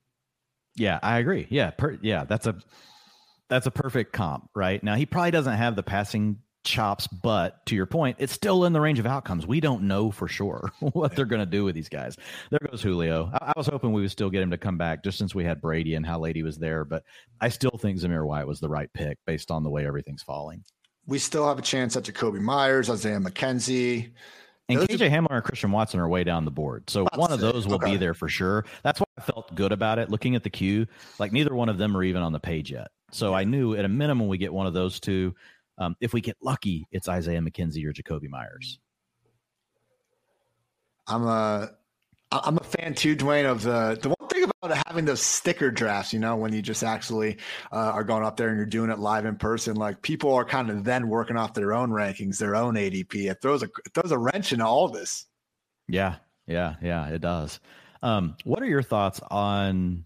[0.77, 1.47] Yeah, I agree.
[1.51, 2.57] Yeah, per, yeah, that's a
[3.49, 4.83] that's a perfect comp, right?
[4.83, 8.73] Now he probably doesn't have the passing chops, but to your point, it's still in
[8.73, 9.47] the range of outcomes.
[9.47, 11.17] We don't know for sure what yeah.
[11.17, 12.17] they're going to do with these guys.
[12.51, 13.31] There goes Julio.
[13.35, 15.45] I, I, was hoping we would still get him to come back just since we
[15.45, 17.05] had Brady and how late he was there, but
[17.41, 20.65] I still think Zamir White was the right pick based on the way everything's falling
[21.07, 24.11] we still have a chance at Jakobi Meyers, Isaiah McKenzie.
[24.69, 26.89] And those KJ are, Hamler and Christian Watson are way down the board.
[26.89, 27.93] So one of those will okay.
[27.93, 28.65] be there for sure.
[28.83, 30.09] That's why I felt good about it.
[30.11, 30.87] Looking at the queue,
[31.19, 32.89] like neither one of them are even on the page yet.
[33.11, 35.35] So I knew at a minimum we get one of those two.
[35.77, 38.79] Um, if we get lucky, it's Isaiah McKenzie or Jakobi Meyers.
[41.07, 41.71] I'm a
[42.33, 44.14] I'm a fan too, Dwain, of the the
[44.63, 46.13] about having those sticker drafts.
[46.13, 47.39] You know, when you just actually
[47.73, 50.45] uh, are going up there and you're doing it live in person, like people are
[50.45, 53.31] kind of then working off their own rankings, their own ADP.
[53.31, 55.27] It throws a it throws a wrench into all this.
[55.89, 56.17] Yeah,
[56.47, 57.61] yeah, yeah, it does.
[58.03, 60.05] Um, what are your thoughts on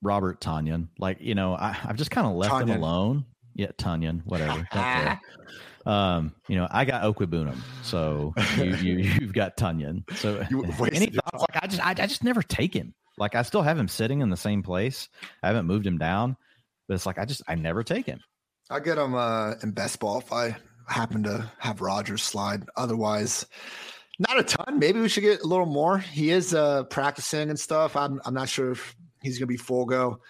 [0.00, 0.88] Robert Tonyan?
[0.98, 2.68] Like, you know, I, have just kind of left Tonyan.
[2.68, 3.24] him alone.
[3.54, 4.66] Yeah, Tonyan, whatever.
[5.84, 10.04] Um, you know, I got Okwuegbunam, so you, you you've got Tonyan.
[10.16, 10.36] So
[10.92, 11.40] any thoughts?
[11.40, 12.94] Like I just I, I just never take him.
[13.18, 15.08] Like I still have him sitting in the same place.
[15.42, 16.36] I haven't moved him down,
[16.88, 18.20] but it's like I just I never take him.
[18.70, 20.56] I get him uh, in best ball if I
[20.86, 22.64] happen to have Rodgers slide.
[22.76, 23.46] Otherwise,
[24.18, 24.78] not a ton.
[24.78, 25.98] Maybe we should get a little more.
[25.98, 27.96] He is uh, practicing and stuff.
[27.96, 30.20] I'm I'm not sure if he's to be full go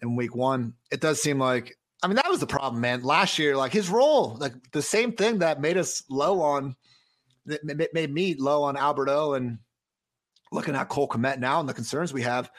[0.00, 0.74] in week one.
[0.90, 3.02] It does seem like I mean, that was the problem, man.
[3.02, 6.74] Last year, like his role, like the same thing that made us low on,
[7.46, 9.58] that made me low on Alberto and
[10.52, 12.50] looking at Cole Kmet now and the concerns we have.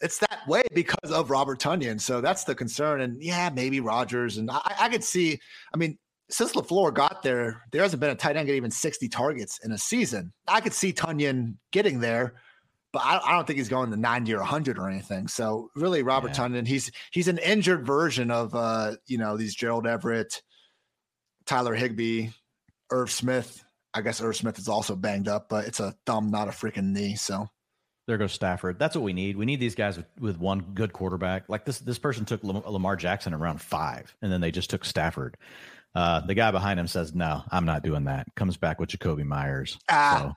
[0.00, 2.00] It's that way because of Robert Tonyan.
[2.00, 3.00] So that's the concern.
[3.00, 4.38] And yeah, maybe Rodgers.
[4.38, 5.38] And I, I could see,
[5.72, 5.98] I mean,
[6.30, 9.72] since LaFleur got there, there hasn't been a tight end get even 60 targets in
[9.72, 10.32] a season.
[10.48, 12.34] I could see Tonyan getting there
[12.94, 15.26] but I, I, don't think he's going to 90 or 100 or anything.
[15.26, 16.46] So really, Robert yeah.
[16.46, 20.40] Tonyan, he's he's an injured version of uh, you know these Gerald Everett,
[21.44, 22.28] Tyler Higbee,
[22.92, 23.63] Irv Smith.
[23.94, 27.14] I guess Smith is also banged up, but it's a thumb, not a freaking knee.
[27.14, 27.48] So
[28.06, 28.78] there goes Stafford.
[28.78, 29.36] That's what we need.
[29.36, 31.48] We need these guys with, with one good quarterback.
[31.48, 35.36] Like this, this person took Lamar Jackson around five, and then they just took Stafford.
[35.94, 39.24] Uh, the guy behind him says, "No, I'm not doing that." Comes back with Jakobi
[39.24, 39.78] Meyers.
[39.88, 40.34] Ah,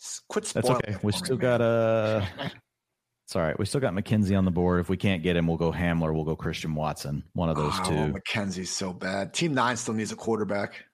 [0.00, 0.18] so.
[0.28, 0.96] Quit That's okay.
[1.02, 2.28] We still me, got a.
[2.38, 2.48] Uh,
[3.26, 3.58] it's all right.
[3.58, 4.80] We still got McKenzie on the board.
[4.80, 6.12] If we can't get him, we'll go Hamler.
[6.12, 7.22] We'll go Christian Watson.
[7.32, 8.18] One of those oh, two.
[8.18, 9.32] McKenzie's so bad.
[9.32, 10.84] Team nine still needs a quarterback.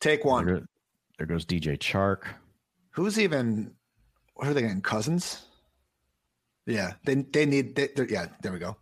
[0.00, 0.46] Take one.
[0.46, 0.62] There,
[1.18, 2.24] there goes DJ Chark.
[2.92, 3.72] Who's even?
[4.34, 4.80] What are they getting?
[4.80, 5.46] Cousins.
[6.66, 7.76] Yeah, they they need.
[7.76, 8.76] They, yeah, there we go.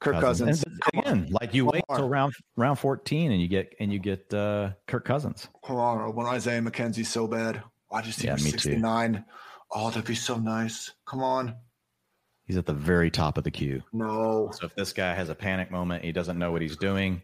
[0.00, 0.64] Kirk Cousins.
[0.64, 0.78] Cousins.
[0.94, 4.70] Again, like you wait till round round fourteen and you get and you get uh
[4.86, 5.48] Kirk Cousins.
[5.62, 7.62] Hold on, when Isaiah McKenzie's so bad.
[7.90, 9.24] Wide receiver yeah, 69.
[9.70, 10.90] Oh, that'd be so nice.
[11.06, 11.54] Come on.
[12.46, 13.82] He's at the very top of the queue.
[13.92, 14.50] No.
[14.54, 17.20] So if this guy has a panic moment, he doesn't know what he's doing.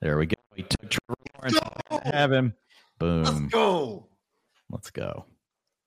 [0.00, 0.34] There we go.
[0.56, 1.58] He took Trevor Lawrence.
[2.04, 2.52] Have him.
[2.98, 3.24] Boom.
[3.24, 4.06] Let's go.
[4.70, 5.24] Let's go.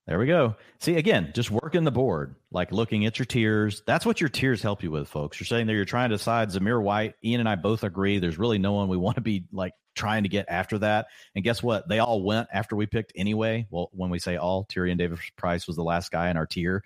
[0.07, 0.55] There we go.
[0.79, 3.83] See, again, just working the board, like looking at your tiers.
[3.85, 5.39] That's what your tiers help you with, folks.
[5.39, 7.15] You're saying there you're trying to decide Zamir White.
[7.23, 10.23] Ian and I both agree there's really no one we want to be like trying
[10.23, 11.07] to get after that.
[11.35, 11.87] And guess what?
[11.87, 13.67] They all went after we picked anyway.
[13.69, 16.83] Well, when we say all, Tyrion Davis Price was the last guy in our tier.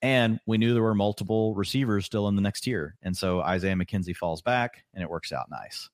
[0.00, 2.96] And we knew there were multiple receivers still in the next tier.
[3.02, 5.90] And so Isaiah McKenzie falls back and it works out nice.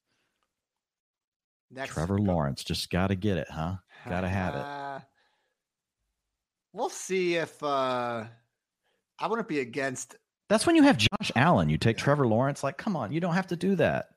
[1.75, 1.95] Next.
[1.95, 3.77] Trevor Lawrence, just got to get it, huh?
[4.09, 4.61] Got to have it.
[4.61, 5.01] Uh,
[6.73, 8.25] we'll see if uh
[9.19, 10.17] I wouldn't be against.
[10.49, 11.69] That's when you have Josh Allen.
[11.69, 12.63] You take Trevor Lawrence.
[12.63, 14.09] Like, come on, you don't have to do that.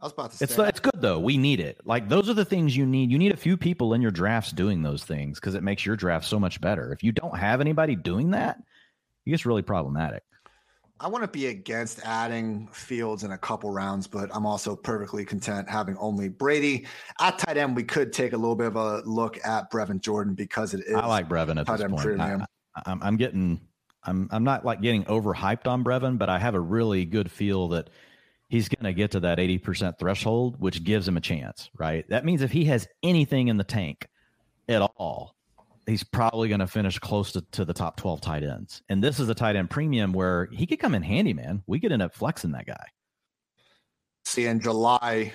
[0.00, 1.18] I was about to say It's it's good though.
[1.18, 1.80] We need it.
[1.84, 3.10] Like those are the things you need.
[3.10, 5.96] You need a few people in your drafts doing those things because it makes your
[5.96, 6.92] draft so much better.
[6.92, 8.58] If you don't have anybody doing that,
[9.26, 10.22] it gets really problematic.
[11.00, 15.68] I wouldn't be against adding Fields in a couple rounds, but I'm also perfectly content
[15.68, 16.86] having only Brady
[17.20, 17.76] at tight end.
[17.76, 20.94] We could take a little bit of a look at Brevin Jordan because it is.
[20.94, 22.04] I like Brevin at tight this end point.
[22.04, 22.44] premium.
[22.74, 23.60] I, I'm, I'm getting.
[24.04, 27.68] I'm I'm not like getting overhyped on Brevin, but I have a really good feel
[27.68, 27.90] that
[28.48, 32.08] he's going to get to that 80% threshold, which gives him a chance, right?
[32.08, 34.08] That means if he has anything in the tank
[34.68, 35.34] at all,
[35.88, 38.82] he's probably going to finish close to, to the top 12 tight ends.
[38.88, 41.62] And this is a tight end premium where he could come in handy, man.
[41.66, 42.84] We could end up flexing that guy.
[44.24, 45.32] See, in July,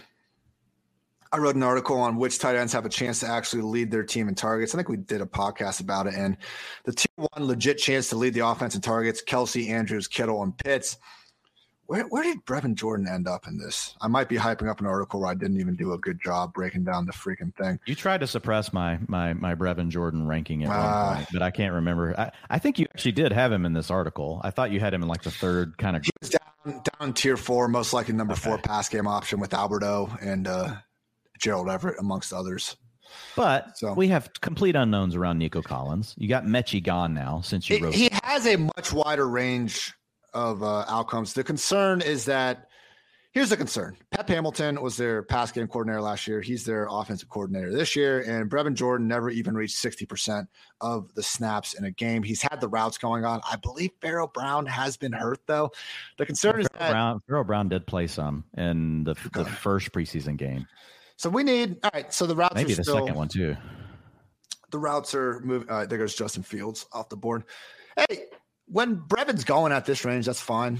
[1.31, 4.03] I wrote an article on which tight ends have a chance to actually lead their
[4.03, 4.75] team in targets.
[4.75, 6.13] I think we did a podcast about it.
[6.13, 6.37] And
[6.85, 10.55] the tier one legit chance to lead the offense in targets Kelce, Andrews, Kittle, and
[10.55, 10.97] Pitts.
[11.93, 13.95] Where, where did Brevin Jordan end up in this?
[14.01, 16.51] I might be hyping up an article where I didn't even do a good job
[16.51, 17.79] breaking down the freaking thing.
[17.85, 21.13] You tried to suppress my my my Brevin Jordan ranking at one Ah.
[21.17, 22.19] point, but I can't remember.
[22.19, 24.41] I, I think you actually did have him in this article.
[24.43, 27.13] I thought you had him in like the third kind of He was down, down
[27.13, 30.77] tier four, most likely number four pass game option with Alberto and uh,
[31.39, 32.75] Gerald Everett, amongst others.
[33.35, 36.15] But So- we have complete unknowns around Nico Collins.
[36.17, 37.93] You got Mechie gone now since you He, wrote.
[37.93, 39.93] he has a much wider range
[40.33, 41.33] of uh, outcomes.
[41.33, 42.67] The concern is that
[43.31, 46.41] here's the concern: Pep Hamilton was their pass game coordinator last year.
[46.41, 50.49] He's their offensive coordinator this year, and Brevin Jordan never even reached sixty percent
[50.81, 52.23] of the snaps in a game.
[52.23, 53.41] He's had the routes going on.
[53.49, 55.71] I believe Pharaoh Brown has been hurt though.
[56.17, 60.37] The concern is that Brown, Pharaoh Brown did play some in the, the first preseason
[60.37, 60.67] game,
[61.15, 62.13] so we need all right.
[62.13, 63.55] So the routes maybe are the still, second one too.
[64.73, 65.69] the routes are moving.
[65.69, 67.45] Uh, there goes Justin Fields off the board.
[67.95, 68.25] Hey,
[68.73, 70.79] when Brevin's going at this range, that's fine.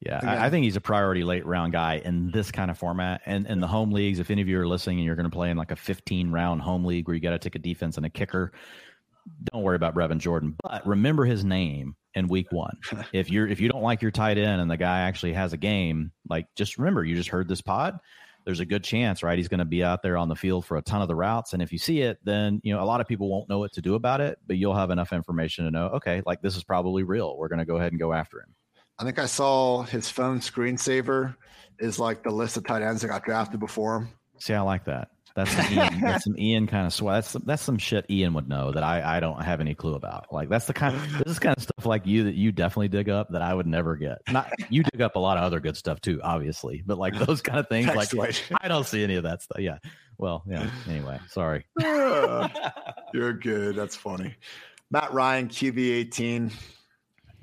[0.00, 0.28] Yeah, Again.
[0.30, 3.20] I, I think he's a priority late round guy in this kind of format.
[3.26, 5.34] And in the home leagues, if any of you are listening and you're going to
[5.34, 7.98] play in like a 15 round home league where you got to take a defense
[7.98, 8.52] and a kicker,
[9.44, 10.56] don't worry about Brevin Jordan.
[10.62, 12.78] But remember his name in week one.
[13.12, 15.58] if you're if you don't like your tight end and the guy actually has a
[15.58, 17.98] game, like just remember you just heard this pod.
[18.44, 19.38] There's a good chance, right?
[19.38, 21.52] He's going to be out there on the field for a ton of the routes.
[21.52, 23.72] And if you see it, then you know a lot of people won't know what
[23.74, 26.64] to do about it, but you'll have enough information to know, okay, like this is
[26.64, 27.36] probably real.
[27.36, 28.54] We're going to go ahead and go after him.
[28.98, 31.36] I think I saw his phone screensaver
[31.78, 34.08] is like the list of tight ends that got drafted before him.
[34.38, 35.11] See, I like that.
[35.34, 37.16] That's some Ian, that's some Ian kind of swag.
[37.16, 39.94] That's some, that's some shit Ian would know that I, I don't have any clue
[39.94, 40.32] about.
[40.32, 42.88] Like that's the kind of this is kind of stuff like you that you definitely
[42.88, 44.18] dig up that I would never get.
[44.30, 47.40] Not you dig up a lot of other good stuff too, obviously, but like those
[47.40, 49.60] kind of things, like Text I don't see any of that stuff.
[49.60, 49.78] Yeah.
[50.18, 50.70] Well, yeah.
[50.88, 51.66] Anyway, sorry.
[51.84, 52.72] Ah,
[53.12, 53.74] you're good.
[53.74, 54.36] That's funny.
[54.90, 56.50] Matt Ryan, QB 18,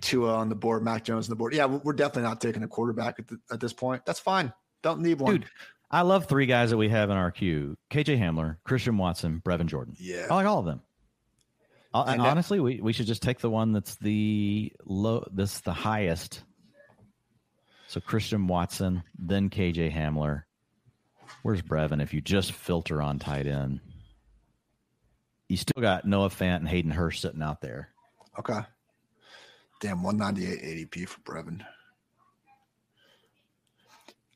[0.02, 1.54] Tua on the board, Mac Jones on the board.
[1.54, 4.06] Yeah, we're we're definitely not taking a quarterback at, the, at this point.
[4.06, 4.54] That's fine.
[4.82, 5.34] Don't need one.
[5.34, 5.46] Dude,
[5.92, 9.66] I love three guys that we have in our queue: KJ Hamler, Christian Watson, Brevin
[9.68, 9.96] Jordan.
[10.00, 10.28] Yeah.
[10.30, 10.82] I like all of them.
[11.94, 15.26] Uh, And and that- honestly, we, we should just take the one that's the low,
[15.32, 16.44] this the highest.
[17.88, 20.44] So Christian Watson, then KJ Hamler.
[21.42, 22.02] Where's Brevin?
[22.02, 23.80] If you just filter on tight end,
[25.48, 27.90] you still got Noah Fant and Hayden Hurst sitting out there.
[28.38, 28.60] Okay.
[29.82, 31.66] Damn, 198 ADP for Brevin.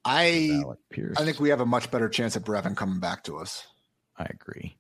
[0.06, 0.64] I.
[1.18, 3.66] I think we have a much better chance of Brevin coming back to us.
[4.18, 4.78] I agree.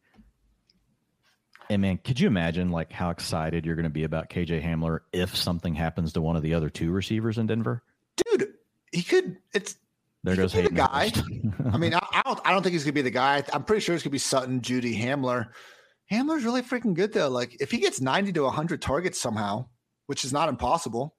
[1.69, 4.99] And man, could you imagine like how excited you're going to be about KJ Hamler
[5.11, 7.83] if something happens to one of the other two receivers in Denver?
[8.17, 8.49] Dude,
[8.91, 9.75] he could it's
[10.23, 11.11] There goes the guy.
[11.71, 13.43] I mean, I, I don't I don't think he's gonna be the guy.
[13.51, 15.47] I'm pretty sure it's gonna be Sutton, Jeudy, Hamler.
[16.11, 17.29] Hamler's really freaking good though.
[17.29, 19.67] Like if he gets 90 to 100 targets somehow,
[20.07, 21.15] which is not impossible.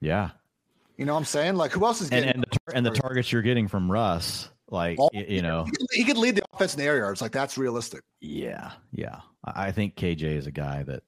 [0.00, 0.30] yeah,
[0.98, 1.54] You know what I'm saying?
[1.54, 4.50] Like who else is getting and the, tar- and the targets you're getting from Russ,
[4.68, 6.98] like All- y- you know, he, could, he could lead the offense in the air
[6.98, 7.22] yards.
[7.22, 8.02] Like that's realistic.
[8.20, 9.20] yeah, yeah.
[9.44, 11.02] I think KJ is a guy that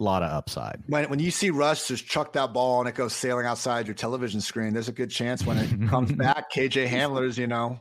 [0.00, 0.82] A lot of upside.
[0.88, 3.94] When when you see Russ just chuck that ball and it goes sailing outside your
[3.94, 7.78] television screen, there's a good chance when it comes back, KJ Hamler's, you know,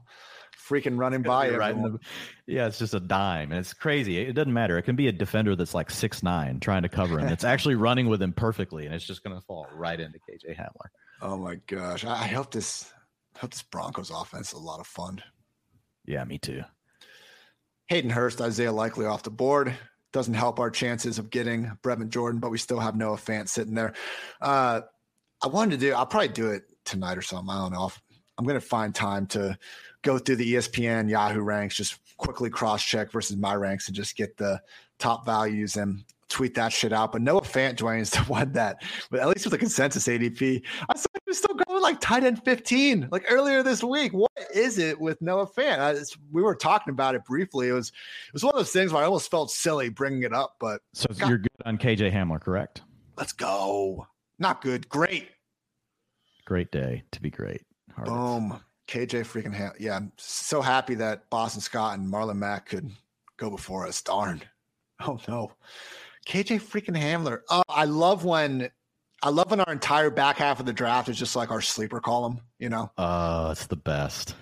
[0.69, 1.97] freaking running by right the,
[2.45, 4.19] yeah, it's just a dime, and it's crazy.
[4.19, 4.77] It doesn't matter.
[4.77, 7.27] It can be a defender that's like six nine trying to cover him.
[7.29, 10.55] It's actually running with him perfectly, and it's just going to fall right into KJ
[10.57, 10.87] Hamler.
[11.21, 12.05] Oh my gosh!
[12.05, 12.91] I, I hope this
[13.35, 15.21] I hope this Broncos offense is a lot of fun.
[16.05, 16.63] Yeah, me too.
[17.87, 19.75] Hayden Hurst, Isaiah Likely off the board.
[20.13, 23.75] Doesn't help our chances of getting Brevin Jordan, but we still have Noah Fant sitting
[23.75, 23.93] there.
[24.41, 24.81] Uh,
[25.43, 27.53] I wanted to do, I'll probably do it tonight or something.
[27.53, 27.91] I don't know.
[28.37, 29.57] I'm going to find time to
[30.01, 34.15] go through the ESPN Yahoo ranks, just quickly cross check versus my ranks and just
[34.15, 34.61] get the
[34.97, 37.11] top values and tweet that shit out.
[37.11, 40.95] But Noah Fant joins the one that, but at least with the consensus ADP, I
[40.97, 44.13] saw he was still going like tight end 15, like earlier this week.
[44.13, 45.79] What is it with Noah Fant?
[45.79, 45.95] I,
[46.31, 47.69] we were talking about it briefly.
[47.69, 50.33] It was it was one of those things where I almost felt silly bringing it
[50.33, 51.29] up, but So God.
[51.29, 52.81] you're good on KJ Hamler, correct?
[53.17, 54.05] let's go.
[54.39, 55.29] Not good, great.
[56.45, 57.61] Great day to be great.
[57.95, 58.07] Hard.
[58.07, 58.59] Boom.
[58.87, 59.95] KJ freaking ha- yeah.
[59.97, 62.89] I'm so happy that Boston Scott and Marlon Mack could
[63.37, 64.01] go before us.
[64.01, 64.41] Darn.
[65.01, 65.51] Oh no.
[66.27, 67.39] KJ freaking Hamler.
[67.49, 68.69] Oh, I love when
[69.23, 71.99] I love when our entire back half of the draft is just like our sleeper
[71.99, 74.35] column, you know, Oh, it's the best.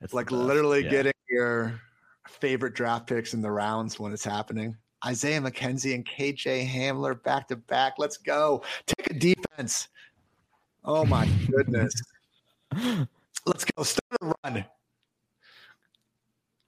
[0.00, 0.36] It's like best.
[0.40, 0.90] literally Yeah.
[0.90, 1.80] getting your
[2.28, 4.76] favorite draft picks in the rounds when it's happening.
[5.04, 7.94] Isaiah McKenzie and KJ Hamler back to back.
[7.98, 8.62] Let's go.
[8.86, 9.88] Take a defense.
[10.84, 11.92] Oh my goodness.
[13.44, 13.82] Let's go.
[13.82, 14.64] Start a run.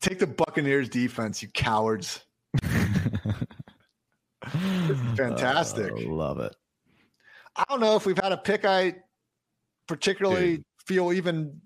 [0.00, 2.23] Take the Buccaneers defense, you cowards.
[5.16, 5.92] fantastic.
[5.92, 6.54] Oh, love it.
[7.56, 8.96] I don't know if we've had a pick I
[9.86, 11.60] particularly feel even.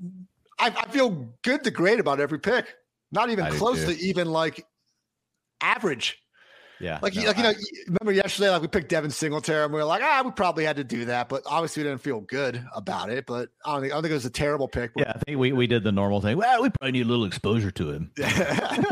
[0.58, 2.74] I, I feel good to great about every pick.
[3.12, 4.66] Not even I close to even like
[5.60, 6.20] average.
[6.80, 6.98] Yeah.
[7.02, 9.78] Like, no, like you I- know, remember yesterday, like we picked Devin Singletary, and we
[9.78, 12.62] were like, ah, we probably had to do that, but obviously we didn't feel good
[12.74, 13.26] about it.
[13.26, 14.92] But I don't think I don't think it was a terrible pick.
[14.96, 16.36] yeah, I think we, we did the normal thing.
[16.36, 18.10] Well, we probably need a little exposure to him.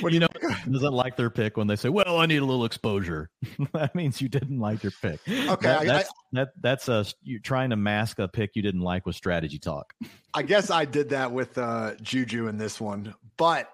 [0.00, 0.28] When you know,
[0.70, 3.30] doesn't like their pick when they say, "Well, I need a little exposure."
[3.72, 5.20] that means you didn't like your pick.
[5.28, 8.82] Okay, That- I- that's that, that's a you're trying to mask a pick you didn't
[8.82, 9.94] like with strategy talk.
[10.32, 13.68] I guess I did that with uh, Juju in this one, but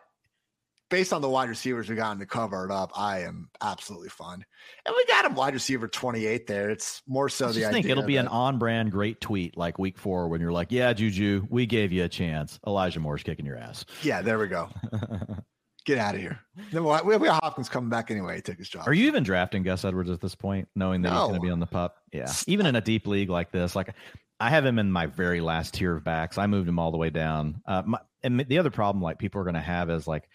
[0.89, 4.09] based on the wide receivers we got in to cover it up, I am absolutely
[4.09, 4.45] fine.
[4.85, 6.71] And we got a wide receiver 28 there.
[6.71, 10.29] It's more so I the think it'll be an on-brand great tweet like week four
[10.29, 12.59] when you're like, "Yeah, Juju, we gave you a chance.
[12.67, 14.69] Elijah Moore's kicking your ass." yeah, there we go.
[15.87, 16.41] Get out of here.
[16.73, 18.41] Then we we got Hopkins coming back anyway.
[18.41, 18.89] Take his job.
[18.89, 21.51] Are you even drafting Gus Edwards at this point, knowing that he's going to be
[21.51, 21.99] on the pup?
[22.13, 22.33] Yeah.
[22.49, 23.95] Even in a deep league like this, like
[24.41, 26.39] I have him in my very last tier of backs.
[26.39, 27.63] I moved him all the way down.
[27.67, 30.29] Uh, my, and the other problem, like people are going to have, is like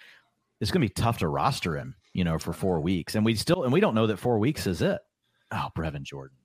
[0.62, 3.36] it's going to be tough to roster him, you know, for four weeks, and we
[3.36, 5.02] still and we don't know that four weeks is it.
[5.52, 6.38] Oh, Brevin Jordan.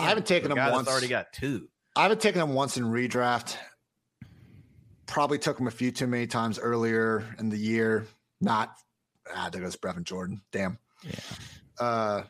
[0.00, 0.88] I haven't taken him guy that's once.
[0.88, 1.68] Already got two.
[1.96, 3.56] I haven't taken him once in redraft.
[5.06, 8.06] Probably took him a few too many times earlier in the year.
[8.40, 8.74] Not,
[9.34, 10.40] ah, there goes Brevin Jordan.
[10.50, 10.78] Damn.
[11.02, 11.14] Yeah.
[11.78, 12.22] Uh,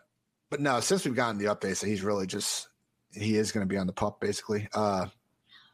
[0.51, 2.69] but no, since we've gotten the updates, that he's really just
[3.13, 4.69] he is going to be on the pup basically.
[4.75, 5.07] Uh,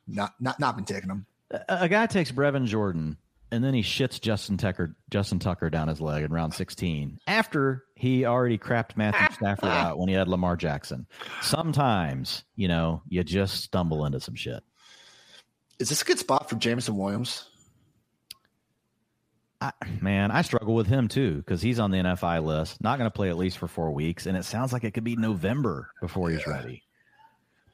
[0.06, 1.26] not not not been taking him.
[1.51, 3.16] A, a guy takes Brevin Jordan
[3.52, 7.85] and then he shits Justin Tucker Justin Tucker down his leg in round 16 after
[7.97, 11.06] he already crapped Matthew Stafford out when he had Lamar Jackson.
[11.43, 14.62] Sometimes, you know, you just stumble into some shit.
[15.78, 17.47] Is this a good spot for Jameson Williams?
[19.62, 22.82] I, man, I struggle with him too because he's on the NFI list.
[22.82, 25.05] Not going to play at least for four weeks, and it sounds like it could
[25.05, 26.52] be November before he's Yeah.
[26.55, 26.82] ready.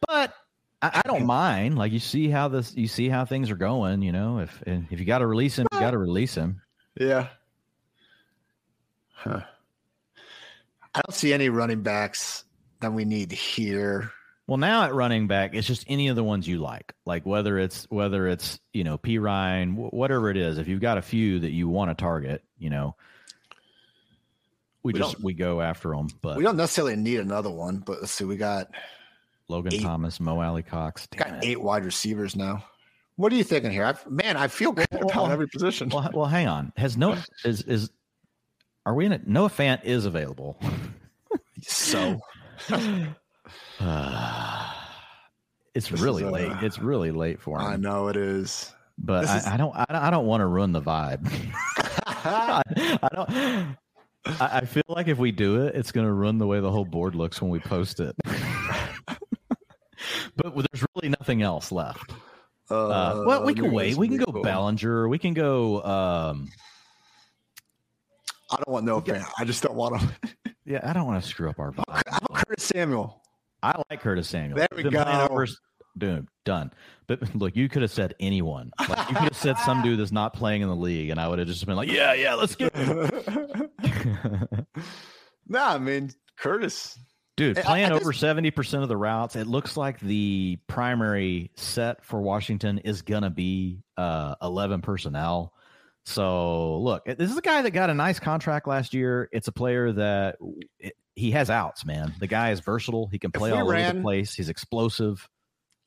[0.09, 0.35] But
[0.95, 1.77] I, I don't mind.
[1.79, 4.03] Like you see how this, you see how things are going.
[4.03, 6.63] You know, if if you got to release him, you got to release him.
[6.99, 7.29] Yeah.
[9.15, 9.41] Huh.
[10.95, 12.45] I don't see any running backs
[12.81, 14.11] that we need here.
[14.47, 17.59] Well, now at running back, it's just any of the ones you like, like whether
[17.59, 20.59] it's whether it's you know P Ryan, wh- whatever it is.
[20.59, 22.95] If you've got a few that you want to target, you know,
[24.85, 26.09] we, We just we go after them.
[26.23, 28.25] But We don't necessarily need another one, but let's see.
[28.25, 28.69] We got
[29.49, 31.49] Logan eight- Thomas, Mo Alie-Cox, damn got it.
[31.49, 32.65] eight wide receivers now.
[33.17, 33.85] What are you thinking here?
[33.85, 35.89] I, man, I feel good Well, about well, every position.
[35.89, 36.73] Well, well, hang on.
[36.77, 37.91] Has Noah is is
[38.85, 39.27] are we in it?
[39.27, 40.59] Noah Fant is available.
[41.63, 42.21] so
[45.75, 46.53] it's This really uh, late.
[46.63, 47.67] It's really late for him.
[47.67, 48.73] I know it is.
[48.99, 49.75] But I, is- I don't.
[49.75, 51.27] I don't, I don't want to ruin the vibe.
[52.07, 52.63] I,
[53.03, 53.31] I don't.
[54.41, 56.71] I, I feel like if we do it, it's going to ruin the way the
[56.71, 58.15] whole board looks when we post it.
[60.37, 62.13] But there's really nothing else left.
[62.69, 63.97] Uh, well, we can wait.
[63.97, 65.09] We can go Ballinger.
[65.09, 65.83] We can go.
[65.83, 66.49] Um,
[68.51, 69.25] I don't want no fan.
[69.39, 70.11] I just don't want him.
[70.69, 71.69] Yeah, I don't want to screw up our.
[71.69, 72.05] About
[72.35, 73.23] Curtis Samuel?
[73.63, 74.57] I like Curtis Samuel.
[74.57, 75.47] There we go.
[75.97, 76.73] Dude, done.
[77.07, 78.71] But look, you could have said anyone.
[78.79, 81.29] Like you could have said some dude that's not playing in the league, and I
[81.29, 82.75] would have just been like, yeah, yeah, let's get.
[85.47, 86.99] nah, I mean Curtis.
[87.37, 92.21] Dude, playing over seventy percent of the routes, it looks like the primary set for
[92.21, 95.53] Washington is gonna be uh, eleven personnel.
[96.07, 99.29] So look, this is a guy that got a nice contract last year.
[99.33, 100.37] It's a player that
[100.79, 102.15] it, he has outs, man.
[102.21, 103.09] The guy is versatile.
[103.09, 104.33] He can play all ran, over the place.
[104.33, 105.29] He's explosive.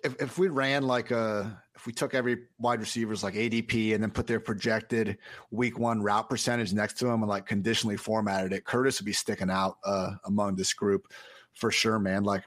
[0.04, 4.04] If if we ran like a if we took every wide receivers like ADP and
[4.04, 5.18] then put their projected
[5.50, 9.14] week one route percentage next to him and like conditionally formatted it, Curtis would be
[9.14, 11.08] sticking out uh, among this group
[11.60, 12.24] for sure, man.
[12.24, 12.44] Like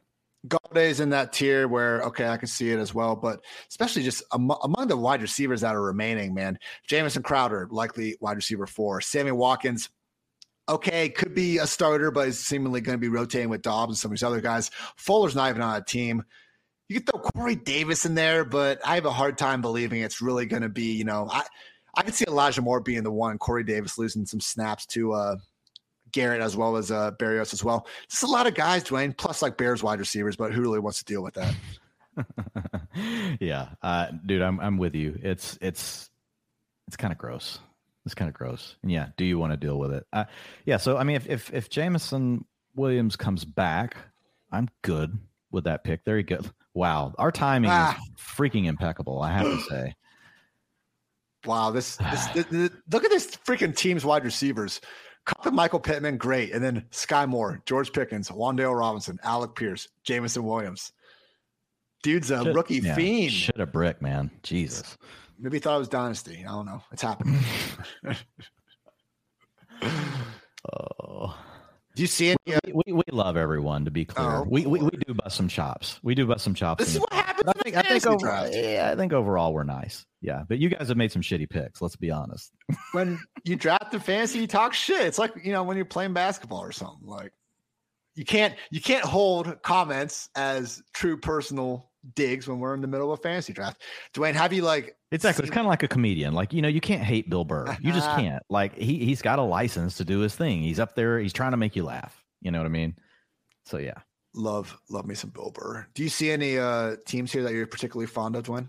[0.49, 4.23] Golladay's in that tier where okay, I can see it as well, but especially just
[4.33, 6.59] among, among the wide receivers that are remaining, man.
[6.89, 9.01] Jamison Crowder, likely wide receiver four.
[9.01, 9.89] Sammy Watkins,
[10.69, 13.99] okay, could be a starter, but is seemingly going to be rotating with Dobbs and
[13.99, 14.71] some of these other guys.
[14.97, 16.25] Fuller's not even on a team.
[16.89, 20.21] You could throw Corey Davis in there, but I have a hard time believing it's
[20.21, 21.45] really going to be, you know, I
[21.95, 25.37] I could see Elijah Moore being the one, Corey Davis losing some snaps to uh
[26.13, 27.87] Garrett as well as uh, Berrios as well.
[28.09, 30.99] Just a lot of guys, Dwain, plus like Bears wide receivers, but who really wants
[30.99, 31.55] to deal with that?
[33.41, 35.19] yeah, uh, dude, I'm I'm with you.
[35.23, 36.11] It's it's
[36.87, 37.59] it's kind of gross.
[38.05, 38.77] It's kind of gross.
[38.83, 40.07] And yeah, do you want to deal with it?
[40.13, 40.25] Uh,
[40.67, 40.77] yeah.
[40.77, 42.45] So I mean, if if if Jameson
[42.75, 43.97] Williams comes back,
[44.51, 45.19] I'm good
[45.51, 46.05] with that pick.
[46.05, 46.51] Very good.
[46.75, 47.97] Wow, our timing ah.
[47.97, 49.21] is freaking impeccable.
[49.23, 49.95] I have to say.
[51.45, 54.81] Wow, this, this, this, this look at this freaking team's wide receivers.
[55.45, 56.53] And Michael Pittman, great.
[56.53, 60.93] And then Skyy Moore, George Pickens, Wan'Dale Robinson, Alec Pierce, Jameson Williams.
[62.03, 63.33] Dude's a should, rookie yeah, fiend.
[63.33, 64.31] Shit a brick, man.
[64.43, 64.99] Jesus.
[65.39, 66.45] Maybe he thought it was dynasty.
[66.47, 66.83] I don't know.
[66.91, 67.39] It's happening.
[70.73, 71.37] oh.
[71.95, 72.39] Do you see it?
[72.47, 73.85] We, we, we, love everyone.
[73.85, 76.01] To be clear, oh, we, we, we do bust some chops.
[76.03, 76.85] We do bust some chops.
[76.85, 77.49] This is what happens.
[77.49, 80.07] I think, I think over, yeah, I think overall we're nice.
[80.23, 81.83] Yeah, but you guys have made some shitty picks.
[81.83, 82.53] Let's be honest.
[82.93, 85.03] when you draft the fantasy, you talk shit.
[85.03, 87.07] It's like you know when you're playing basketball or something.
[87.07, 87.33] Like
[88.15, 93.13] you can't you can't hold comments as true personal digs when we're in the middle
[93.13, 93.83] of a fantasy draft.
[94.15, 95.43] Dwain, have you like exactly?
[95.43, 96.35] Seen- it's kind of like a comedian.
[96.35, 97.77] Like you know, you can't hate Bill Burr.
[97.81, 98.43] You just can't.
[98.49, 100.63] Like he he's got a license to do his thing.
[100.63, 101.19] He's up there.
[101.19, 102.23] He's trying to make you laugh.
[102.41, 102.97] You know what I mean?
[103.65, 103.99] So yeah.
[104.35, 105.87] Love love me some Bill Burr.
[105.95, 108.69] Do you see any uh teams here that you're particularly fond of, Dwain?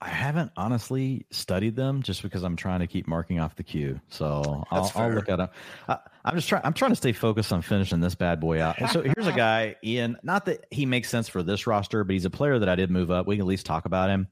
[0.00, 4.00] I haven't honestly studied them just because I'm trying to keep marking off the queue.
[4.08, 5.48] So I'll, I'll, look at them.
[5.88, 6.62] I, am just trying.
[6.64, 8.76] I'm trying to stay focused on finishing this bad boy out.
[8.92, 10.16] so here's a guy, Ian.
[10.22, 12.92] Not that he makes sense for this roster, but he's a player that I did
[12.92, 13.26] move up.
[13.26, 14.28] We can at least talk about him.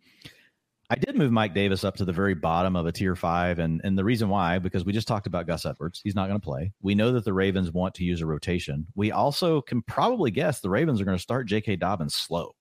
[0.89, 3.81] I did move Mike Davis up to the very bottom of a tier five, and
[3.83, 6.01] and the reason why because we just talked about Gus Edwards.
[6.05, 6.73] He's not going to play.
[6.81, 8.87] We know that the Ravens want to use a rotation.
[8.95, 11.75] We also can probably guess the Ravens are going to start J.K.
[11.77, 12.55] Dobbins slow.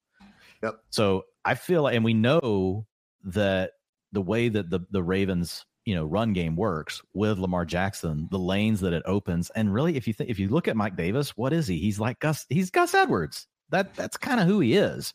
[0.63, 0.79] Yep.
[0.89, 2.87] So I feel like, and we know
[3.25, 3.71] that
[4.11, 8.39] the way that the the Ravens you know run game works with Lamar Jackson, the
[8.39, 11.35] lanes that it opens, and really if you think if you look at Mike Davis,
[11.37, 11.77] what is he?
[11.77, 12.45] He's like Gus.
[12.49, 13.47] He's Gus Edwards.
[13.69, 15.13] That that's kind of who he is.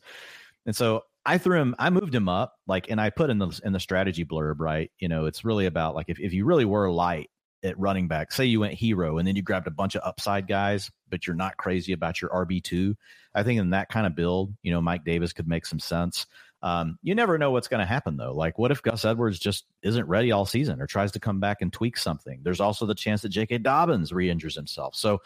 [0.65, 1.75] And so I threw him.
[1.77, 4.91] I moved him up, like, and I put in the in the strategy blurb, right?
[4.99, 7.29] You know, it's really about like if if you really were light
[7.63, 10.47] at running back, say you went hero and then you grabbed a bunch of upside
[10.47, 12.95] guys, but you're not crazy about your RB two.
[13.35, 16.25] I think in that kind of build, you know, Mike Davis could make some sense.
[16.63, 18.33] Um, you never know what's going to happen though.
[18.33, 21.61] Like, what if Gus Edwards just isn't ready all season or tries to come back
[21.61, 22.41] and tweak something?
[22.43, 23.59] There's also the chance that J.K.
[23.59, 24.95] Dobbins re-injures himself.
[24.95, 25.21] So,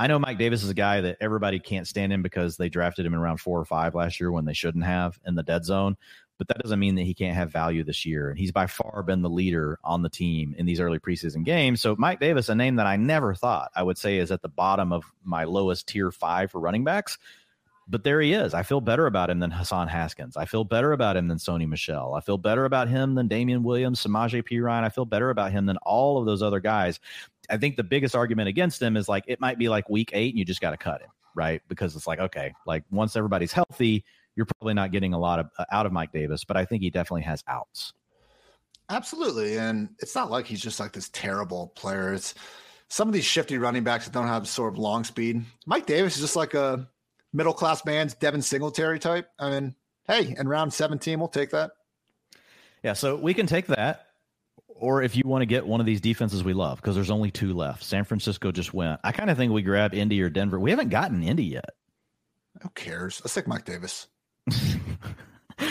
[0.00, 3.04] I know Mike Davis is a guy that everybody can't stand him because they drafted
[3.04, 5.64] him in round four or five last year when they shouldn't have in the dead
[5.64, 5.96] zone.
[6.38, 8.30] But that doesn't mean that he can't have value this year.
[8.30, 11.80] And he's by far been the leader on the team in these early preseason games.
[11.80, 14.48] So Mike Davis, a name that I never thought I would say is at the
[14.48, 17.18] bottom of my lowest tier five for running backs
[17.88, 18.54] but there he is.
[18.54, 20.36] I feel better about him than Hassan Haskins.
[20.36, 22.14] I feel better about him than Sony Michel.
[22.14, 24.84] I feel better about him than Damien Williams, Samaje Perine.
[24.84, 27.00] I feel better about him than all of those other guys.
[27.50, 30.34] I think the biggest argument against him is like it might be like week eight
[30.34, 31.62] and you just got to cut him, right?
[31.68, 34.04] Because it's like, okay, like once everybody's healthy,
[34.36, 36.82] you're probably not getting a lot of uh, out of Mike Davis, but I think
[36.82, 37.94] he definitely has outs.
[38.90, 39.58] Absolutely.
[39.58, 42.12] And it's not like he's just like this terrible player.
[42.12, 42.34] It's
[42.88, 45.42] some of these shifty running backs that don't have sort of long speed.
[45.66, 46.88] Mike Davis is just like a
[47.32, 49.28] middle class man's Devin Singletary type.
[49.38, 49.74] I mean,
[50.06, 51.72] hey, in round 17, we'll take that.
[52.82, 54.06] Yeah, so we can take that.
[54.68, 57.32] Or if you want to get one of these defenses we love, because there's only
[57.32, 57.82] two left.
[57.82, 59.00] San Francisco just went.
[59.02, 60.60] I kind of think we grab Indy or Denver.
[60.60, 61.70] We haven't gotten Indy yet.
[62.62, 63.20] Who cares?
[63.24, 64.06] Let's take Mike Davis.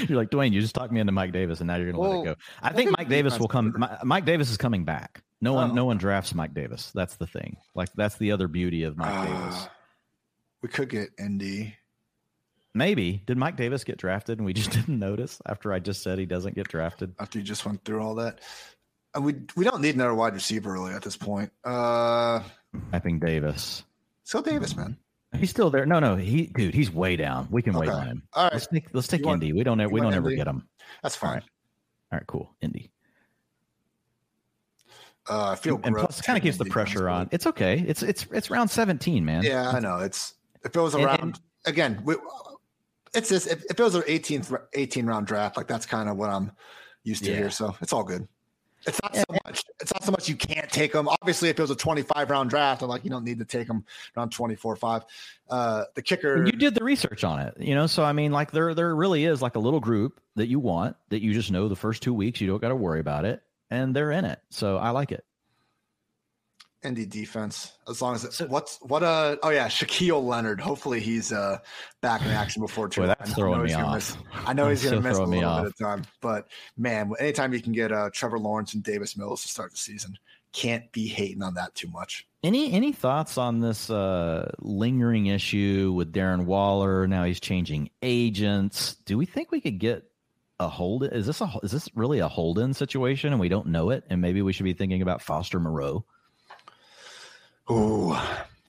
[0.07, 0.51] you're like Dwain.
[0.51, 2.35] You just talked me into Mike Davis, and now you're going to well, let it
[2.35, 2.41] go.
[2.61, 3.73] I think Mike Davis will come.
[4.03, 5.23] Mike Davis is coming back.
[5.39, 5.73] No one, Oh.
[5.73, 6.91] no one drafts Mike Davis.
[6.93, 7.57] That's the thing.
[7.75, 9.55] Like that's the other beauty of Mike Davis.
[9.55, 9.71] Ah.
[10.57, 11.75] Uh, we could get Indy.
[12.73, 16.19] Maybe did Mike Davis get drafted and we just didn't notice after I just said
[16.19, 17.15] he doesn't get drafted?
[17.19, 18.39] after you just went through all that.
[19.19, 21.51] We we don't need another wide receiver really at this point.
[21.63, 22.41] Uh
[22.93, 23.83] I think Davis.
[24.23, 24.97] so Davis, man.
[25.35, 25.85] He's still there.
[25.85, 27.47] No, no, he, dude, he's way down.
[27.51, 28.23] We can wait on him.
[28.33, 29.51] All right, Let's take, let's take Indy.
[29.53, 30.37] We don't, we don't ever Indy?
[30.37, 30.67] get him.
[31.03, 31.29] that's fine.
[31.29, 31.43] All right.
[32.11, 32.55] All right, cool.
[32.61, 32.91] Indy.
[35.29, 37.27] Uh, I feel and plus, kind of keeps the pressure on.
[37.31, 37.83] It's okay.
[37.85, 39.43] It's it's it's round seventeen, man.
[39.43, 39.97] Yeah, I know.
[39.97, 42.01] It's if it was around and- again.
[42.05, 42.15] We,
[43.13, 43.47] it's this.
[43.47, 46.51] If, if it was an 18th 18 round draft, like that's kind of what I'm
[47.03, 47.37] used to Yeah.
[47.37, 47.49] here.
[47.49, 48.27] So it's all good.
[48.85, 49.63] It's not so much.
[49.81, 51.09] It's not so much you can't take them.
[51.09, 53.67] Obviously, if it was a 25 round draft, I'm like you don't need to take
[53.67, 53.83] them
[54.15, 55.03] around 24 5.
[55.49, 56.45] Uh, the kicker.
[56.45, 57.87] You did the research on it, you know.
[57.87, 60.95] So I mean, like there there really is like a little group that you want
[61.09, 63.41] that you just know the first two weeks you don't got to worry about it,
[63.71, 64.39] and they're in it.
[64.51, 65.25] So I like it.
[66.87, 70.59] Indy defense, as long as it, So- what's what uh oh yeah Shaquille Leonard.
[70.59, 71.59] Hopefully he's uh
[72.01, 73.95] back in action before too Boy, that's I know throwing he's me gonna off.
[73.95, 76.47] miss- I know he's going to miss a throwing me little bit of time, but
[76.77, 80.17] man, anytime you can get uh Trevor Lawrence and Davis Mills to start the season,
[80.53, 82.25] can't be hating on that too much.
[82.43, 87.07] Any any thoughts on this uh, lingering issue with Darren Waller?
[87.07, 88.95] Now he's changing agents.
[89.05, 90.03] Do we think we could get
[90.59, 91.03] a hold?
[91.03, 94.03] Is this a is this really a hold in situation and we don't know it?
[94.09, 96.05] And maybe we should be thinking about Foster Moreau.
[97.69, 98.15] Ooh,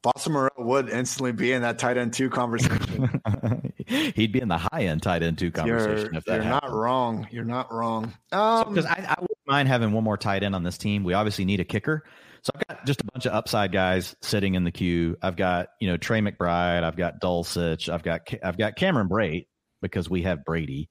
[0.02, 3.22] Foster Moreau would instantly be in that tight end two conversation.
[3.86, 6.70] He'd be in the high end tight end two conversation you're if that you're not
[6.70, 7.26] wrong.
[7.30, 8.12] You're not wrong.
[8.32, 11.04] Um, because I, I wouldn't mind having one more tight end on this team.
[11.04, 12.04] We obviously need a kicker.
[12.42, 15.16] So I've got just a bunch of upside guys sitting in the queue.
[15.22, 16.84] I've got you know Trey McBride.
[16.84, 17.88] I've got Dulcich.
[17.88, 19.46] I've got I've got Cameron Brate
[19.82, 20.88] because we have Brady.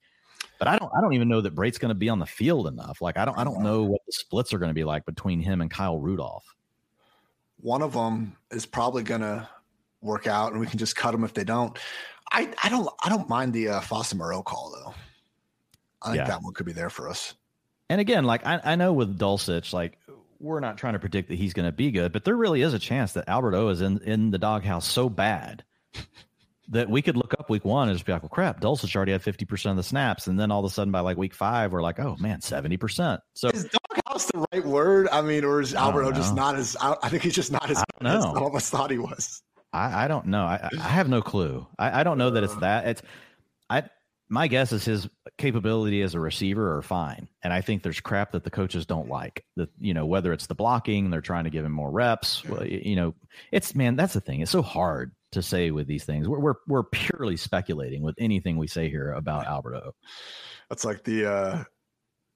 [0.58, 2.66] But I don't I don't even know that Brate's going to be on the field
[2.66, 3.00] enough.
[3.00, 5.40] Like I don't I don't know what the splits are going to be like between
[5.40, 6.44] him and Kyle Rudolph.
[7.60, 9.48] One of them is probably going to
[10.00, 11.76] work out, and we can just cut them if they don't.
[12.30, 14.94] I, I don't I don't mind the uh, Foster Moreau call though.
[16.02, 16.28] I think Yeah.
[16.28, 17.34] that one could be there for us.
[17.90, 19.98] And again, like I, I know with Dulcich, like
[20.38, 22.74] we're not trying to predict that he's going to be good, but there really is
[22.74, 25.64] a chance that Albert O is in in the doghouse so bad
[26.70, 29.12] that we could look up week one and just be like, well, crap, Dulcich already
[29.12, 31.34] had fifty percent of the snaps, and then all of a sudden by like week
[31.34, 33.20] five, we're like, oh man, seventy percent.
[33.34, 35.08] So Is doghouse the right word?
[35.10, 36.76] I mean, or is Alberto just not as?
[36.80, 39.42] I, I think he's just not as as all of us thought he was.
[39.72, 40.44] I, I don't know.
[40.44, 41.66] I, I have no clue.
[41.78, 42.60] I, I don't know that it's uh.
[42.60, 42.86] that.
[42.86, 43.02] It's
[43.70, 43.84] I.
[44.30, 45.08] My guess is his
[45.38, 49.08] capability as a receiver are fine, and I think there's crap that the coaches don't
[49.08, 49.42] like.
[49.56, 52.44] That you know whether it's the blocking, they're trying to give him more reps.
[52.44, 53.14] Well, you know,
[53.52, 54.42] it's man, that's the thing.
[54.42, 56.28] It's so hard to say with these things.
[56.28, 59.94] We're we're, we're purely speculating with anything we say here about Alberto.
[60.68, 61.64] That's like the uh,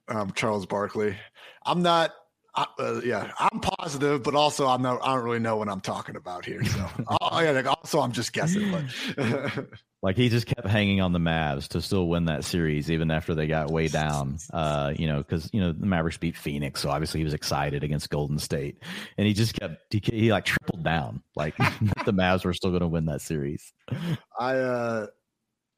[0.08, 1.16] um, Charles Barkley.
[1.64, 2.12] I'm not.
[2.54, 5.00] Uh, uh, yeah, I'm positive, but also I'm not.
[5.02, 6.62] I don't really know what I'm talking about here.
[6.64, 6.86] So,
[7.20, 8.70] oh, yeah, like, also I'm just guessing.
[8.70, 9.68] But
[10.02, 13.36] Like he just kept hanging on the Mavs to still win that series, even after
[13.36, 14.36] they got way down.
[14.52, 17.84] Uh, you know, because you know the Mavericks beat Phoenix, so obviously he was excited
[17.84, 18.82] against Golden State,
[19.16, 20.44] and he just kept he, he like
[20.82, 21.56] down, like
[22.04, 23.72] the Mavs were still going to win that series.
[24.38, 25.06] I uh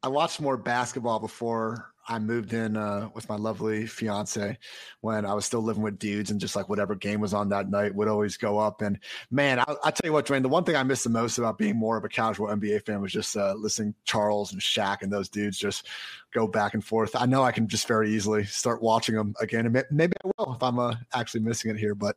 [0.03, 4.59] I watched more basketball before I moved in uh with my lovely fiance
[5.01, 7.71] when I was still living with dudes and just like whatever game was on that
[7.71, 8.83] night would always go up.
[8.83, 8.99] And
[9.31, 11.57] man I, I tell you what Dwain the one thing I missed the most about
[11.57, 15.11] being more of a casual NBA fan was just uh listening Charles and Shaq and
[15.11, 15.87] those dudes just
[16.35, 17.17] go back and forth.
[17.17, 20.55] I know I can just very easily start watching them again and maybe I will
[20.55, 22.17] if I'm uh, actually missing it here but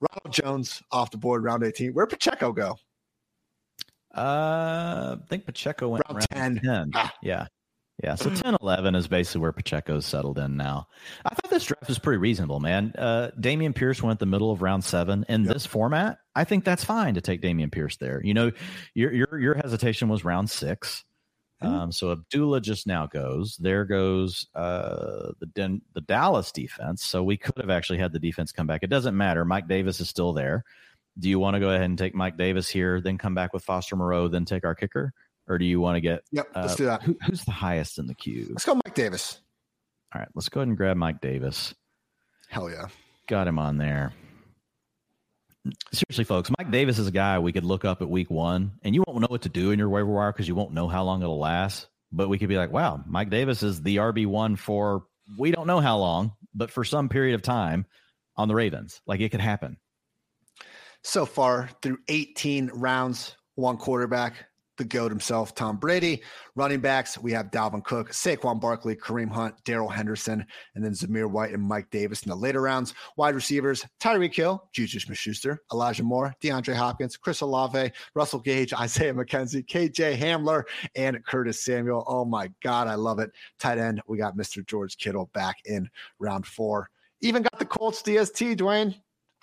[0.00, 2.76] Ronald Jones off the board round 18 where Pacheco go
[4.14, 6.64] Uh, I think Pacheco went Round round 10.
[6.64, 6.90] 10.
[6.94, 7.12] Ah.
[7.22, 7.46] Yeah.
[8.02, 8.14] Yeah.
[8.16, 10.88] So 10 11 is basically where Pacheco's settled in now.
[11.24, 12.92] I thought this draft was pretty reasonable, man.
[12.98, 15.24] Uh, Dameon Pierce went the middle of round seven.
[15.28, 15.52] In Yep.
[15.54, 18.20] this format, I think that's fine to take Dameon Pierce there.
[18.24, 18.50] You know,
[18.94, 21.04] your your your hesitation was round six.
[21.64, 21.68] Mhm.
[21.68, 23.56] Um, so Abdullah just now goes.
[23.56, 27.04] There goes uh, the Den- the Dallas defense.
[27.04, 28.82] So we could have actually had the defense come back.
[28.82, 29.44] It doesn't matter.
[29.44, 30.64] Mike Davis is still there.
[31.18, 33.64] Do you want to go ahead and take Mike Davis here, then come back with
[33.64, 35.12] Foster Moreau, then take our kicker,
[35.46, 37.98] or do you want to get yep let's uh, do that who, who's the highest
[37.98, 38.46] in the queue?
[38.50, 39.40] let's go Mike Davis
[40.12, 41.72] All right, let's go ahead and grab Mike Davis.
[42.48, 42.86] hell yeah
[43.28, 44.12] Got him on there.
[45.92, 48.94] Seriously, folks, Mike Davis is a guy we could look up at week one, and
[48.94, 51.04] you won't know what to do in your waiver wire because you won't know how
[51.04, 51.88] long it'll last.
[52.12, 55.04] But we could be like, wow, Mike Davis is the RB one for
[55.38, 57.86] we don't know how long, but for some period of time
[58.36, 59.00] on the Ravens.
[59.06, 59.78] Like it could happen.
[61.02, 64.46] so far through 18 rounds, one quarterback.
[64.76, 66.22] The GOAT himself, Tom Brady.
[66.56, 70.44] Running backs, we have Dalvin Cook, Saquon Barkley, Kareem Hunt, Darrell Henderson,
[70.74, 72.92] and then Zamir White and Mike Davis in the later rounds.
[73.16, 79.14] Wide receivers, Tyreek Hill, Juju Smith-Schuster, Elijah Moore, DeAndre Hopkins, Chris Olave, Russell Gage, Isaiah
[79.14, 80.64] McKenzie, KJ Hamler,
[80.96, 82.04] and Curtis Samuel.
[82.08, 83.30] Oh my God, I love it.
[83.60, 84.66] Tight end, we got Mr.
[84.66, 85.88] George Kittle back in
[86.18, 86.90] round four.
[87.20, 88.94] Even got the Colts DST, Dwain.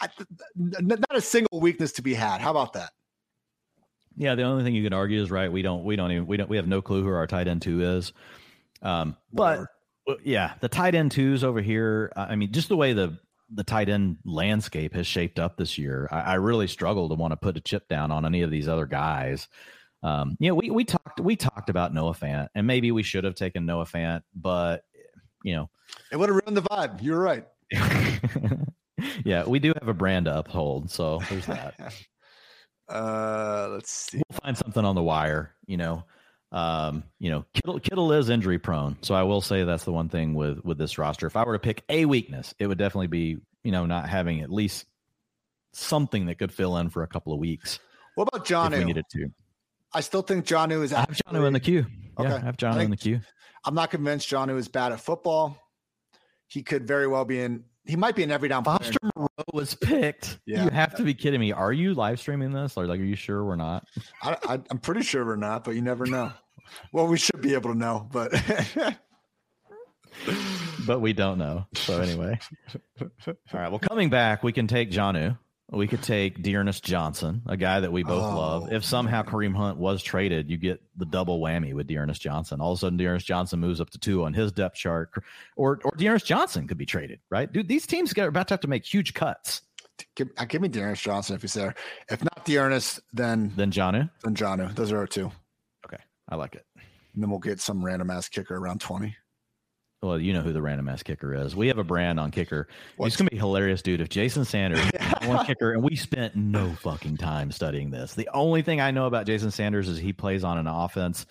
[0.01, 0.09] I,
[0.55, 2.41] not a single weakness to be had.
[2.41, 2.91] How about that?
[4.15, 5.51] Yeah, the only thing you can argue is right.
[5.51, 5.83] We don't.
[5.83, 6.27] We don't even.
[6.27, 6.49] We don't.
[6.49, 8.13] We have no clue who our tight end two is.
[8.81, 9.67] Um, but
[10.23, 12.11] yeah, the tight end twos over here.
[12.15, 13.17] I mean, just the way the
[13.53, 17.31] the tight end landscape has shaped up this year, I, I really struggle to want
[17.31, 19.47] to put a chip down on any of these other guys.
[20.03, 23.23] Um, you know, we we talked we talked about Noah Fant, and maybe we should
[23.23, 24.83] have taken Noah Fant, but
[25.43, 25.69] you know,
[26.11, 27.01] it would have ruined the vibe.
[27.03, 27.45] You're right.
[29.25, 31.75] yeah, we do have a brand to uphold, so there's that.
[32.91, 34.21] Uh, let's see.
[34.29, 35.53] We'll find something on the wire.
[35.65, 36.03] You know,
[36.51, 40.09] um, you know, Kittle, Kittle is injury prone, so I will say that's the one
[40.09, 41.27] thing with with this roster.
[41.27, 44.41] If I were to pick a weakness, it would definitely be you know not having
[44.41, 44.85] at least
[45.71, 47.79] something that could fill in for a couple of weeks.
[48.15, 48.73] What about John?
[48.73, 49.29] We needed to.
[49.93, 50.91] I still think Jonnu is.
[50.93, 51.85] I have Jonnu in the queue.
[52.19, 52.29] Okay.
[52.29, 53.21] Yeah, I have Jonnu in the queue.
[53.63, 55.57] I'm not convinced Jonnu is bad at football.
[56.47, 58.63] He could very well be in he might be an every down.
[58.63, 60.39] Foster Moreau was picked.
[60.45, 60.65] Yeah.
[60.65, 61.51] You have to be kidding me.
[61.51, 62.77] Are you live streaming this?
[62.77, 63.85] Or like, are you sure we're not?
[64.23, 66.31] I, I, I'm pretty sure we're not, but you never know.
[66.93, 68.31] well, we should be able to know, but
[70.85, 71.65] but we don't know.
[71.75, 72.39] So anyway,
[73.01, 73.09] all
[73.53, 73.69] right.
[73.69, 75.37] Well, coming back, we can take Jonnu.
[75.71, 78.37] We could take D'Ernest Johnson, a guy that we both oh.
[78.37, 78.73] love.
[78.73, 82.59] If somehow Kareem Hunt was traded, you get the double whammy with D'Ernest Johnson.
[82.59, 85.11] All of a sudden, D'Ernest Johnson moves up to two on his depth chart,
[85.55, 87.51] or or D'Ernest Johnson could be traded, right?
[87.51, 89.61] Dude, these teams are about to have to make huge cuts.
[90.15, 91.73] Give, uh, give me D'Ernest Johnson if he's there.
[92.09, 94.09] If not D'Ernest, then then Jonnu.
[94.23, 94.75] Then Jonnu.
[94.75, 95.31] Those are our two.
[95.85, 96.65] Okay, I like it.
[97.13, 99.15] And then we'll get some random ass kicker around twenty.
[100.01, 101.55] Well, you know who the random ass kicker is.
[101.55, 102.67] We have a brand on kicker.
[102.97, 103.07] What?
[103.07, 104.01] It's gonna be hilarious, dude.
[104.01, 104.81] If Jason Sanders
[105.27, 108.13] one kicker, and we spent no fucking time studying this.
[108.13, 111.25] The only thing I know about Jason Sanders is he plays on an offense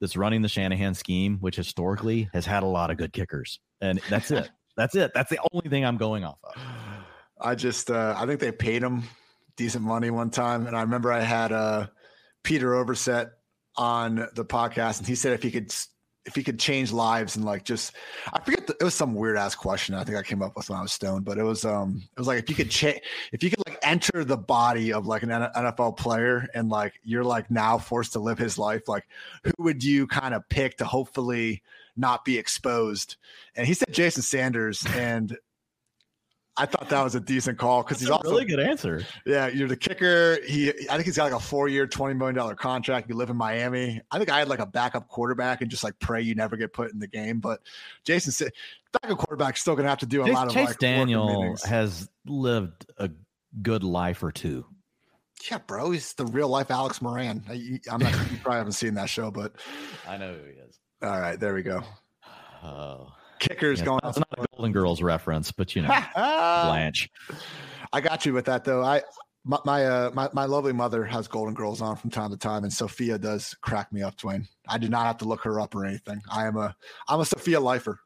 [0.00, 4.00] that's running the Shanahan scheme, which historically has had a lot of good kickers, and
[4.08, 4.50] that's it.
[4.76, 5.12] That's it.
[5.14, 6.60] That's the only thing I'm going off of.
[7.40, 9.04] I just, uh, I think they paid him
[9.56, 11.86] decent money one time, and I remember I had uh,
[12.42, 13.30] Peter Overzet
[13.76, 15.72] on the podcast, and he said if he could
[16.26, 17.92] if he could change lives and like just
[18.32, 20.70] I forget the, it was some weird ass question I think I came up with
[20.70, 23.00] when I was stoned, but it was um it was like if you could change
[23.32, 27.24] if you could like enter the body of like an NFL player and like you're
[27.24, 29.06] like now forced to live his life, like
[29.44, 31.62] who would you kind of pick to hopefully
[31.96, 33.16] not be exposed?
[33.56, 35.36] And he said Jason Sanders and
[36.56, 39.04] I thought that was a decent call because he's also really good answer.
[39.26, 40.38] Yeah, you're the kicker.
[40.46, 43.08] He, I think he's got like a four year, twenty million dollar contract.
[43.08, 44.00] You live in Miami.
[44.10, 46.72] I think I had like a backup quarterback and just like pray you never get
[46.72, 47.40] put in the game.
[47.40, 47.60] But
[48.04, 48.52] Jason said
[48.92, 52.08] backup quarterback still gonna have to do a Chase, lot of Chase like Daniel has
[52.24, 53.10] lived a
[53.60, 54.64] good life or two.
[55.50, 57.44] Yeah, bro, he's the real life Alex Moran.
[57.48, 58.12] I, am not.
[58.30, 59.54] you probably haven't seen that show, but
[60.08, 60.78] I know who he is.
[61.02, 61.82] All right, there we go.
[62.62, 64.00] Oh kickers yeah, going.
[64.04, 67.10] It's not a Golden Girls reference, but you know, Blanche.
[67.92, 68.82] I got you with that though.
[68.82, 69.02] I
[69.44, 72.64] my my, uh, my my lovely mother has Golden Girls on from time to time,
[72.64, 74.48] and Sophia does crack me up, Dwain.
[74.68, 76.20] I do not have to look her up or anything.
[76.30, 76.74] I am a
[77.08, 78.00] I'm a Sophia lifer.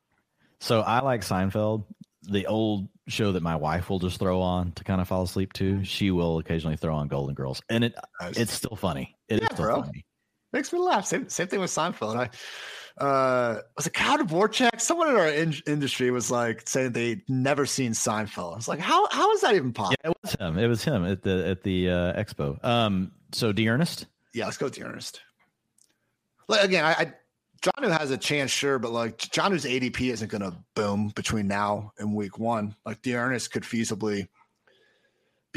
[0.61, 1.85] So I like Seinfeld,
[2.25, 5.53] the old show that my wife will just throw on to kind of fall asleep
[5.55, 5.85] to.
[5.85, 8.37] She will occasionally throw on Golden Girls, and it nice.
[8.37, 9.17] it's still funny.
[9.29, 9.83] It yeah, is still bro.
[9.83, 10.05] funny.
[10.53, 11.07] Makes me laugh.
[11.07, 12.17] Same same thing with Seinfeld.
[12.17, 12.31] I
[13.01, 14.81] uh, was it Kyle Dvorchak?
[14.81, 18.53] Someone in our in- industry was like saying they'd never seen Seinfeld.
[18.53, 19.97] I was like, how how is that even possible?
[20.05, 20.59] Yeah, it was him.
[20.59, 22.63] It was him at the at the uh, expo.
[22.65, 24.07] Um, so D'Ernest.
[24.35, 25.21] Yeah, let's go D'Ernest.
[26.49, 27.13] Like, again, I, I
[27.63, 31.93] Jonnu has a chance, sure, but like Jonnu's ADP isn't going to boom between now
[31.99, 32.75] and week one.
[32.87, 34.29] Like D'Ernest could feasibly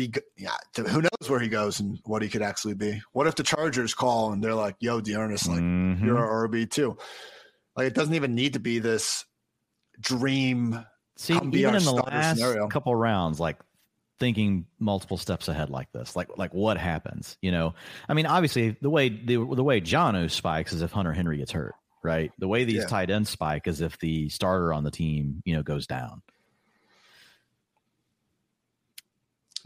[0.07, 0.55] be, yeah.
[0.75, 3.01] Who knows where he goes and what he could actually be?
[3.11, 6.05] What if the Chargers call and they're like, "Yo, D'Ernest, like mm-hmm.
[6.05, 6.97] you're our RB too."
[7.75, 9.25] Like it doesn't even need to be this
[9.99, 10.85] dream.
[11.17, 12.67] See, even in the last scenario.
[12.67, 13.57] couple rounds, like
[14.19, 17.37] thinking multiple steps ahead like this, like like what happens?
[17.41, 17.75] You know,
[18.09, 21.51] I mean, obviously the way the the way Jonnu spikes is if Hunter Henry gets
[21.51, 22.31] hurt, right?
[22.39, 22.87] The way these yeah.
[22.87, 26.21] tight ends spike is if the starter on the team, you know, goes down.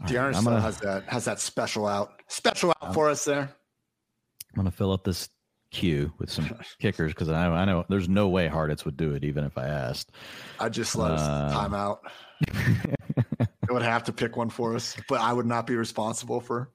[0.06, 3.42] D'Ernest right, has that has that special out special out um, for us there.
[3.42, 5.28] I'm gonna fill up this
[5.70, 6.50] queue with some
[6.80, 9.66] kickers because I, I know there's no way Hartitz would do it even if I
[9.66, 10.12] asked.
[10.60, 12.00] I just let uh, us time out.
[12.40, 16.70] it would have to pick one for us, but I would not be responsible for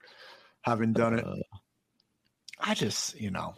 [0.61, 1.26] having done it.
[1.26, 1.35] Uh,
[2.60, 3.56] I just, you know,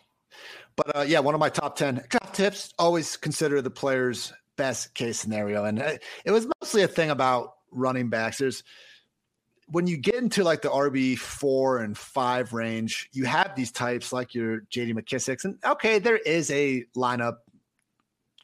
[0.75, 4.93] but uh, yeah, one of my top 10 draft tips always consider the player's best
[4.93, 5.65] case scenario.
[5.65, 8.37] And uh, it was mostly a thing about running backs.
[8.37, 8.63] There's,
[9.67, 14.11] when you get into like the RB four and five range, you have these types
[14.11, 15.45] like your JD McKissicks.
[15.45, 17.37] And okay, there is a lineup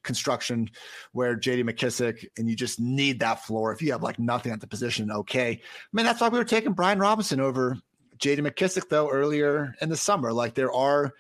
[0.04, 0.70] construction
[1.12, 3.74] where JD McKissick and you just need that floor.
[3.74, 5.52] If you have like nothing at the position, okay.
[5.52, 5.60] I
[5.94, 7.78] mean, that's why we were taking Brian Robinson over
[8.18, 10.32] JD McKissick though earlier in the summer.
[10.32, 11.14] Like there are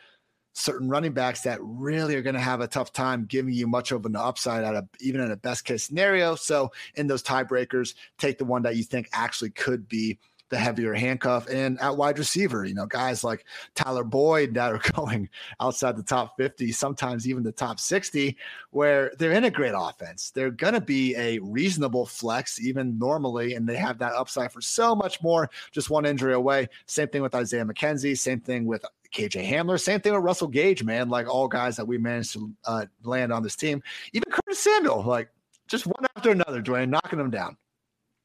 [0.53, 3.91] certain running backs that really are going to have a tough time giving you much
[3.91, 6.35] of an upside at a even in a best case scenario.
[6.35, 10.19] So in those tiebreakers, take the one that you think actually could be
[10.49, 13.45] the heavier handcuff and at wide receiver, you know, guys like
[13.75, 18.35] Tyler Boyd that are going outside the top 50, sometimes even the top 60,
[18.71, 20.31] where they're in a great offense.
[20.31, 24.61] They're going to be a reasonable flex, even normally, and they have that upside for
[24.61, 26.67] so much more, just one injury away.
[26.87, 29.79] Same thing with Isaiah McKenzie, same thing with KJ Hamler.
[29.79, 31.09] Same thing with Russell Gage, man.
[31.09, 33.81] Like all guys that we managed to uh, land on this team.
[34.13, 35.29] Even Curtis Samuel, like
[35.67, 37.57] just one after another, Dwain, knocking them down.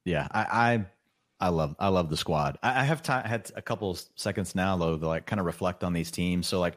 [0.04, 0.84] Yeah, I,
[1.40, 2.58] I, I love, I love the squad.
[2.62, 5.84] I, I have t- had a couple seconds now though to like kind of reflect
[5.84, 6.46] on these teams.
[6.46, 6.76] So like,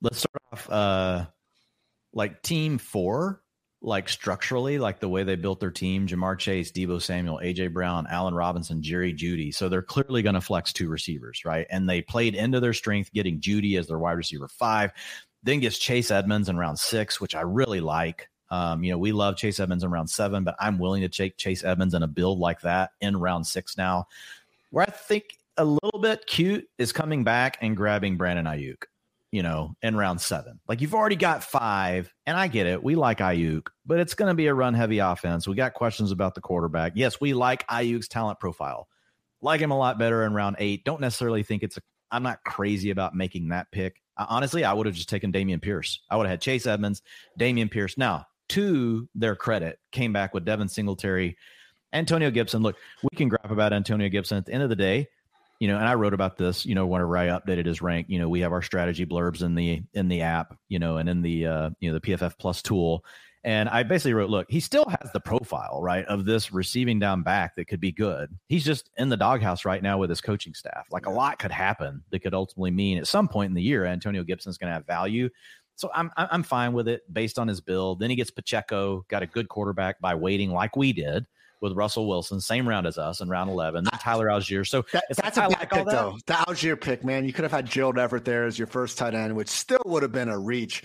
[0.00, 0.70] let's start off.
[0.70, 1.26] uh
[2.12, 3.42] Like team four
[3.86, 8.06] like structurally, like the way they built their team, Ja'Marr Chase, Deebo Samuel, AJ Brown,
[8.10, 9.54] Allen Robinson, Jerry Jeudy.
[9.54, 11.66] So they're clearly going to flex two receivers, right?
[11.70, 14.92] And they played into their strength, getting Judy as their wide receiver five,
[15.44, 18.28] then gets Chase Edmonds in round six, which I really like.
[18.50, 21.36] Um, you know, we love Chase Edmonds in round seven, but I'm willing to take
[21.36, 24.08] Chase Edmonds in a build like that in round six now.
[24.70, 28.82] Where I think a little bit cute is coming back and grabbing Brandon Aiyuk
[29.32, 30.60] you know, in round seven.
[30.68, 32.82] Like you've already got five, and I get it.
[32.82, 35.46] We like Aiyuk, but it's going to be a run heavy offense.
[35.48, 36.92] We got questions about the quarterback.
[36.94, 38.88] Yes, we like Aiyuk's talent profile.
[39.42, 40.84] Like him a lot better in round eight.
[40.84, 41.80] Don't necessarily think it's a.
[42.10, 44.00] I'm not crazy about making that pick.
[44.16, 46.00] I, honestly, I would have just taken Dameon Pierce.
[46.08, 47.02] I would have had Chase Edmonds,
[47.38, 47.98] Dameon Pierce.
[47.98, 51.36] Now, to their credit, came back with Devin Singletary,
[51.92, 52.62] Antonio Gibson.
[52.62, 54.38] Look, we can grab about Antonio Gibson.
[54.38, 55.08] At the end of the day,
[55.60, 58.18] you know, and I wrote about this, you know, whenever I updated his rank, you
[58.18, 61.22] know, we have our strategy blurbs in the in the app, you know, and in
[61.22, 63.04] the uh, you know, the PFF plus tool.
[63.44, 67.22] And I basically wrote, look, he still has the profile, right, of this receiving down
[67.22, 68.36] back that could be good.
[68.48, 70.88] He's just in the doghouse right now with his coaching staff.
[70.90, 73.84] Like a lot could happen that could ultimately mean at some point in the year,
[73.86, 75.30] Antonio Gibson's going to have value.
[75.76, 78.00] So I'm I'm fine with it based on his build.
[78.00, 81.26] Then he gets Pacheco, got a good quarterback by waiting like we did
[81.60, 84.66] with Russell Wilson, same round as us in round 11, then Tyler Allgeier.
[84.66, 86.16] So that, that's like, a bad pick, though.
[86.26, 87.24] The Allgeier pick, man.
[87.24, 90.02] You could have had Gerald Everett there as your first tight end, which still would
[90.02, 90.82] have been a reach.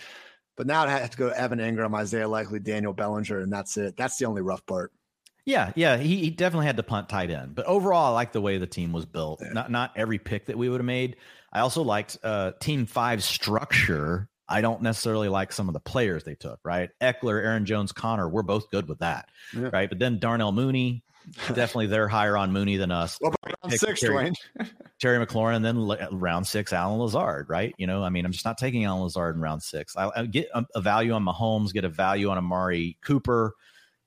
[0.58, 3.78] But now I have to go to Evan Ingram, Isaiah Likely, Daniel Bellinger, and that's
[3.78, 3.96] it.
[3.98, 4.92] That's the only rough part.
[5.46, 8.42] Yeah, yeah, he, he definitely had to punt tight end, but overall, I like the
[8.42, 9.40] way the team was built.
[9.42, 9.54] Yeah.
[9.54, 11.16] Not not every pick that we would have made.
[11.52, 16.24] I also liked uh, Team Five structure I don't necessarily like some of the players
[16.24, 16.90] they took, right?
[17.00, 19.70] Ekeler, Aaron Jones, Conner, we're both good with that, yeah.
[19.72, 19.90] right?
[19.90, 21.04] But then Darnell Mooney,
[21.48, 23.18] definitely they're higher on Mooney than us.
[23.22, 23.34] Well,
[23.64, 24.32] round six, Terry,
[25.00, 27.74] Terry McLaurin, then round six, Allen Lazard, right?
[27.78, 29.96] You know, I mean, I'm just not taking Allen Lazard in round six.
[29.96, 33.56] I, I get a, a, value on Mahomes, get a value on Amari Cooper,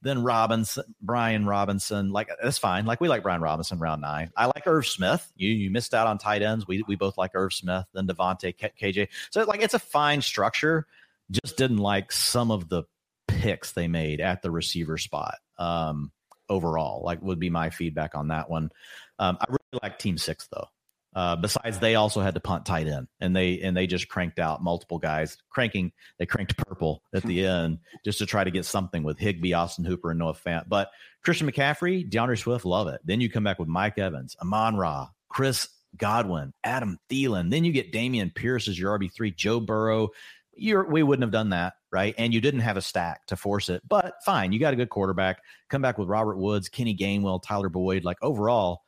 [0.04, 2.84] then Robinson, Brian Robinson, like that's fine.
[2.84, 4.30] Like we like Brian Robinson round nine.
[4.36, 5.32] I like Irv Smith.
[5.34, 6.68] You you missed out on tight ends.
[6.68, 7.86] We we both like Irv Smith.
[7.94, 9.08] Then Davante KJ.
[9.30, 10.86] So like it's a fine structure.
[11.30, 12.84] Just didn't like some of the
[13.26, 15.36] picks they made at the receiver spot.
[15.58, 16.12] Um,
[16.50, 18.70] overall, like would be my feedback on that one.
[19.18, 20.68] Um, I really like Team Six though.
[21.14, 24.40] Uh, besides, they also had to punt tight end, and they and they just cranked
[24.40, 25.92] out multiple guys, cranking.
[26.18, 29.84] They cranked purple at the end just to try to get something with Higbee, Austin
[29.84, 30.68] Hooper, and Noah Fant.
[30.68, 30.90] But
[31.22, 33.00] Christian McCaffrey, D'Andre Swift, love it.
[33.04, 37.50] Then you come back with Mike Evans, Amon Ra, Chris Godwin, Adam Thielen.
[37.50, 40.08] Then you get Dameon Pierce as your RB three, Joe Burrow.
[40.56, 42.14] You're, we wouldn't have done that, right?
[42.16, 44.52] And you didn't have a stack to force it, but fine.
[44.52, 45.40] You got a good quarterback.
[45.68, 48.04] Come back with Robert Woods, Kenny Gainwell, Tyler Boyd.
[48.04, 48.83] Like overall,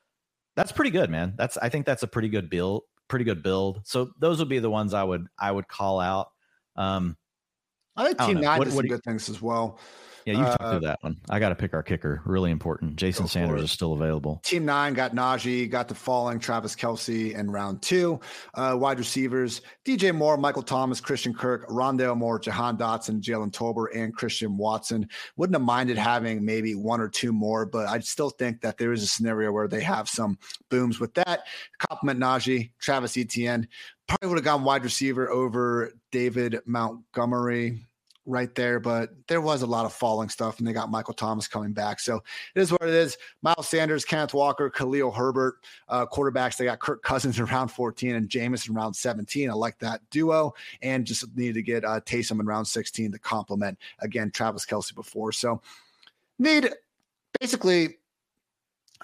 [0.56, 1.34] that's pretty good, man.
[1.36, 3.82] That's I think that's a pretty good build, pretty good build.
[3.84, 6.30] So those would be the ones I would I would call out.
[6.74, 7.16] Um,
[7.96, 9.78] I think Team Nine did some good things as well.
[10.26, 11.18] Yeah, you uh, talked through that one.
[11.30, 12.20] I got to pick our kicker.
[12.24, 12.96] Really important.
[12.96, 14.40] Jason Sanders is still available.
[14.44, 18.18] Team nine got Najee, got the falling Travis Kelce in round two.
[18.52, 23.94] Uh, wide receivers DJ Moore, Michael Thomas, Christian Kirk, Rondale Moore, Jahan Dotson, Jalen Tolbert,
[23.94, 25.08] and Christian Watson.
[25.36, 28.92] Wouldn't have minded having maybe one or two more, but I still think that there
[28.92, 30.38] is a scenario where they have some
[30.70, 31.44] booms with that.
[31.78, 33.68] Compliment Najee, Travis Etienne.
[34.08, 37.86] Probably would have gone wide receiver over David Montgomery
[38.26, 41.46] right there, but there was a lot of falling stuff, and they got Michael Thomas
[41.48, 42.00] coming back.
[42.00, 42.22] So
[42.54, 43.16] it is what it is.
[43.42, 45.56] Miles Sanders, Kenneth Walker, Khalil Herbert,
[45.88, 46.56] uh, quarterbacks.
[46.56, 49.48] They got Kirk Cousins in round 14 and Jameis in round 17.
[49.48, 53.18] I like that duo, and just need to get uh, Taysom in round 16 to
[53.18, 55.32] complement again Travis Kelce before.
[55.32, 55.62] So
[56.38, 56.70] need
[57.40, 57.96] basically.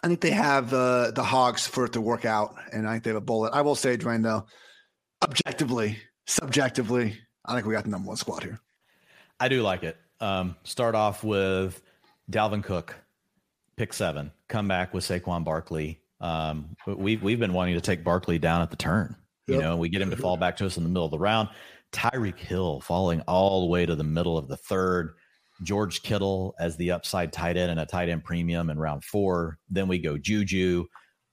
[0.04, 3.04] I think they have uh, the hogs for it to work out, and I think
[3.04, 3.52] they have a bullet.
[3.52, 4.46] I will say, Dwain, though,
[5.22, 5.96] objectively,
[6.26, 8.58] subjectively, I think we got the number one squad here.
[9.42, 9.96] I do like it.
[10.20, 11.82] Um, start off with
[12.30, 12.94] Dalvin Cook,
[13.76, 14.30] pick seven.
[14.48, 16.00] Come back with Saquon Barkley.
[16.20, 19.16] Um, we've we've been wanting to take Barkley down at the turn.
[19.48, 19.62] You yep.
[19.64, 21.48] know, we get him to fall back to us in the middle of the round.
[21.90, 25.14] Tyreek Hill falling all the way to the middle of the third.
[25.64, 29.58] George Kittle as the upside tight end and a tight end premium in round four.
[29.68, 30.84] Then we go Juju,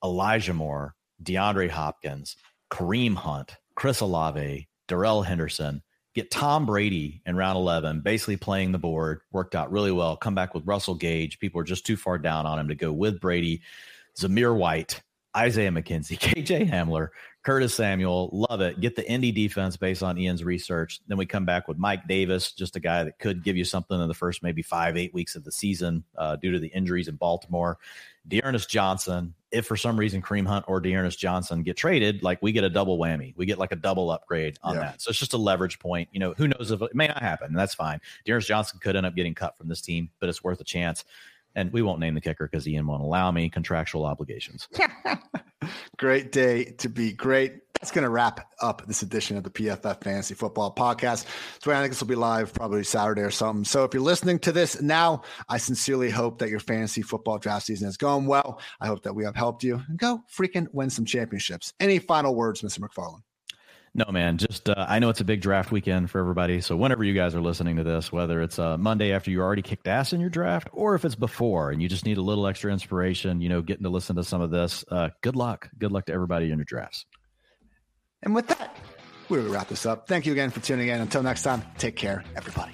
[0.02, 2.34] Elijah Moore, DeAndre Hopkins,
[2.72, 5.80] Kareem Hunt, Chris Olave, Darrell Henderson,
[6.14, 10.16] get Tom Brady in round 11, basically playing the board, worked out really well.
[10.16, 11.38] Come back with Russell Gage.
[11.38, 13.62] People are just too far down on him to go with Brady.
[14.16, 15.00] Zamir White,
[15.36, 17.08] Isaiah McKenzie, KJ Hamler,
[17.42, 18.28] Curtis Samuel.
[18.32, 18.80] Love it.
[18.80, 21.00] Get the Indy defense based on Ian's research.
[21.08, 23.98] Then we come back with Mike Davis, just a guy that could give you something
[23.98, 27.08] in the first maybe five, eight weeks of the season uh, due to the injuries
[27.08, 27.78] in Baltimore.
[28.28, 32.52] D'Ernest Johnson, if for some reason Kareem Hunt or D'Ernest Johnson get traded, like we
[32.52, 33.34] get a double whammy.
[33.36, 34.80] We get like a double upgrade on yeah.
[34.80, 35.00] that.
[35.00, 36.10] So it's just a leverage point.
[36.12, 37.54] You know, who knows if it may not happen.
[37.54, 38.00] That's fine.
[38.26, 41.04] D'Ernest Johnson could end up getting cut from this team, but it's worth a chance.
[41.54, 44.68] And we won't name the kicker because Ian won't allow me contractual obligations.
[45.96, 47.60] great day to be great.
[47.80, 51.24] That's going to wrap up this edition of the PFF Fantasy Football Podcast.
[51.62, 53.64] So I think this will be live probably Saturday or something.
[53.64, 57.66] So if you're listening to this now, I sincerely hope that your fantasy football draft
[57.66, 58.60] season is going well.
[58.82, 61.72] I hope that we have helped you and go freaking win some championships.
[61.80, 62.80] Any final words, Mr.
[62.80, 63.22] McFarland?
[63.92, 64.38] No, man.
[64.38, 66.60] Just uh, I know it's a big draft weekend for everybody.
[66.60, 69.62] So whenever you guys are listening to this, whether it's uh, Monday after you already
[69.62, 72.46] kicked ass in your draft, or if it's before and you just need a little
[72.46, 75.68] extra inspiration, you know, getting to listen to some of this, uh, good luck.
[75.76, 77.04] Good luck to everybody in your drafts.
[78.22, 78.76] And with that,
[79.28, 80.06] we're gonna wrap this up.
[80.06, 81.00] Thank you again for tuning in.
[81.00, 82.72] Until next time, take care, everybody.